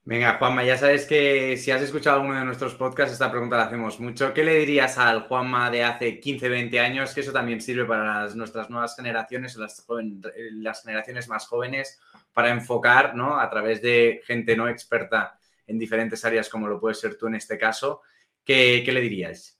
Venga, 0.06 0.38
Juanma, 0.38 0.62
ya 0.62 0.78
sabes 0.78 1.04
que 1.04 1.56
si 1.56 1.72
has 1.72 1.82
escuchado 1.82 2.20
alguno 2.20 2.38
de 2.38 2.44
nuestros 2.44 2.76
podcasts, 2.76 3.14
esta 3.14 3.28
pregunta 3.28 3.56
la 3.56 3.64
hacemos 3.64 3.98
mucho. 3.98 4.32
¿Qué 4.32 4.44
le 4.44 4.54
dirías 4.54 4.98
al 4.98 5.22
Juanma 5.22 5.68
de 5.68 5.82
hace 5.82 6.20
15, 6.20 6.48
20 6.48 6.78
años? 6.78 7.12
Que 7.12 7.22
eso 7.22 7.32
también 7.32 7.60
sirve 7.60 7.84
para 7.86 8.32
nuestras 8.36 8.70
nuevas 8.70 8.94
generaciones, 8.94 9.56
las, 9.56 9.84
las 10.52 10.82
generaciones 10.84 11.28
más 11.28 11.48
jóvenes, 11.48 11.98
para 12.32 12.50
enfocar, 12.50 13.16
¿no? 13.16 13.40
A 13.40 13.50
través 13.50 13.82
de 13.82 14.20
gente 14.24 14.56
no 14.56 14.68
experta 14.68 15.40
en 15.66 15.76
diferentes 15.76 16.24
áreas, 16.24 16.48
como 16.48 16.68
lo 16.68 16.78
puedes 16.78 17.00
ser 17.00 17.18
tú 17.18 17.26
en 17.26 17.34
este 17.34 17.58
caso. 17.58 18.02
¿Qué, 18.44 18.84
le 18.86 19.00
dirías? 19.00 19.58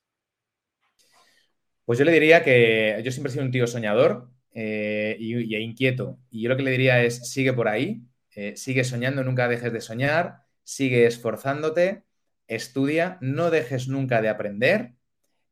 Pues 1.85 1.99
yo 1.99 2.05
le 2.05 2.13
diría 2.13 2.45
que 2.45 3.01
yo 3.05 3.11
siempre 3.11 3.31
he 3.31 3.33
sido 3.33 3.45
un 3.45 3.51
tío 3.51 3.67
soñador 3.67 4.31
eh, 4.55 5.17
y, 5.19 5.57
inquieto. 5.57 6.21
Y 6.31 6.43
yo 6.43 6.51
lo 6.51 6.57
que 6.57 6.63
le 6.63 6.71
diría 6.71 7.03
es, 7.03 7.29
sigue 7.33 7.53
por 7.53 7.67
ahí, 7.67 8.01
eh, 8.37 8.55
sigue 8.55 8.84
soñando, 8.84 9.24
nunca 9.24 9.49
dejes 9.49 9.72
de 9.72 9.80
soñar, 9.80 10.43
sigue 10.62 11.07
esforzándote, 11.07 12.05
estudia, 12.47 13.16
no 13.22 13.51
dejes 13.51 13.89
nunca 13.89 14.20
de 14.20 14.28
aprender 14.28 14.95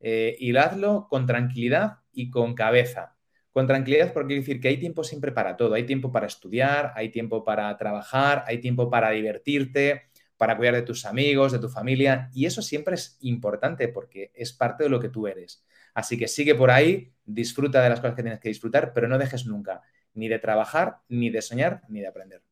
eh, 0.01 0.37
y 0.39 0.55
hazlo 0.57 1.09
con 1.09 1.27
tranquilidad 1.27 2.01
y 2.13 2.31
con 2.31 2.55
cabeza. 2.55 3.17
Con 3.53 3.67
tranquilidad 3.67 4.13
porque 4.13 4.29
quiere 4.29 4.41
decir 4.43 4.61
que 4.61 4.69
hay 4.69 4.77
tiempo 4.77 5.03
siempre 5.03 5.33
para 5.33 5.57
todo. 5.57 5.75
Hay 5.75 5.85
tiempo 5.87 6.13
para 6.13 6.27
estudiar, 6.27 6.93
hay 6.95 7.11
tiempo 7.11 7.43
para 7.43 7.75
trabajar, 7.79 8.45
hay 8.47 8.59
tiempo 8.59 8.91
para 8.91 9.11
divertirte, 9.11 10.03
para 10.37 10.57
cuidar 10.57 10.75
de 10.75 10.83
tus 10.83 11.07
amigos, 11.07 11.53
de 11.53 11.61
tu 11.61 11.71
familia. 11.71 12.31
Y 12.35 12.45
eso 12.45 12.61
siempre 12.61 12.97
es 12.97 13.17
importante 13.21 13.89
porque 13.89 14.31
es 14.35 14.53
parte 14.53 14.85
de 14.85 14.91
lo 14.91 15.01
que 15.01 15.09
tú 15.09 15.27
eres. 15.27 15.65
Así 15.95 16.19
que 16.19 16.29
sigue 16.29 16.55
por 16.55 16.71
ahí, 16.71 17.15
disfruta 17.25 17.83
de 17.83 17.89
las 17.89 18.01
cosas 18.01 18.17
que 18.17 18.23
tienes 18.23 18.41
que 18.41 18.49
disfrutar, 18.51 18.93
pero 18.93 19.09
no 19.09 19.17
dejes 19.17 19.47
nunca 19.47 19.81
ni 20.13 20.29
de 20.29 20.39
trabajar, 20.39 20.99
ni 21.09 21.31
de 21.31 21.43
soñar, 21.43 21.83
ni 21.89 22.01
de 22.01 22.09
aprender. 22.09 22.43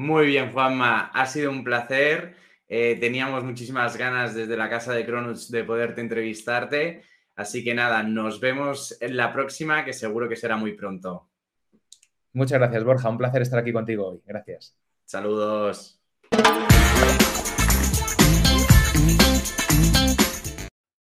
Muy 0.00 0.28
bien, 0.28 0.50
Juanma, 0.50 1.10
ha 1.12 1.26
sido 1.26 1.50
un 1.50 1.62
placer. 1.62 2.34
Eh, 2.66 2.96
teníamos 2.98 3.44
muchísimas 3.44 3.98
ganas 3.98 4.34
desde 4.34 4.56
la 4.56 4.70
casa 4.70 4.94
de 4.94 5.04
Cronuts 5.04 5.50
de 5.50 5.62
poderte 5.62 6.00
entrevistarte. 6.00 7.02
Así 7.36 7.62
que 7.62 7.74
nada, 7.74 8.02
nos 8.02 8.40
vemos 8.40 8.96
en 9.02 9.14
la 9.14 9.30
próxima, 9.30 9.84
que 9.84 9.92
seguro 9.92 10.26
que 10.26 10.36
será 10.36 10.56
muy 10.56 10.72
pronto. 10.72 11.28
Muchas 12.32 12.58
gracias, 12.58 12.82
Borja. 12.82 13.10
Un 13.10 13.18
placer 13.18 13.42
estar 13.42 13.58
aquí 13.58 13.74
contigo 13.74 14.08
hoy. 14.08 14.22
Gracias. 14.24 14.74
Saludos. 15.04 16.00